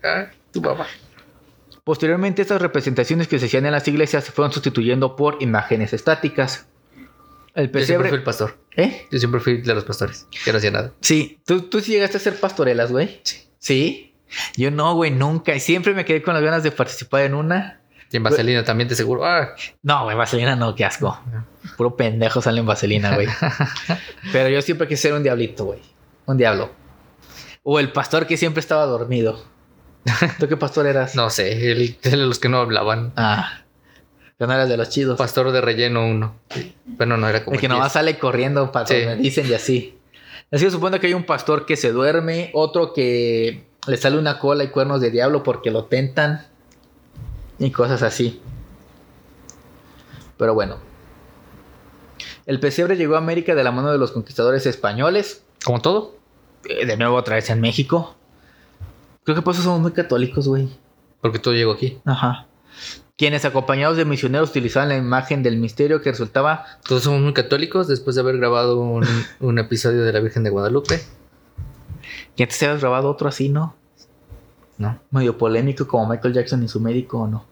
ah, 0.04 0.28
tu 0.52 0.62
papá. 0.62 0.88
Posteriormente, 1.84 2.42
estas 2.42 2.62
representaciones 2.62 3.28
que 3.28 3.40
se 3.40 3.46
hacían 3.46 3.66
en 3.66 3.72
las 3.72 3.88
iglesias 3.88 4.24
se 4.24 4.32
fueron 4.32 4.52
sustituyendo 4.52 5.16
por 5.16 5.38
imágenes 5.42 5.94
estáticas. 5.94 6.68
El 7.56 7.72
Yo 7.72 7.72
siempre 7.72 7.82
pesebre. 7.82 8.10
fui 8.10 8.18
el 8.20 8.24
pastor. 8.24 8.58
¿Eh? 8.76 9.08
Yo 9.12 9.20
siempre 9.20 9.42
fui 9.42 9.62
de 9.62 9.74
los 9.74 9.86
pastores. 9.86 10.28
Que 10.44 10.52
no 10.52 10.60
hacía 10.60 10.72
nada. 10.72 10.94
Sí, 11.02 11.40
¿tú, 11.46 11.64
tú 11.64 11.80
sí 11.80 11.94
llegaste 11.94 12.18
a 12.18 12.20
ser 12.20 12.40
pastorelas, 12.40 12.92
güey. 12.92 13.22
Sí. 13.24 13.48
¿Sí? 13.58 14.16
Yo 14.56 14.72
no, 14.72 14.94
güey, 14.94 15.12
nunca. 15.12 15.56
Y 15.56 15.60
siempre 15.60 15.94
me 15.94 16.06
quedé 16.06 16.22
con 16.22 16.34
las 16.36 16.44
ganas 16.44 16.64
de 16.64 16.72
participar 16.72 17.24
en 17.24 17.34
una. 17.34 17.79
Y 18.12 18.18
en 18.18 18.24
Vaselina 18.24 18.64
también 18.64 18.88
te 18.88 18.96
seguro. 18.96 19.24
Ah, 19.26 19.50
No, 19.84 20.04
güey, 20.06 20.18
vaselina 20.18 20.56
no, 20.56 20.74
qué 20.74 20.84
asco. 20.86 21.20
Puro 21.78 21.96
pendejo 21.96 22.42
sale 22.42 22.60
en 22.60 22.66
vaselina, 22.66 23.14
güey. 23.14 23.28
Pero 24.32 24.50
yo 24.50 24.62
siempre 24.64 24.88
quise 24.88 25.04
ser 25.04 25.14
un 25.14 25.22
diablito, 25.24 25.66
güey. 25.66 25.80
Un 26.26 26.38
diablo. 26.38 26.72
O 27.64 27.80
el 27.80 27.92
pastor 27.92 28.26
que 28.26 28.36
siempre 28.38 28.62
estaba 28.62 28.86
dormido. 28.86 29.44
¿Tú 30.40 30.48
qué 30.48 30.58
pastor 30.58 30.88
eras? 30.88 31.16
no 31.16 31.30
sé, 31.30 31.72
el, 31.72 31.98
de 32.02 32.18
los 32.18 32.40
que 32.40 32.50
no 32.50 32.58
hablaban. 32.60 33.14
Ah. 33.16 33.62
Yo 34.40 34.48
no 34.48 34.54
eras 34.54 34.70
de 34.70 34.78
los 34.78 34.90
chidos. 34.90 35.18
Pastor 35.18 35.52
de 35.52 35.62
relleno 35.62 36.08
uno. 36.08 36.36
Bueno, 36.86 37.18
no 37.18 37.28
era 37.28 37.44
como. 37.44 37.56
El 37.56 37.62
que 37.62 37.68
nomás 37.68 37.94
sale 37.94 38.18
corriendo 38.18 38.72
para 38.72 38.88
Sí. 38.88 38.96
dicen 39.20 39.48
y 39.50 39.54
así. 39.54 40.00
Así 40.52 40.66
que 40.66 40.72
supongo 40.72 41.00
que 41.00 41.08
hay 41.08 41.14
un 41.14 41.26
pastor 41.26 41.66
que 41.68 41.76
se 41.76 41.92
duerme, 41.92 42.50
otro 42.54 42.94
que 42.94 43.66
le 43.86 43.98
sale 43.98 44.18
una 44.18 44.40
cola 44.40 44.64
y 44.64 44.70
cuernos 44.70 45.00
de 45.02 45.12
diablo 45.12 45.44
porque 45.44 45.70
lo 45.70 45.86
tentan 45.86 46.48
y 47.60 47.72
cosas 47.72 48.02
así. 48.04 48.42
Pero 50.38 50.54
bueno. 50.54 50.78
El 52.46 52.60
pesebre 52.60 52.96
llegó 52.96 53.16
a 53.16 53.20
América 53.20 53.54
de 53.56 53.64
la 53.64 53.72
mano 53.72 53.92
de 53.92 53.98
los 53.98 54.12
conquistadores 54.12 54.66
españoles. 54.66 55.44
Como 55.64 55.82
todo. 55.82 56.16
eh, 56.66 56.86
De 56.86 56.98
nuevo 56.98 57.16
otra 57.18 57.36
vez 57.36 57.50
en 57.50 57.62
México. 57.62 58.16
Creo 59.24 59.36
que 59.36 59.42
por 59.42 59.54
eso 59.54 59.64
somos 59.64 59.82
muy 59.82 59.92
católicos, 59.92 60.48
güey. 60.48 60.70
Porque 61.22 61.40
todo 61.40 61.54
llegó 61.54 61.74
aquí. 61.74 62.00
Ajá. 62.06 62.48
Quienes 63.18 63.44
acompañados 63.44 63.98
de 63.98 64.06
misioneros 64.06 64.50
utilizaban 64.50 64.88
la 64.90 64.96
imagen 64.96 65.44
del 65.44 65.58
misterio 65.58 66.02
que 66.02 66.10
resultaba 66.10 66.66
Todos 66.88 67.04
somos 67.04 67.20
muy 67.20 67.34
católicos 67.34 67.88
después 67.90 68.16
de 68.16 68.22
haber 68.22 68.38
grabado 68.38 68.80
un, 68.80 69.06
un 69.42 69.60
episodio 69.60 70.04
de 70.04 70.14
la 70.14 70.22
Virgen 70.22 70.44
de 70.44 70.50
Guadalupe. 70.50 71.02
que 72.38 72.44
antes 72.44 72.64
habías 72.64 72.80
grabado 72.80 73.10
otro 73.10 73.28
así, 73.28 73.50
¿no? 73.50 73.76
¿No? 74.80 75.00
medio 75.12 75.38
polémico 75.38 75.88
como 75.88 76.08
Michael 76.10 76.34
Jackson 76.34 76.64
y 76.64 76.68
su 76.68 76.80
médico 76.80 77.20
o 77.20 77.28
no. 77.28 77.46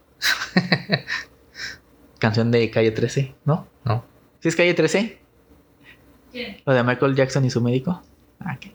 Canción 2.19 2.49
de 2.51 2.69
Calle 2.71 2.91
13, 2.91 3.35
¿no? 3.45 3.67
No. 3.85 4.03
¿Sí 4.39 4.47
es 4.49 4.55
Calle 4.55 4.73
13? 4.73 5.19
¿Quién? 6.31 6.57
Lo 6.65 6.73
de 6.73 6.83
Michael 6.83 7.15
Jackson 7.15 7.45
y 7.45 7.49
su 7.51 7.61
médico. 7.61 8.01
Ah, 8.39 8.57
ok. 8.57 8.71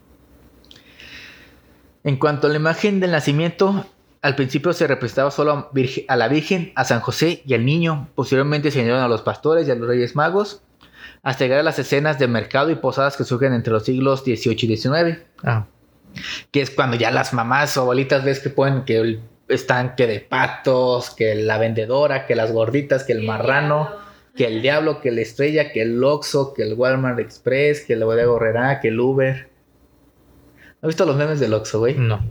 En 2.05 2.17
cuanto 2.17 2.47
a 2.47 2.51
la 2.51 2.57
imagen 2.57 3.01
del 3.01 3.11
nacimiento, 3.13 3.87
al 4.23 4.37
principio 4.37 4.73
se 4.73 4.87
representaba 4.87 5.31
solo 5.31 5.53
a, 5.53 5.71
virge- 5.73 6.05
a 6.09 6.17
la 6.17 6.29
Virgen, 6.29 6.73
a 6.77 6.85
San 6.85 7.01
José 7.01 7.43
y 7.47 7.55
al 7.55 7.65
niño. 7.65 8.09
Posteriormente 8.15 8.71
se 8.71 8.79
añadieron 8.81 9.03
a 9.03 9.09
los 9.09 9.23
pastores 9.23 9.67
y 9.67 9.71
a 9.71 9.75
los 9.77 9.89
Reyes 9.89 10.15
Magos, 10.15 10.63
hasta 11.23 11.45
llegar 11.45 11.61
a 11.61 11.65
las 11.65 11.79
escenas 11.79 12.19
de 12.19 12.29
mercado 12.29 12.71
y 12.71 12.75
posadas 12.75 13.17
que 13.17 13.25
surgen 13.25 13.53
entre 13.55 13.73
los 13.73 13.85
siglos 13.85 14.21
XVIII 14.25 14.57
y 14.73 14.77
XIX 14.77 15.19
Ah, 15.45 15.67
que 16.51 16.61
es 16.63 16.71
cuando 16.71 16.97
ya 16.97 17.11
las 17.11 17.33
mamás 17.33 17.77
o 17.77 17.83
abuelitas 17.83 18.25
ves 18.25 18.41
que 18.41 18.51
ponen 18.51 18.85
que 18.85 18.97
el- 18.99 19.21
están 19.49 19.95
que 19.97 20.07
de 20.07 20.21
patos, 20.21 21.11
que 21.11 21.35
la 21.35 21.59
vendedora, 21.59 22.27
que 22.27 22.35
las 22.35 22.53
gorditas, 22.53 23.05
que 23.05 23.13
el 23.13 23.23
marrano, 23.23 23.91
que 24.35 24.47
el 24.47 24.63
diablo, 24.63 25.01
que 25.03 25.11
la 25.11 25.21
estrella, 25.21 25.73
que 25.73 25.83
el 25.83 26.03
Oxxo, 26.03 26.55
que 26.55 26.63
el 26.63 26.75
Walmart 26.75 27.19
Express, 27.19 27.83
que 27.83 27.93
el 27.95 28.05
bodega 28.05 28.31
Horrera, 28.31 28.81
que 28.81 28.89
el 28.89 28.99
Uber. 28.99 29.51
¿Has 30.81 30.87
visto 30.89 31.05
los 31.05 31.17
memes 31.17 31.39
del 31.39 31.53
Oxxo, 31.55 31.81
güey? 31.81 31.95
no. 31.97 32.25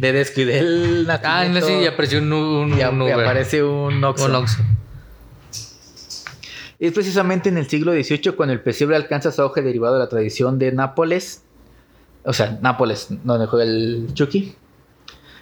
De 0.00 0.12
descuidé 0.12 0.58
el 0.60 1.06
Ah, 1.22 1.44
no, 1.50 1.60
sí, 1.60 1.82
ya 1.82 1.90
apareció 1.90 2.18
un, 2.20 2.32
un, 2.32 2.70
y, 2.78 2.82
un 2.82 3.02
y 3.02 3.04
Uber. 3.04 3.20
aparece 3.20 3.62
un 3.62 4.02
Oxxo. 4.02 4.26
Un 4.26 4.34
Oxxo. 4.34 4.62
Es 6.78 6.92
precisamente 6.92 7.50
en 7.50 7.58
el 7.58 7.68
siglo 7.68 7.92
XVIII 7.92 8.32
cuando 8.34 8.54
el 8.54 8.60
pesebre 8.62 8.96
alcanza 8.96 9.30
su 9.30 9.42
auge 9.42 9.60
derivado 9.60 9.94
de 9.94 10.00
la 10.00 10.08
tradición 10.08 10.58
de 10.58 10.72
Nápoles. 10.72 11.42
O 12.24 12.32
sea, 12.32 12.58
Nápoles, 12.60 13.08
donde 13.24 13.46
juega 13.46 13.64
el 13.64 14.08
Chucky. 14.14 14.54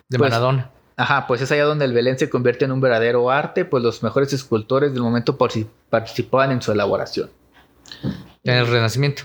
De 0.08 0.18
Pues- 0.18 0.30
Maradona. 0.30 0.70
Ajá, 0.96 1.26
pues 1.28 1.40
es 1.40 1.52
allá 1.52 1.64
donde 1.64 1.84
el 1.84 1.92
Belén 1.92 2.18
se 2.18 2.28
convierte 2.28 2.64
en 2.64 2.72
un 2.72 2.80
verdadero 2.80 3.30
arte, 3.30 3.64
pues 3.64 3.84
los 3.84 4.02
mejores 4.02 4.32
escultores 4.32 4.92
del 4.92 5.02
momento 5.02 5.36
participaban 5.38 6.50
en 6.50 6.60
su 6.60 6.72
elaboración. 6.72 7.30
En 8.42 8.54
el 8.56 8.66
Renacimiento. 8.66 9.22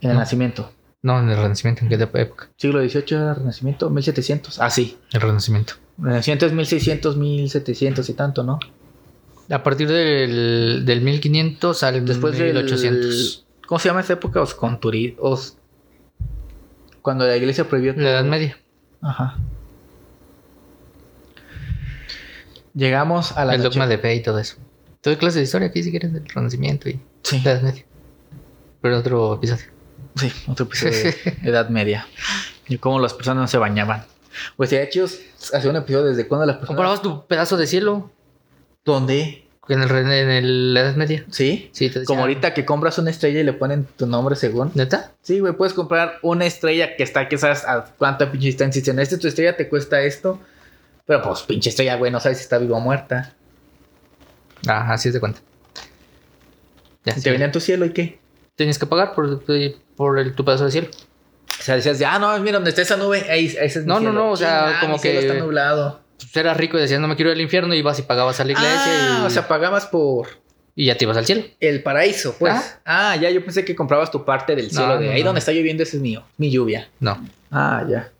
En 0.00 0.10
el 0.10 0.14
No. 0.14 0.20
nacimiento. 0.20 0.70
No, 1.02 1.18
en 1.18 1.28
el 1.28 1.36
Renacimiento. 1.36 1.82
¿En 1.82 1.88
qué 1.88 1.96
época? 1.96 2.48
Siglo 2.56 2.80
XVIII 2.80 3.04
era 3.16 3.34
Renacimiento, 3.34 3.90
1700. 3.90 4.60
Ah, 4.60 4.70
sí. 4.70 4.96
El 5.12 5.20
Renacimiento. 5.20 5.74
Renacimiento 5.98 6.46
es 6.46 6.52
1600, 6.52 7.16
1700 7.16 8.08
y 8.08 8.14
tanto, 8.14 8.44
¿no? 8.44 8.58
A 9.50 9.62
partir 9.62 9.88
del, 9.88 10.84
del 10.84 11.00
1500 11.00 11.82
al 11.82 12.04
Después 12.04 12.36
del... 12.38 12.54
1800. 12.54 13.46
¿Cómo 13.66 13.78
se 13.80 13.88
llama 13.88 14.00
esa 14.02 14.12
época? 14.14 14.40
Osconturi... 14.40 15.16
Os... 15.18 15.56
Cuando 17.06 17.24
la 17.24 17.36
iglesia 17.36 17.68
prohibió... 17.68 17.92
La 17.96 18.10
Edad. 18.10 18.24
Media. 18.24 18.58
Ajá. 19.00 19.36
Llegamos 22.74 23.30
a 23.36 23.44
la 23.44 23.54
el 23.54 23.62
noche- 23.62 23.78
dogma 23.78 23.86
de 23.86 23.98
fe 23.98 24.16
y 24.16 24.22
todo 24.24 24.40
eso. 24.40 24.56
Toda 25.00 25.16
clase 25.16 25.38
de 25.38 25.44
historia 25.44 25.68
aquí 25.68 25.84
si 25.84 25.92
quieres 25.92 26.12
del 26.12 26.26
Renacimiento 26.28 26.88
y 26.88 27.00
Sí, 27.22 27.40
la 27.44 27.52
Edad 27.52 27.62
Media. 27.62 27.84
Pero 28.82 28.98
otro 28.98 29.34
episodio. 29.34 29.66
sí, 30.16 30.32
otro 30.48 30.66
episodio 30.66 30.94
de 30.94 31.14
Edad 31.48 31.68
Media. 31.68 32.08
Y 32.66 32.78
cómo 32.78 32.98
las 32.98 33.14
personas 33.14 33.42
no 33.42 33.46
se 33.46 33.58
bañaban. 33.58 34.04
Pues 34.56 34.70
sería 34.70 34.88
chido 34.90 35.04
hacer 35.06 35.70
un 35.70 35.76
episodio 35.76 36.06
desde 36.06 36.26
cuando 36.26 36.44
las 36.44 36.56
personas. 36.56 36.76
Comprabas 36.76 37.02
tu 37.02 37.24
pedazo 37.28 37.56
de 37.56 37.68
cielo 37.68 38.10
¿Dónde? 38.84 39.45
En 39.68 39.82
el 39.82 39.90
en 39.90 40.30
el- 40.30 40.74
la 40.74 40.80
Edad 40.80 40.94
Media. 40.96 41.24
¿Sí? 41.30 41.70
Sí, 41.72 41.88
te 41.88 42.00
decía- 42.00 42.06
Como 42.06 42.20
ahorita 42.22 42.54
que 42.54 42.64
compras 42.64 42.98
una 42.98 43.10
estrella 43.10 43.40
y 43.40 43.44
le 43.44 43.52
ponen 43.52 43.84
tu 43.96 44.06
nombre 44.06 44.36
según. 44.36 44.70
¿Neta? 44.74 45.12
Sí, 45.22 45.40
güey, 45.40 45.52
puedes 45.54 45.74
comprar 45.74 46.18
una 46.22 46.46
estrella 46.46 46.96
que 46.96 47.02
está, 47.02 47.28
que 47.28 47.36
sabes 47.38 47.64
a 47.64 47.84
cuánta 47.98 48.30
pinche 48.30 48.46
distancia. 48.46 48.80
Dicen, 48.80 48.98
este 48.98 49.18
tu 49.18 49.26
estrella 49.28 49.56
te 49.56 49.68
cuesta 49.68 50.00
esto. 50.02 50.40
Pero 51.06 51.22
pues 51.22 51.42
pinche 51.42 51.70
estrella, 51.70 51.96
güey, 51.96 52.10
no 52.10 52.18
sabes 52.20 52.38
si 52.38 52.42
está 52.44 52.58
viva 52.58 52.76
o 52.76 52.80
muerta. 52.80 53.34
Ah, 54.66 54.92
así 54.92 55.08
es 55.08 55.14
de 55.14 55.20
cuenta. 55.20 55.40
Ya, 57.04 57.12
Y 57.12 57.16
sí. 57.16 57.22
te 57.22 57.30
vendían 57.30 57.52
tu 57.52 57.60
cielo 57.60 57.84
y 57.86 57.90
qué. 57.90 58.18
Tienes 58.56 58.78
que 58.78 58.86
pagar 58.86 59.14
por, 59.14 59.42
por 59.96 60.18
el, 60.18 60.34
tu 60.34 60.44
pedazo 60.44 60.64
de 60.64 60.70
cielo. 60.72 60.88
O 61.58 61.62
sea, 61.62 61.76
decías, 61.76 62.00
ah, 62.02 62.18
no, 62.18 62.36
mira, 62.40 62.54
donde 62.54 62.70
está 62.70 62.82
esa 62.82 62.96
nube, 62.96 63.24
ahí, 63.30 63.46
es 63.60 63.76
mi 63.76 63.84
No, 63.86 63.94
no, 63.94 64.00
cielo". 64.00 64.12
no, 64.12 64.30
o 64.32 64.36
sea, 64.36 64.78
como 64.80 64.94
mi 64.94 64.98
cielo 64.98 65.20
que- 65.20 65.26
está 65.28 65.38
nublado. 65.38 66.00
Pues 66.18 66.36
eras 66.36 66.56
rico 66.56 66.78
y 66.78 66.80
decías, 66.80 67.00
no 67.00 67.08
me 67.08 67.16
quiero 67.16 67.30
ir 67.30 67.36
al 67.36 67.40
infierno, 67.42 67.74
y 67.74 67.78
ibas 67.78 67.98
y 67.98 68.02
pagabas 68.02 68.40
a 68.40 68.44
la 68.44 68.52
iglesia 68.52 68.80
Ah, 68.84 69.18
y, 69.22 69.26
o 69.26 69.30
sea, 69.30 69.46
pagabas 69.48 69.86
por 69.86 70.28
y 70.74 70.86
ya 70.86 70.96
te 70.98 71.04
ibas 71.04 71.16
al 71.16 71.24
cielo. 71.24 71.42
el 71.60 71.82
paraíso, 71.82 72.34
pues. 72.38 72.52
Ah. 72.54 73.12
Ah, 73.12 73.16
ya, 73.16 73.30
yo 73.30 73.42
pensé 73.42 73.64
que 73.64 73.74
comprabas 73.74 74.10
tu 74.10 74.24
parte 74.24 74.54
del 74.54 74.70
cielo 74.70 74.88
No, 74.94 74.98
de 74.98 75.06
no, 75.06 75.12
ahí 75.12 75.20
no. 75.20 75.26
donde 75.26 75.38
está 75.38 75.52
lloviendo, 75.52 75.82
ese 75.82 75.96
es 75.96 76.02
mío, 76.02 76.22
mi 76.36 76.50
lluvia. 76.50 76.88
No, 77.00 77.18
Ah, 77.50 77.84
ya. 77.88 78.10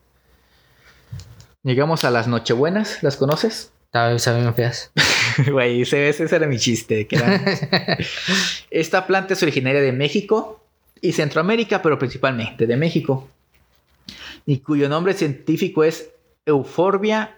Llegamos 1.63 2.05
a 2.05 2.11
las 2.11 2.29
Nochebuenas, 2.29 3.03
¿las 3.03 3.17
conoces? 3.17 3.73
saben 3.93 4.19
saben 4.19 4.55
feas. 4.55 4.91
Güey, 5.51 5.83
ese, 5.83 6.09
ese 6.09 6.25
era 6.35 6.47
mi 6.47 6.59
chiste. 6.59 7.07
que 7.07 7.17
era- 7.17 7.41
Esta 8.71 9.07
planta 9.07 9.35
es 9.35 9.43
originaria 9.43 9.81
de 9.81 9.93
México 9.93 10.63
y 11.01 11.13
Centroamérica, 11.13 11.83
pero 11.83 11.99
principalmente 11.99 12.67
de 12.67 12.77
México. 12.77 13.29
Y 14.47 14.59
cuyo 14.59 14.89
nombre 14.89 15.13
científico 15.15 15.83
es 15.85 16.11
Euphorbia 16.47 17.37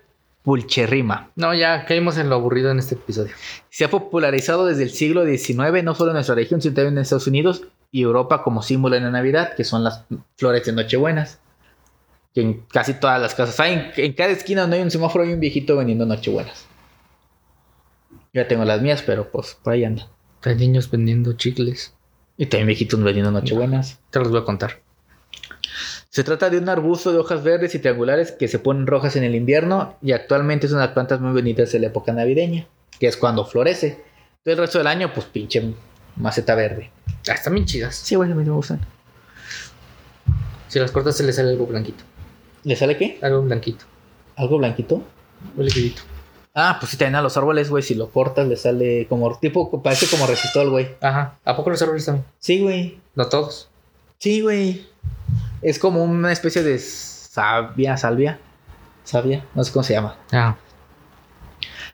pulcherrima. 0.49 1.30
No, 1.36 1.53
ya 1.53 1.84
caímos 1.84 2.16
en 2.16 2.30
lo 2.30 2.36
aburrido 2.36 2.70
en 2.70 2.78
este 2.78 2.94
episodio. 2.94 3.34
Se 3.68 3.84
ha 3.84 3.90
popularizado 3.90 4.64
desde 4.64 4.84
el 4.84 4.88
siglo 4.88 5.26
XIX, 5.26 5.84
no 5.84 5.94
solo 5.94 6.12
en 6.12 6.14
nuestra 6.14 6.36
región, 6.36 6.62
sino 6.62 6.74
también 6.74 6.94
en 6.94 7.03
Estados 7.03 7.26
Unidos 7.26 7.64
y 7.92 8.01
Europa 8.01 8.42
como 8.42 8.62
símbolo 8.62 8.94
de 8.94 9.03
la 9.03 9.11
Navidad, 9.11 9.53
que 9.55 9.64
son 9.64 9.84
las 9.84 10.07
flores 10.36 10.64
de 10.64 10.72
Nochebuenas. 10.72 11.38
Que 12.32 12.40
en 12.40 12.62
casi 12.72 12.94
todas 12.94 13.20
las 13.20 13.34
casas, 13.34 13.61
hay 13.61 13.74
en, 13.74 13.92
en 13.94 14.14
cada 14.14 14.30
esquina 14.30 14.62
donde 14.62 14.78
hay 14.78 14.82
un 14.82 14.90
semáforo 14.90 15.22
hay 15.22 15.34
un 15.34 15.40
viejito 15.40 15.76
vendiendo 15.76 16.07
Nochebuenas. 16.07 16.64
Yo 18.32 18.40
ya 18.40 18.49
tengo 18.49 18.64
las 18.64 18.80
mías, 18.80 19.03
pero 19.03 19.30
pues 19.30 19.55
por 19.62 19.74
ahí 19.74 19.84
anda. 19.84 20.09
Hay 20.44 20.55
niños 20.55 20.90
vendiendo 20.90 21.34
chicles. 21.34 21.94
Y 22.38 22.46
también 22.46 22.68
viejitos 22.68 22.99
vendiendo 23.03 23.30
Nochebuenas. 23.30 24.01
Te 24.09 24.18
los 24.18 24.30
voy 24.30 24.40
a 24.40 24.44
contar. 24.44 24.80
Se 26.19 26.25
trata 26.25 26.51
de 26.51 26.59
un 26.59 26.69
arbusto 26.69 27.12
de 27.12 27.19
hojas 27.19 27.45
verdes 27.45 27.77
y 27.77 27.79
triangulares 27.79 28.33
que 28.33 28.49
se 28.49 28.59
ponen 28.59 28.89
rojas 28.89 29.14
en 29.14 29.23
el 29.23 29.37
invierno 29.37 29.95
y 30.03 30.11
actualmente 30.11 30.66
es 30.66 30.73
una 30.73 30.81
de 30.81 30.87
las 30.89 30.95
plantas 30.95 31.21
muy 31.21 31.33
bonitas 31.33 31.71
de 31.71 31.79
la 31.79 31.87
época 31.87 32.12
navideña, 32.12 32.66
que 32.99 33.07
es 33.07 33.16
cuando 33.16 33.45
florece. 33.45 34.03
Todo 34.43 34.55
el 34.55 34.59
resto 34.59 34.79
del 34.79 34.89
año, 34.89 35.12
pues 35.14 35.27
pinche 35.27 35.75
maceta 36.16 36.57
verde. 36.57 36.91
Ah, 37.29 37.35
están 37.35 37.55
bien 37.55 37.66
chidas. 37.66 37.95
Sí, 37.95 38.16
güey, 38.16 38.33
a 38.33 38.35
mí 38.35 38.43
me 38.43 38.51
gustan. 38.51 38.81
Si 40.66 40.81
las 40.81 40.91
cortas 40.91 41.16
se 41.16 41.23
le 41.23 41.33
sale 41.33 41.51
algo 41.51 41.69
blanquito. 41.69 42.03
¿Le 42.64 42.75
sale 42.75 42.97
qué? 42.97 43.21
Algo 43.23 43.43
blanquito. 43.43 43.85
¿Algo 44.35 44.59
blanquito? 44.59 45.01
Un 45.57 45.64
liquidito. 45.64 46.03
Ah, 46.53 46.79
pues 46.81 46.91
sí, 46.91 46.97
también 46.97 47.14
a 47.14 47.23
los 47.23 47.37
árboles, 47.37 47.71
güey, 47.71 47.85
si 47.85 47.95
lo 47.95 48.11
cortas 48.11 48.49
le 48.49 48.57
sale 48.57 49.07
como 49.07 49.39
tipo, 49.39 49.81
parece 49.85 50.09
como 50.09 50.27
resistol, 50.27 50.71
güey. 50.71 50.97
Ajá. 51.01 51.39
¿A 51.45 51.55
poco 51.55 51.71
los 51.71 51.81
árboles 51.81 52.05
también? 52.07 52.27
Sí, 52.41 52.61
güey. 52.61 52.99
No 53.14 53.29
todos. 53.29 53.71
Sí, 54.19 54.41
güey. 54.41 54.85
Es 55.62 55.79
como 55.79 56.03
una 56.05 56.33
especie 56.33 56.62
de 56.62 56.79
savia, 56.79 57.97
salvia. 57.97 58.39
Savia, 59.05 59.45
no 59.55 59.64
sé 59.64 59.72
cómo 59.72 59.83
se 59.83 59.95
llama. 59.95 60.16
Ah. 60.33 60.57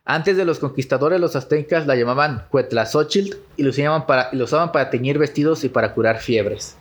Antes 0.04 0.36
de 0.36 0.44
los 0.44 0.58
conquistadores, 0.58 1.18
los 1.18 1.34
aztecas 1.34 1.86
la 1.86 1.96
llamaban 1.96 2.44
Cuetlazóchitl 2.50 3.36
y 3.56 3.62
lo 3.62 3.70
usaban 3.70 4.06
para, 4.06 4.28
y 4.32 4.36
lo 4.36 4.44
usaban 4.44 4.70
para 4.70 4.90
teñir 4.90 5.18
vestidos 5.18 5.64
y 5.64 5.70
para 5.70 5.94
curar 5.94 6.18
fiebres. 6.18 6.76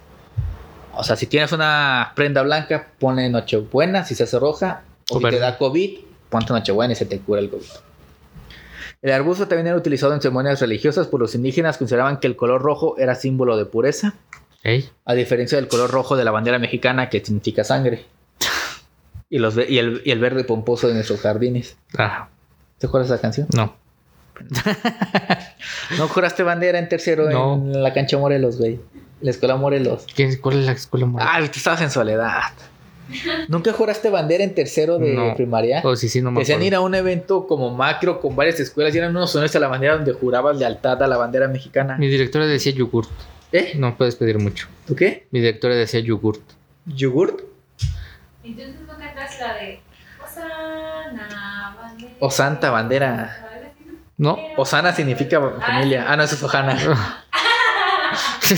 O 0.96 1.04
sea, 1.04 1.16
si 1.16 1.26
tienes 1.26 1.52
una 1.52 2.12
prenda 2.16 2.44
blanca, 2.44 2.88
ponle 3.00 3.30
Nochebuena 3.30 4.04
si 4.04 4.14
se 4.14 4.24
hace 4.24 4.38
roja. 4.40 4.84
O 5.10 5.20
si 5.20 5.26
te 5.26 5.40
da 5.40 5.58
COVID, 5.58 6.00
ponte 6.30 6.54
Nochebuena 6.54 6.94
y 6.94 6.96
se 6.96 7.06
te 7.06 7.20
cura 7.20 7.40
el 7.40 7.50
COVID. 7.50 7.66
El 9.02 9.12
arbusto 9.12 9.48
también 9.48 9.68
era 9.68 9.76
utilizado 9.76 10.14
en 10.14 10.22
ceremonias 10.22 10.60
religiosas 10.60 11.08
por 11.08 11.20
los 11.20 11.36
indígenas. 11.36 11.78
Consideraban 11.78 12.18
que 12.18 12.28
el 12.28 12.36
color 12.36 12.62
rojo 12.62 12.98
era 12.98 13.16
símbolo 13.16 13.58
de 13.58 13.66
pureza, 13.66 14.14
Ey. 14.64 14.90
a 15.06 15.14
diferencia 15.14 15.58
del 15.58 15.68
color 15.68 15.92
rojo 15.92 16.16
de 16.16 16.24
la 16.24 16.32
bandera 16.32 16.58
mexicana 16.60 17.10
que 17.10 17.24
significa 17.24 17.64
sangre. 17.64 18.06
Y, 19.30 19.40
los, 19.40 19.56
ve- 19.56 19.66
y, 19.68 19.78
el, 19.80 20.02
y 20.06 20.12
el 20.12 20.20
verde 20.20 20.44
pomposo 20.44 20.88
de 20.88 20.94
nuestros 20.94 21.20
jardines. 21.22 21.76
Ah. 21.98 22.30
¿Te 22.78 22.88
acuerdas 22.88 23.10
de 23.10 23.16
esa 23.16 23.22
canción? 23.22 23.48
No. 23.56 23.76
¿No 25.98 26.08
juraste 26.08 26.44
bandera 26.44 26.80
en 26.80 26.90
tercero 26.90 27.30
No. 27.30 27.56
en 27.56 27.84
la 27.84 27.94
cancha 27.94 28.18
Morelos, 28.18 28.58
güey? 28.58 28.80
La 29.22 29.32
escuela 29.32 29.56
Morelos. 29.56 30.06
¿Qué- 30.16 30.40
¿Cuál 30.40 30.60
es 30.60 30.66
la 30.66 30.72
escuela 30.74 31.06
moral? 31.06 31.28
Ah, 31.32 31.40
tú 31.46 31.58
estabas 31.58 31.82
en 31.82 31.90
soledad. 31.92 32.42
¿Nunca 33.48 33.74
juraste 33.74 34.10
bandera 34.10 34.44
en 34.44 34.56
tercero 34.56 34.98
de 34.98 35.14
No. 35.14 35.36
primaria? 35.36 35.82
Oh, 35.84 35.96
sí, 35.96 36.08
sí, 36.10 36.22
no 36.22 36.32
me 36.32 36.40
Decían 36.40 36.64
ir 36.64 36.74
a 36.76 36.82
un 36.82 36.96
evento 36.96 37.48
como 37.48 37.70
macro 37.76 38.20
con 38.22 38.36
varias 38.36 38.60
escuelas 38.60 38.96
y 38.96 38.98
eran 38.98 39.12
unos 39.16 39.34
honores 39.36 39.56
a 39.56 39.60
la 39.60 39.68
bandera 39.68 39.96
donde 39.96 40.14
jurabas 40.14 40.58
lealtad 40.58 41.02
a 41.04 41.08
la 41.08 41.18
bandera 41.18 41.48
mexicana. 41.48 41.98
Mi 41.98 42.08
directora 42.08 42.46
decía 42.46 42.72
yogurt. 42.74 43.10
¿Eh? 43.54 43.74
No 43.76 43.96
puedes 43.96 44.16
pedir 44.16 44.40
mucho. 44.40 44.68
¿Tú 44.88 44.96
qué? 44.96 45.28
Mi 45.30 45.40
directora 45.40 45.76
decía 45.76 46.00
yogurt. 46.00 46.42
¿Yogurt? 46.88 47.42
Entonces 48.44 48.76
no 48.88 48.98
cantas 48.98 49.40
la 49.40 49.54
de 49.54 49.80
Osana 50.24 51.76
bandera. 51.80 52.14
O 52.20 52.32
Santa 52.32 52.72
bandera. 52.72 53.50
No. 54.18 54.40
Osana 54.58 54.92
significa 54.92 55.40
familia. 55.62 56.06
Ah, 56.08 56.18
no, 56.18 56.24
eso 56.24 56.34
es 56.34 56.44
Ojana. 56.44 56.76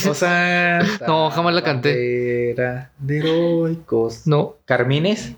Osana. 0.09 0.85
No, 1.07 1.29
jamás 1.29 1.53
la 1.53 1.61
canté. 1.61 1.89
Bandera 2.55 2.89
de 2.97 3.17
heroicos. 3.19 4.25
No. 4.25 4.55
Carmines. 4.63 5.33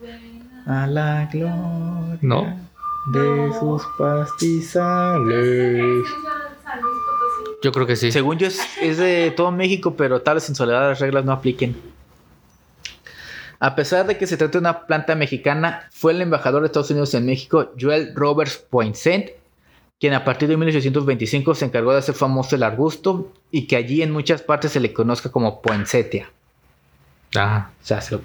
A 0.67 0.85
la 0.85 1.27
gloria. 1.31 2.19
No. 2.21 2.67
De 3.11 3.51
sus 3.59 3.81
pastizales. 3.97 5.47
Yo 7.63 7.71
creo 7.71 7.87
que 7.87 7.95
sí. 7.95 8.11
Según 8.11 8.37
yo 8.37 8.47
es, 8.47 8.59
es 8.81 8.97
de 8.97 9.31
todo 9.35 9.51
México, 9.51 9.95
pero 9.95 10.21
tal 10.21 10.35
vez 10.35 10.47
en 10.49 10.55
soledad 10.55 10.89
las 10.89 10.99
reglas 10.99 11.25
no 11.25 11.31
apliquen. 11.31 11.75
A 13.59 13.75
pesar 13.75 14.05
de 14.05 14.17
que 14.17 14.27
se 14.27 14.37
trata 14.37 14.53
de 14.53 14.57
una 14.59 14.85
planta 14.85 15.15
mexicana, 15.15 15.87
fue 15.91 16.11
el 16.11 16.21
embajador 16.21 16.61
de 16.61 16.67
Estados 16.67 16.91
Unidos 16.91 17.13
en 17.15 17.25
México, 17.25 17.71
Joel 17.79 18.13
Roberts 18.15 18.57
Poinsett, 18.57 19.35
quien 19.99 20.13
a 20.13 20.23
partir 20.23 20.47
de 20.47 20.57
1825 20.57 21.55
se 21.55 21.65
encargó 21.65 21.91
de 21.91 21.97
hacer 21.97 22.13
famoso 22.13 22.55
el 22.55 22.61
arbusto 22.61 23.33
y 23.49 23.65
que 23.65 23.75
allí 23.75 24.03
en 24.03 24.11
muchas 24.11 24.43
partes 24.43 24.71
se 24.73 24.79
le 24.79 24.93
conozca 24.93 25.31
como 25.31 25.59
poinsettia. 25.61 26.29
Ah. 27.35 27.71
O 27.81 27.85
sea, 27.85 27.99
se 28.01 28.15
lo- 28.15 28.21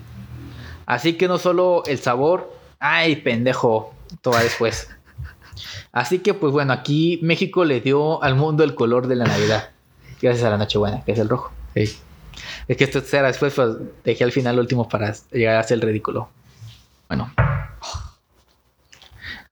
Así 0.85 1.15
que 1.15 1.29
no 1.29 1.39
solo 1.39 1.83
el 1.87 1.97
sabor, 1.99 2.53
ay 2.79 3.17
pendejo, 3.17 3.95
todo 4.21 4.37
después. 4.37 4.91
Así 5.93 6.19
que 6.21 6.35
pues 6.35 6.53
bueno, 6.53 6.73
aquí 6.73 7.19
México 7.23 7.65
le 7.65 7.81
dio 7.81 8.23
al 8.23 8.35
mundo 8.35 8.65
el 8.65 8.75
color 8.75 9.07
de 9.07 9.17
la 9.17 9.25
Navidad. 9.25 9.71
Gracias 10.21 10.45
a 10.45 10.51
la 10.51 10.57
Nochebuena, 10.59 11.05
que 11.05 11.13
es 11.13 11.19
el 11.19 11.29
rojo. 11.29 11.53
Es 11.75 12.01
que 12.77 12.85
esto 12.85 13.01
será 13.01 13.29
después, 13.29 13.55
pues 13.55 13.77
dejé 14.05 14.25
al 14.25 14.33
final 14.33 14.57
lo 14.57 14.63
último 14.63 14.89
para 14.89 15.15
llegar 15.33 15.57
a 15.57 15.61
hacer 15.61 15.77
el 15.77 15.83
ridículo. 15.83 16.29
Bueno. 17.09 17.33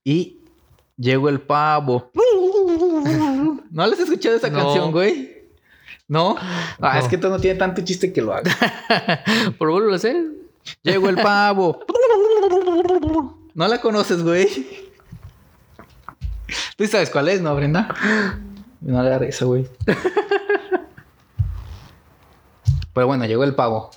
Y 0.04 0.38
llegó 0.96 1.28
el 1.28 1.40
pavo. 1.40 2.10
¿No 3.70 3.86
les 3.86 3.94
has 3.98 4.04
escuchado 4.06 4.36
esa 4.36 4.48
No. 4.50 4.58
canción, 4.58 4.92
güey? 4.92 5.40
¿No? 6.08 6.36
Ah, 6.80 6.98
es 6.98 7.06
que 7.06 7.16
esto 7.16 7.28
no 7.28 7.38
tiene 7.38 7.58
tanto 7.58 7.82
chiste 7.82 8.12
que 8.12 8.20
lo 8.22 8.32
haga. 8.34 8.50
¿Por 9.58 9.70
vuelvo 9.70 9.92
a 9.92 9.96
hacer? 9.96 10.16
Llegó 10.82 11.08
el 11.08 11.16
pavo. 11.16 11.80
¿No 13.54 13.68
la 13.68 13.80
conoces, 13.80 14.22
güey? 14.22 14.89
¿Tú 16.76 16.86
sabes 16.86 17.10
cuál 17.10 17.28
es, 17.28 17.40
no, 17.40 17.54
Brenda? 17.54 17.94
No 18.80 19.02
le 19.02 19.18
risa, 19.18 19.44
güey. 19.44 19.66
Pero 22.92 23.06
bueno, 23.06 23.24
llegó 23.26 23.44
el 23.44 23.54
pavo. 23.54 23.90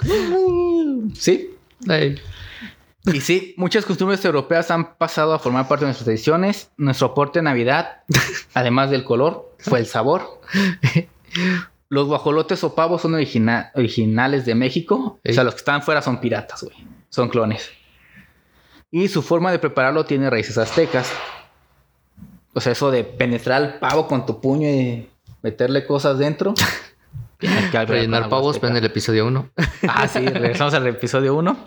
¿Sí? 1.15 1.55
Y 3.05 3.19
sí, 3.21 3.53
muchas 3.57 3.85
costumbres 3.85 4.23
europeas 4.23 4.71
han 4.71 4.95
pasado 4.95 5.33
a 5.33 5.39
formar 5.39 5.67
parte 5.67 5.83
de 5.85 5.87
nuestras 5.89 6.05
tradiciones. 6.05 6.71
Nuestro 6.77 7.07
aporte 7.07 7.39
a 7.39 7.41
Navidad, 7.41 8.03
además 8.53 8.91
del 8.91 9.03
color, 9.03 9.53
fue 9.59 9.79
el 9.79 9.85
sabor. 9.87 10.41
Los 11.89 12.07
guajolotes 12.07 12.63
o 12.63 12.75
pavos 12.75 13.01
son 13.01 13.15
origina- 13.15 13.71
originales 13.75 14.45
de 14.45 14.55
México. 14.55 15.19
O 15.27 15.33
sea, 15.33 15.43
los 15.43 15.55
que 15.55 15.59
están 15.59 15.81
fuera 15.81 16.01
son 16.01 16.19
piratas, 16.21 16.63
güey. 16.63 16.75
Son 17.09 17.29
clones. 17.29 17.69
Y 18.89 19.07
su 19.07 19.21
forma 19.21 19.51
de 19.51 19.59
prepararlo 19.59 20.05
tiene 20.05 20.29
raíces 20.29 20.57
aztecas. 20.57 21.11
O 22.53 22.61
sea, 22.61 22.71
eso 22.73 22.91
de 22.91 23.03
penetrar 23.03 23.61
al 23.61 23.79
pavo 23.79 24.07
con 24.07 24.25
tu 24.25 24.39
puño 24.39 24.67
y 24.69 25.09
meterle 25.41 25.85
cosas 25.85 26.17
dentro. 26.17 26.53
Que 27.39 27.85
Rellenar 27.85 28.29
pavos, 28.29 28.61
ven 28.61 28.77
el 28.77 28.85
episodio 28.85 29.27
1. 29.27 29.49
Ah, 29.89 30.07
sí, 30.07 30.19
regresamos 30.25 30.73
al 30.75 30.87
episodio 30.87 31.35
1. 31.35 31.57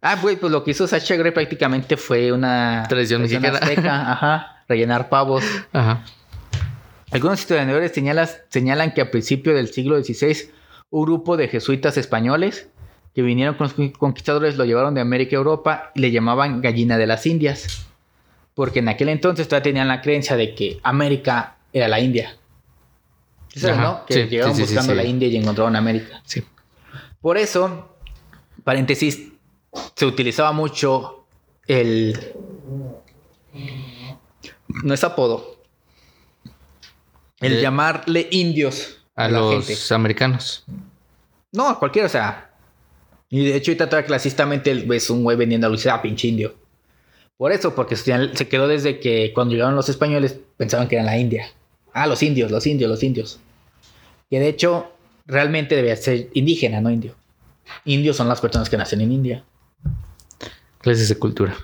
Ah, 0.00 0.16
güey, 0.20 0.34
pues 0.34 0.50
lo 0.50 0.64
que 0.64 0.72
hizo 0.72 0.88
Sacha 0.88 1.14
Grey 1.14 1.30
prácticamente 1.30 1.96
fue 1.96 2.32
una 2.32 2.86
Tradición 2.88 3.22
mexicana. 3.22 3.58
azteca, 3.58 4.10
ajá, 4.10 4.64
rellenar 4.68 5.08
pavos. 5.10 5.44
Ajá. 5.72 6.02
Algunos 7.12 7.38
historiadores 7.38 7.92
señalas- 7.92 8.40
señalan 8.48 8.94
que 8.94 9.00
a 9.00 9.12
principios 9.12 9.54
del 9.54 9.68
siglo 9.72 10.02
XVI 10.02 10.50
un 10.90 11.04
grupo 11.04 11.36
de 11.36 11.46
jesuitas 11.46 11.96
españoles 11.98 12.68
que 13.14 13.22
vinieron 13.22 13.54
con 13.54 13.68
los 13.76 13.90
conquistadores 13.96 14.56
lo 14.56 14.64
llevaron 14.64 14.94
de 14.94 15.02
América 15.02 15.36
a 15.36 15.38
Europa 15.38 15.92
y 15.94 16.00
le 16.00 16.10
llamaban 16.10 16.62
gallina 16.62 16.98
de 16.98 17.06
las 17.06 17.26
Indias. 17.26 17.86
Porque 18.54 18.80
en 18.80 18.88
aquel 18.88 19.08
entonces 19.08 19.48
todavía 19.48 19.64
tenían 19.64 19.88
la 19.88 20.00
creencia 20.00 20.36
de 20.36 20.54
que 20.54 20.78
América 20.82 21.56
era 21.72 21.88
la 21.88 22.00
India. 22.00 22.36
¿Sí 23.48 23.60
sabes, 23.60 23.78
Ajá, 23.78 23.86
no? 24.00 24.06
Que 24.06 24.28
sí, 24.28 24.38
buscando 24.60 24.92
sí. 24.92 24.94
la 24.94 25.04
India 25.04 25.28
y 25.28 25.36
encontraron 25.36 25.76
América. 25.76 26.22
Sí. 26.24 26.42
Por 27.20 27.38
eso, 27.38 27.96
paréntesis, 28.64 29.28
se 29.94 30.06
utilizaba 30.06 30.52
mucho 30.52 31.24
el... 31.66 32.18
No 34.84 34.94
es 34.94 35.04
apodo. 35.04 35.60
El 37.40 37.56
De- 37.56 37.62
llamarle 37.62 38.28
indios 38.30 38.98
A 39.14 39.28
la 39.28 39.38
los 39.40 39.66
gente. 39.66 39.94
americanos. 39.94 40.64
No, 41.52 41.68
a 41.68 41.78
cualquiera, 41.78 42.06
o 42.06 42.10
sea. 42.10 42.50
Y 43.28 43.44
de 43.46 43.56
hecho, 43.56 43.70
ahorita 43.70 43.86
todavía 43.88 44.06
clasistamente 44.06 44.72
ves 44.74 45.10
un 45.10 45.22
güey 45.22 45.36
vendiendo 45.36 45.66
a 45.66 45.70
Luis, 45.70 45.86
ah, 45.86 46.00
pinche 46.00 46.28
indio. 46.28 46.54
Por 47.36 47.52
eso, 47.52 47.74
porque 47.74 47.96
se 47.96 48.36
se 48.36 48.48
quedó 48.48 48.68
desde 48.68 49.00
que 49.00 49.32
cuando 49.34 49.54
llegaron 49.54 49.74
los 49.74 49.88
españoles 49.88 50.38
pensaban 50.56 50.88
que 50.88 50.96
eran 50.96 51.06
la 51.06 51.18
India. 51.18 51.50
Ah, 51.92 52.06
los 52.06 52.22
indios, 52.22 52.50
los 52.50 52.66
indios, 52.66 52.90
los 52.90 53.02
indios. 53.02 53.40
Que 54.30 54.38
de 54.38 54.48
hecho, 54.48 54.92
realmente 55.26 55.76
debía 55.76 55.96
ser 55.96 56.28
indígena, 56.32 56.80
no 56.80 56.90
indio. 56.90 57.14
Indios 57.84 58.16
son 58.16 58.28
las 58.28 58.40
personas 58.40 58.70
que 58.70 58.76
nacen 58.76 59.00
en 59.00 59.12
India. 59.12 59.44
Clases 60.80 61.08
de 61.08 61.18
cultura. 61.18 61.56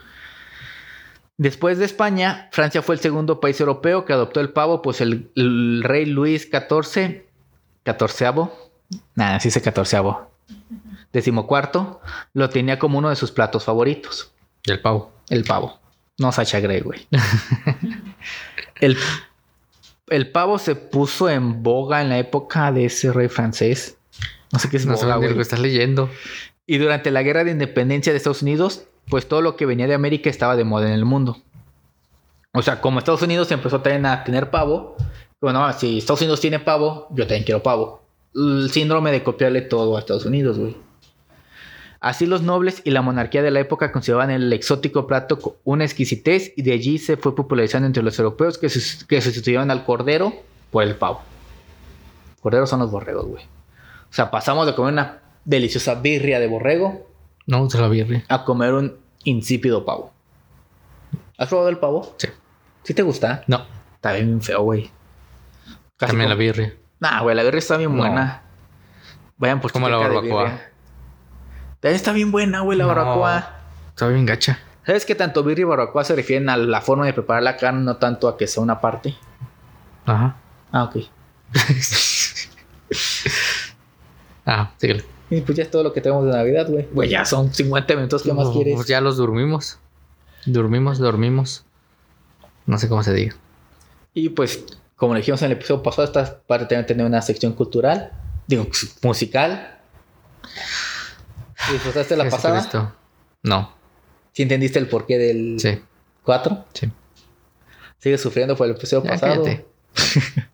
Después 1.37 1.79
de 1.79 1.85
España, 1.85 2.49
Francia 2.51 2.83
fue 2.83 2.97
el 2.97 3.01
segundo 3.01 3.41
país 3.41 3.61
europeo 3.61 4.05
que 4.05 4.13
adoptó 4.13 4.41
el 4.41 4.51
pavo, 4.51 4.83
pues 4.83 5.01
el, 5.01 5.31
el 5.37 5.83
rey 5.85 6.05
Luis 6.05 6.51
XIV, 6.51 7.23
catorceavo, 7.85 8.53
nada, 9.15 9.39
sí 9.39 9.49
dice 9.49 9.63
catorceavo, 9.63 10.31
decimocuarto, 11.13 12.01
lo 12.35 12.51
tenía 12.51 12.81
como 12.81 12.99
uno 12.99 13.09
de 13.09 13.17
sus 13.17 13.31
platos 13.31 13.65
favoritos, 13.65 14.33
Y 14.65 14.73
el 14.73 14.81
pavo. 14.81 15.13
El 15.31 15.45
pavo. 15.45 15.79
No 16.19 16.33
Sacha 16.33 16.61
Grey, 16.61 16.81
güey. 16.81 17.07
el, 18.81 18.97
el 20.09 20.31
pavo 20.31 20.59
se 20.59 20.75
puso 20.75 21.29
en 21.29 21.63
boga 21.63 22.03
en 22.03 22.09
la 22.09 22.19
época 22.19 22.73
de 22.73 22.87
ese 22.87 23.13
rey 23.13 23.29
francés. 23.29 23.97
No 24.53 24.59
sé 24.59 24.69
qué 24.69 24.79
es 24.79 24.87
No 24.87 24.97
sé 24.97 25.05
boga, 25.05 25.17
ni 25.17 25.23
lo 25.23 25.29
güey. 25.29 25.37
que 25.37 25.43
estás 25.43 25.61
leyendo. 25.61 26.11
Y 26.67 26.79
durante 26.79 27.11
la 27.11 27.23
guerra 27.23 27.45
de 27.45 27.53
independencia 27.53 28.13
de 28.13 28.17
Estados 28.17 28.43
Unidos, 28.43 28.85
pues 29.09 29.29
todo 29.29 29.43
lo 29.43 29.57
que 29.57 29.67
venía 29.67 29.87
de 29.87 29.95
América 29.95 30.29
estaba 30.29 30.57
de 30.57 30.65
moda 30.65 30.87
en 30.87 30.93
el 30.93 31.05
mundo. 31.05 31.39
O 32.53 32.63
sea, 32.63 32.81
como 32.81 32.99
Estados 32.99 33.23
Unidos 33.23 33.51
empezó 33.53 33.81
también 33.81 34.07
a 34.07 34.25
tener 34.25 34.51
pavo, 34.51 34.97
bueno, 35.41 35.73
si 35.75 35.99
Estados 35.99 36.21
Unidos 36.21 36.41
tiene 36.41 36.59
pavo, 36.59 37.07
yo 37.11 37.25
también 37.27 37.45
quiero 37.45 37.63
pavo. 37.63 38.03
El 38.35 38.71
síndrome 38.71 39.13
de 39.13 39.23
copiarle 39.23 39.63
todo 39.63 39.97
a 39.97 40.01
Estados 40.01 40.25
Unidos, 40.27 40.59
güey. 40.59 40.77
Así 42.01 42.27
los 42.27 42.43
nobles 42.43 42.81
y 42.85 42.91
la 42.91 43.03
monarquía 43.03 43.43
de 43.43 43.51
la 43.51 43.59
época 43.61 43.91
consideraban 43.91 44.31
el 44.31 44.53
exótico 44.53 45.07
plato 45.09 45.57
una 45.65 45.85
exquisitez 45.85 46.53
y 46.57 46.63
de 46.63 46.73
allí 46.73 46.99
se 46.99 47.17
fue 47.17 47.35
popularizando 47.35 47.87
entre 47.87 48.03
los 48.05 48.17
europeos 48.19 48.57
que, 48.57 48.69
sus- 48.69 49.05
que 49.05 49.21
sustituyeron 49.21 49.71
al 49.73 49.85
cordero 49.85 50.33
por 50.71 50.85
el 50.85 50.95
pavo. 50.95 51.23
Corderos 52.41 52.71
son 52.71 52.79
los 52.81 52.91
borregos, 52.93 53.27
güey. 53.27 53.43
O 53.45 54.13
sea, 54.15 54.31
pasamos 54.31 54.67
de 54.67 54.75
comer 54.77 54.93
una 54.93 55.19
deliciosa 55.45 55.97
birria 55.97 56.39
de 56.39 56.47
borrego 56.47 57.07
No, 57.47 57.69
se 57.69 57.81
la 57.81 57.89
birria. 57.89 58.25
a 58.29 58.45
comer 58.45 58.75
un 58.75 58.97
insípido 59.25 59.85
pavo. 59.85 60.13
¿Has 61.37 61.49
probado 61.49 61.69
el 61.69 61.79
pavo? 61.79 62.15
Sí. 62.19 62.29
¿Sí 62.85 62.95
te 62.95 63.03
gusta? 63.03 63.43
No, 63.49 63.67
Está 63.97 64.13
bien 64.13 64.41
feo, 64.41 64.63
güey. 64.63 64.91
También 65.97 66.29
la 66.29 66.37
birria. 66.37 66.75
Nah, 67.01 67.23
güey, 67.23 67.35
la 67.35 67.43
birria 67.43 67.59
está 67.59 67.77
bien 67.77 67.91
No. 67.91 67.99
buena. 67.99 68.43
Vayan 69.37 69.61
por 69.61 69.73
Como 69.73 69.89
la 69.89 69.97
barbacoa. 69.97 70.61
También 71.81 71.97
está 71.97 72.13
bien 72.13 72.31
buena, 72.33 72.61
güey, 72.61 72.77
la 72.79 72.85
No. 72.85 72.89
barbacoa. 72.95 73.57
Está 73.91 74.09
bien 74.09 74.27
gacha. 74.27 74.59
¿Sabes 74.85 75.05
que 75.05 75.15
tanto 75.15 75.45
birria 75.45 75.63
y 75.63 75.67
barbacoa 75.67 76.03
se 76.05 76.15
refieren 76.17 76.49
a 76.49 76.57
la 76.57 76.81
forma 76.81 77.05
de 77.07 77.13
preparar 77.13 77.43
la 77.43 77.57
carne, 77.57 77.83
no 77.83 77.97
tanto 77.97 78.27
a 78.29 78.37
que 78.37 78.47
sea 78.47 78.63
una 78.63 78.81
parte? 78.81 79.15
Ajá. 80.07 80.37
Ah, 80.73 80.85
ok. 80.85 80.97
ah, 84.47 84.71
síguele. 84.79 85.05
Y 85.31 85.41
pues 85.43 85.57
ya 85.59 85.65
es 85.65 85.71
todo 85.71 85.83
lo 85.83 85.93
que 85.93 86.01
tenemos 86.01 86.25
de 86.25 86.33
Navidad, 86.33 86.69
güey. 86.69 86.89
Güey, 86.93 87.11
ya 87.11 87.25
son 87.25 87.53
50 87.53 87.95
minutos, 87.97 88.23
¿qué 88.23 88.33
más 88.33 88.49
quieres? 88.49 88.75
Pues 88.77 88.87
ya 88.87 89.01
los 89.01 89.17
dormimos. 89.19 89.79
Dormimos, 90.47 90.99
dormimos. 90.99 91.65
No 92.65 92.79
sé 92.79 92.89
cómo 92.89 93.03
se 93.03 93.13
diga. 93.13 93.35
Y 94.15 94.31
pues, 94.31 94.65
como 94.97 95.13
le 95.15 95.21
dijimos 95.21 95.43
en 95.43 95.47
el 95.47 95.53
episodio 95.59 95.83
pasado, 95.83 96.07
esta 96.07 96.41
parte 96.47 96.65
también 96.67 96.87
tiene 96.87 97.05
una 97.05 97.21
sección 97.21 97.53
cultural, 97.53 98.13
digo, 98.47 98.67
musical. 99.03 99.79
¿Disfrutaste 101.73 102.17
la 102.17 102.29
pasada? 102.31 102.95
No, 103.43 103.73
¿Sí 104.33 104.43
entendiste 104.43 104.79
el 104.79 104.89
porqué 104.89 105.19
del 105.19 105.57
sí, 105.61 105.81
4? 106.25 106.65
sí. 106.75 106.91
¿Sigues 107.99 108.21
sufriendo 108.21 108.57
por 108.57 108.67
el 108.69 108.75
episodio 108.77 109.05
Ya, 109.05 109.11
pasado? 109.11 109.43
cállate. 109.45 109.67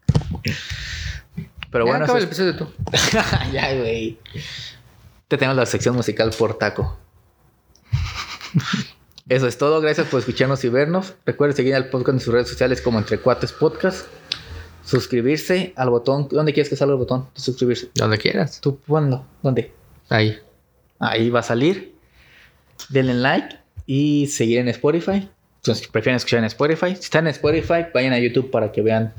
Pero 1.70 1.84
Ya 1.86 1.90
bueno, 1.90 2.04
acaba 2.04 2.18
el 2.18 2.24
eso 2.24 2.32
episodio 2.42 2.56
tú. 2.56 2.68
es- 2.92 3.12
ya, 3.52 3.74
güey. 3.74 4.18
Te 5.28 5.36
tengo 5.38 5.52
la 5.54 5.66
sección 5.66 5.94
musical 5.96 6.30
por 6.38 6.56
taco. 6.58 6.96
Eso 9.28 9.46
es 9.48 9.56
todo. 9.58 9.80
Gracias 9.80 10.06
por 10.08 10.20
escucharnos 10.20 10.62
y 10.64 10.68
vernos. 10.68 11.14
Recuerden 11.24 11.56
seguir 11.56 11.74
al 11.74 11.88
podcast 11.88 12.14
en 12.16 12.20
sus 12.20 12.32
redes 12.34 12.48
sociales 12.48 12.80
como 12.82 12.98
Entre 12.98 13.18
Cuates 13.18 13.52
Podcast. 13.52 14.06
Suscribirse 14.84 15.72
al 15.76 15.88
botón. 15.90 16.28
¿Dónde 16.30 16.52
quieres 16.52 16.68
que 16.68 16.76
salga 16.76 16.92
el 16.92 16.98
botón 16.98 17.28
de 17.34 17.40
suscribirse? 17.40 17.88
Donde 17.94 18.18
quieras. 18.18 18.60
Tú 18.60 18.78
ponlo. 18.78 19.24
¿Dónde? 19.42 19.72
Ahí. 20.10 20.38
Ahí 20.98 21.30
va 21.30 21.40
a 21.40 21.42
salir. 21.42 21.94
Denle 22.88 23.14
like 23.14 23.56
y 23.86 24.26
seguir 24.26 24.58
en 24.58 24.68
Spotify. 24.68 25.28
Entonces, 25.56 25.84
si 25.84 25.90
prefieren 25.90 26.16
escuchar 26.16 26.40
en 26.40 26.44
Spotify. 26.46 26.94
Si 26.94 27.04
están 27.04 27.26
en 27.26 27.30
Spotify, 27.30 27.86
vayan 27.92 28.12
a 28.12 28.18
YouTube 28.18 28.50
para 28.50 28.70
que 28.70 28.82
vean 28.82 29.14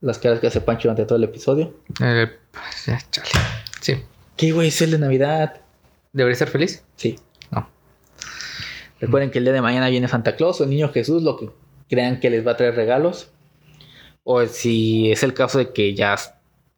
las 0.00 0.18
caras 0.18 0.40
que 0.40 0.48
hace 0.48 0.60
Pancho 0.60 0.88
durante 0.88 1.04
todo 1.04 1.16
el 1.16 1.24
episodio. 1.24 1.74
Eh, 2.02 2.26
pues, 2.50 2.86
ya, 2.86 3.00
chale. 3.10 3.28
Sí. 3.80 4.02
¿Qué, 4.36 4.52
güey? 4.52 4.68
Es 4.68 4.82
el 4.82 4.90
de 4.90 4.98
Navidad. 4.98 5.60
¿Debería 6.12 6.32
estar 6.32 6.48
feliz? 6.48 6.84
Sí. 6.96 7.16
No. 7.50 7.68
Recuerden 9.00 9.30
que 9.30 9.38
el 9.38 9.44
día 9.44 9.52
de 9.52 9.62
mañana 9.62 9.88
viene 9.88 10.08
Santa 10.08 10.36
Claus 10.36 10.60
o 10.60 10.64
el 10.64 10.70
niño 10.70 10.90
Jesús, 10.92 11.22
lo 11.22 11.36
que 11.36 11.50
crean 11.88 12.20
que 12.20 12.30
les 12.30 12.46
va 12.46 12.52
a 12.52 12.56
traer 12.56 12.74
regalos. 12.74 13.30
O 14.24 14.44
si 14.46 15.12
es 15.12 15.22
el 15.22 15.34
caso 15.34 15.58
de 15.58 15.72
que 15.72 15.94
ya 15.94 16.16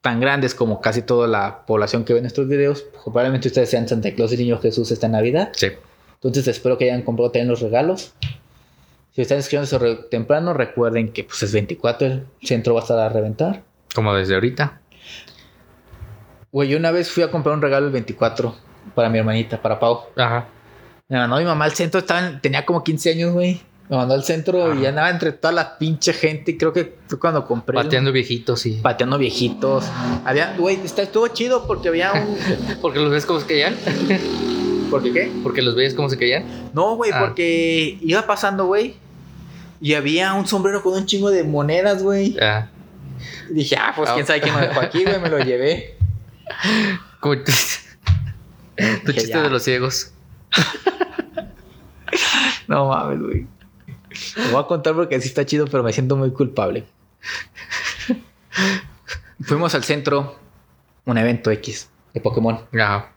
tan 0.01 0.21
grandes 0.21 0.55
como 0.55 0.81
casi 0.81 1.03
toda 1.03 1.27
la 1.27 1.67
población 1.67 2.05
que 2.05 2.15
ve 2.15 2.21
nuestros 2.21 2.49
videos, 2.49 2.85
probablemente 3.05 3.49
ustedes 3.49 3.71
sean 3.71 3.89
Santa 3.89 4.13
Claus 4.15 4.31
y 4.33 4.35
el 4.37 4.41
niño 4.43 4.59
Jesús 4.59 4.91
esta 4.91 5.09
Navidad. 5.09 5.51
Sí. 5.55 5.69
Entonces 6.15 6.47
espero 6.49 6.79
que 6.79 6.85
hayan 6.85 7.03
comprado 7.03 7.31
también 7.31 7.49
los 7.49 7.61
regalos. 7.61 8.15
Si 9.13 9.23
están 9.23 9.39
eso 9.39 9.79
re- 9.79 9.97
temprano, 10.11 10.55
recuerden 10.55 11.13
que 11.13 11.25
pues 11.25 11.43
es 11.43 11.53
24, 11.53 12.07
el 12.07 12.27
centro 12.43 12.75
va 12.75 12.81
a 12.81 12.83
estar 12.83 12.99
a 12.99 13.09
reventar. 13.09 13.63
Como 13.95 14.15
desde 14.15 14.35
ahorita. 14.35 14.81
Güey, 16.53 16.69
yo 16.69 16.79
una 16.79 16.91
vez 16.93 17.11
fui 17.11 17.23
a 17.23 17.31
comprar 17.31 17.55
un 17.55 17.63
regalo 17.63 17.87
el 17.87 17.93
24 17.93 18.55
para 18.95 19.09
mi 19.09 19.19
hermanita, 19.19 19.61
para 19.61 19.79
Pau. 19.79 20.05
Ajá. 20.17 20.47
Me 21.09 21.19
mandó 21.19 21.37
mi 21.39 21.45
mamá 21.45 21.65
al 21.65 21.73
centro, 21.73 22.01
estaba 22.01 22.27
en- 22.27 22.41
tenía 22.41 22.65
como 22.65 22.83
15 22.85 23.11
años, 23.13 23.33
güey. 23.33 23.61
Me 23.91 23.97
mandó 23.97 24.15
al 24.15 24.23
centro 24.25 24.75
y 24.75 24.79
Ajá. 24.81 24.89
andaba 24.91 25.11
entre 25.11 25.33
toda 25.33 25.53
la 25.53 25.79
pinche 25.79 26.13
gente. 26.13 26.51
y 26.53 26.59
Creo 26.59 26.73
que 26.75 26.97
fue 27.07 27.19
cuando 27.19 27.47
compré. 27.47 27.79
el- 27.79 27.85
Pateando 27.85 28.13
viejitos 28.13 28.67
y. 28.67 28.73
pateando 28.75 29.17
viejitos. 29.19 29.85
Había, 30.25 30.55
güey, 30.59 30.79
estuvo 30.85 31.27
chido 31.29 31.67
porque 31.67 31.89
había 31.89 32.13
un. 32.13 32.37
Porque 32.83 32.99
los 33.01 33.11
ves 33.11 33.25
como 33.27 33.41
se 33.41 33.47
caían. 33.47 33.75
¿Por 34.91 35.03
qué 35.03 35.13
qué? 35.13 35.31
Porque 35.43 35.61
los 35.63 35.75
veías 35.75 35.93
como 35.95 36.09
se 36.09 36.17
caían. 36.17 36.45
No, 36.75 36.97
güey, 36.97 37.11
Ah. 37.13 37.21
porque 37.21 37.99
iba 38.01 38.27
pasando, 38.27 38.67
güey. 38.67 38.97
Y 39.81 39.95
había 39.95 40.33
un 40.35 40.47
sombrero 40.47 40.83
con 40.83 40.95
un 40.95 41.07
chingo 41.07 41.31
de 41.31 41.45
monedas, 41.45 42.03
güey. 42.03 42.37
Ah. 42.41 42.69
Y 43.51 43.55
dije, 43.55 43.77
ah, 43.79 43.93
pues 43.97 44.09
Ah. 44.11 44.15
quién 44.15 44.27
sabe 44.27 44.41
quién 44.41 44.55
lo 44.55 44.61
dejó 44.61 44.81
aquí, 44.81 45.05
güey. 45.05 45.21
Me 45.21 45.29
lo 45.29 45.39
llevé. 45.39 45.97
Como 47.21 47.37
tu 47.37 49.13
chiste 49.13 49.29
ya. 49.29 49.43
de 49.43 49.51
los 49.51 49.63
ciegos. 49.63 50.13
No 52.67 52.89
mames, 52.89 53.21
güey. 53.21 53.47
Lo 54.37 54.51
voy 54.53 54.63
a 54.63 54.67
contar 54.67 54.95
porque 54.95 55.21
sí 55.21 55.29
está 55.29 55.45
chido, 55.47 55.67
pero 55.67 55.83
me 55.83 55.93
siento 55.93 56.17
muy 56.17 56.33
culpable. 56.33 56.85
Fuimos 59.43 59.75
al 59.75 59.85
centro, 59.85 60.39
un 61.05 61.19
evento 61.19 61.51
X 61.51 61.89
de 62.13 62.21
Pokémon. 62.21 62.61
Ajá. 62.79 63.13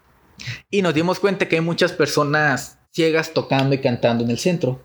Y 0.70 0.82
nos 0.82 0.94
dimos 0.94 1.20
cuenta 1.20 1.48
que 1.48 1.56
hay 1.58 1.62
muchas 1.62 1.92
personas 1.92 2.80
ciegas 2.92 3.34
tocando 3.34 3.76
y 3.76 3.80
cantando 3.80 4.24
en 4.24 4.32
el 4.32 4.40
centro. 4.40 4.84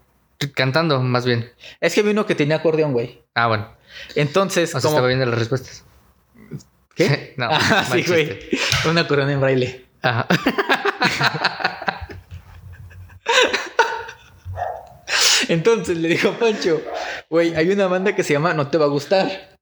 Cantando, 0.55 1.01
más 1.01 1.25
bien. 1.25 1.51
Es 1.81 1.95
que 1.95 2.03
vi 2.03 2.11
uno 2.11 2.27
que 2.27 2.35
tenía 2.35 2.57
acordeón, 2.57 2.93
güey. 2.93 3.23
Ah, 3.35 3.47
bueno. 3.49 3.75
Entonces, 4.15 4.75
O 4.75 4.81
sea, 4.81 4.89
como 4.89 4.97
estaba 4.97 5.09
viendo 5.09 5.27
las 5.27 5.39
respuestas. 5.39 5.85
¿Qué? 6.95 7.35
No, 7.39 7.49
ah, 7.51 7.87
sí, 7.91 8.03
güey. 8.07 8.39
Una 8.89 9.07
corona 9.07 9.33
en 9.33 9.41
braille. 9.41 9.87
Ajá. 10.03 10.27
Entonces 15.49 15.97
le 15.99 16.09
dijo 16.09 16.29
a 16.31 16.39
Pancho, 16.39 16.83
güey, 17.31 17.55
hay 17.55 17.71
una 17.71 17.87
banda 17.87 18.15
que 18.15 18.23
se 18.23 18.33
llama 18.33 18.55
No 18.55 18.69
te 18.69 18.79
va 18.79 18.85
a 18.87 18.89
gustar. 18.89 19.57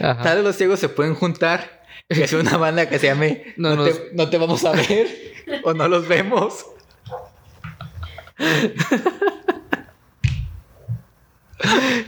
Ajá. 0.00 0.22
Tal 0.22 0.36
vez 0.36 0.44
los 0.44 0.56
ciegos 0.56 0.80
se 0.80 0.88
pueden 0.88 1.14
juntar 1.14 1.82
y 2.08 2.22
hacer 2.22 2.40
una 2.40 2.56
banda 2.56 2.88
que 2.88 2.98
se 2.98 3.06
llame 3.06 3.54
No 3.56 3.70
No, 3.70 3.76
nos- 3.84 3.94
te, 3.94 4.10
no 4.14 4.28
te 4.30 4.38
vamos 4.38 4.64
a 4.64 4.72
ver 4.72 5.06
o 5.64 5.74
no 5.74 5.88
los 5.88 6.08
vemos. 6.08 6.66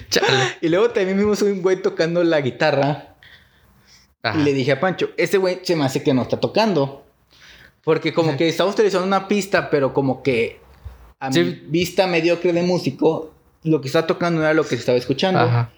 Chale. 0.09 0.57
Y 0.61 0.69
luego 0.69 0.91
también 0.91 1.19
vimos 1.19 1.43
un 1.43 1.61
güey 1.63 1.81
tocando 1.83 2.25
la 2.25 2.41
guitarra 2.41 3.15
Ajá. 4.23 4.39
y 4.39 4.43
le 4.45 4.53
dije 4.55 4.73
a 4.73 4.81
Pancho, 4.81 5.11
ese 5.17 5.39
güey 5.39 5.61
se 5.63 5.77
me 5.77 5.85
hace 5.85 6.03
que 6.03 6.15
no 6.15 6.23
está 6.23 6.41
tocando. 6.41 7.05
Porque 7.85 8.15
como 8.15 8.37
que 8.37 8.49
estamos 8.49 8.75
utilizando 8.75 9.07
una 9.07 9.27
pista, 9.27 9.69
pero 9.69 9.93
como 9.93 10.23
que 10.23 10.61
a 11.27 11.31
mi 11.31 11.43
vista 11.69 12.07
mediocre 12.07 12.53
de 12.53 12.63
músico, 12.63 13.33
lo 13.65 13.81
que 13.81 13.87
está 13.89 14.07
tocando 14.07 14.41
era 14.41 14.55
lo 14.55 14.63
que 14.65 14.71
se 14.71 14.77
estaba 14.77 14.99
escuchando. 14.99 15.41
Ajá. 15.41 15.71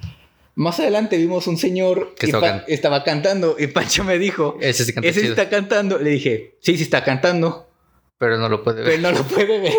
Más 0.57 0.78
adelante 0.80 1.16
vimos 1.16 1.47
un 1.49 1.59
señor 1.59 2.14
Que 2.18 2.26
estaba 2.26 2.47
can- 2.47 2.64
estaba 2.68 3.03
cantando 3.05 3.57
y 3.59 3.66
Pancho 3.66 4.05
me 4.05 4.18
dijo, 4.18 4.57
Ese 4.61 4.84
sí 4.84 4.92
canta 4.95 5.09
ese 5.09 5.26
está 5.26 5.49
cantando. 5.49 5.99
Le 5.99 6.11
dije, 6.11 6.55
sí, 6.61 6.76
sí 6.76 6.84
está 6.84 7.03
cantando, 7.05 7.68
Pero 8.18 8.38
no 8.38 8.49
lo 8.49 8.62
puede 8.62 8.82
ver. 8.82 8.90
pero 8.97 9.03
no 9.03 9.18
lo 9.18 9.24
puede 9.24 9.59
ver. 9.61 9.72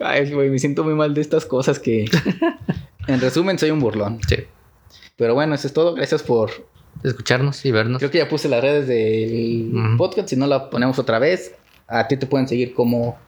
Ay, 0.00 0.30
güey, 0.32 0.50
me 0.50 0.58
siento 0.58 0.84
muy 0.84 0.94
mal 0.94 1.14
de 1.14 1.20
estas 1.20 1.44
cosas 1.46 1.78
que... 1.78 2.06
En 3.08 3.20
resumen, 3.20 3.58
soy 3.58 3.70
un 3.70 3.80
burlón. 3.80 4.20
Sí. 4.28 4.36
Pero 5.16 5.34
bueno, 5.34 5.54
eso 5.54 5.66
es 5.66 5.72
todo. 5.72 5.94
Gracias 5.94 6.22
por... 6.22 6.50
Escucharnos 7.02 7.64
y 7.64 7.72
vernos. 7.72 7.98
Creo 7.98 8.10
que 8.12 8.18
ya 8.18 8.28
puse 8.28 8.48
las 8.48 8.60
redes 8.62 8.86
del 8.86 9.96
podcast. 9.98 10.28
Si 10.28 10.36
no, 10.36 10.46
la 10.46 10.70
ponemos 10.70 10.98
otra 11.00 11.18
vez. 11.18 11.52
A 11.86 12.08
ti 12.08 12.16
te 12.16 12.26
pueden 12.26 12.48
seguir 12.48 12.74
como 12.74 13.18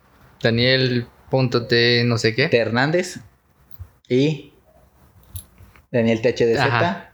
Daniel.t 0.42 2.04
no 2.04 2.18
sé 2.18 2.34
qué. 2.34 2.48
T. 2.48 2.56
Hernández 2.56 3.20
y 4.08 4.52
Daniel 5.90 6.20
THDZ. 6.22 6.58
Ajá. 6.58 7.10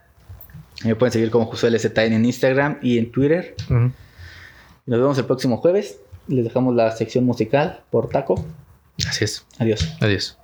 Me 0.84 0.96
pueden 0.96 1.12
seguir 1.12 1.30
como 1.30 1.46
Josué 1.46 1.70
LZN 1.70 2.12
en 2.12 2.24
Instagram 2.24 2.78
y 2.82 2.98
en 2.98 3.12
Twitter. 3.12 3.54
Nos 3.68 4.98
vemos 4.98 5.18
el 5.18 5.26
próximo 5.26 5.58
jueves. 5.58 5.98
Les 6.26 6.44
dejamos 6.44 6.74
la 6.74 6.90
sección 6.92 7.24
musical 7.24 7.82
por 7.90 8.08
taco. 8.08 8.44
Así 9.06 9.24
es. 9.24 9.46
Adiós. 9.58 9.96
Adiós. 10.00 10.38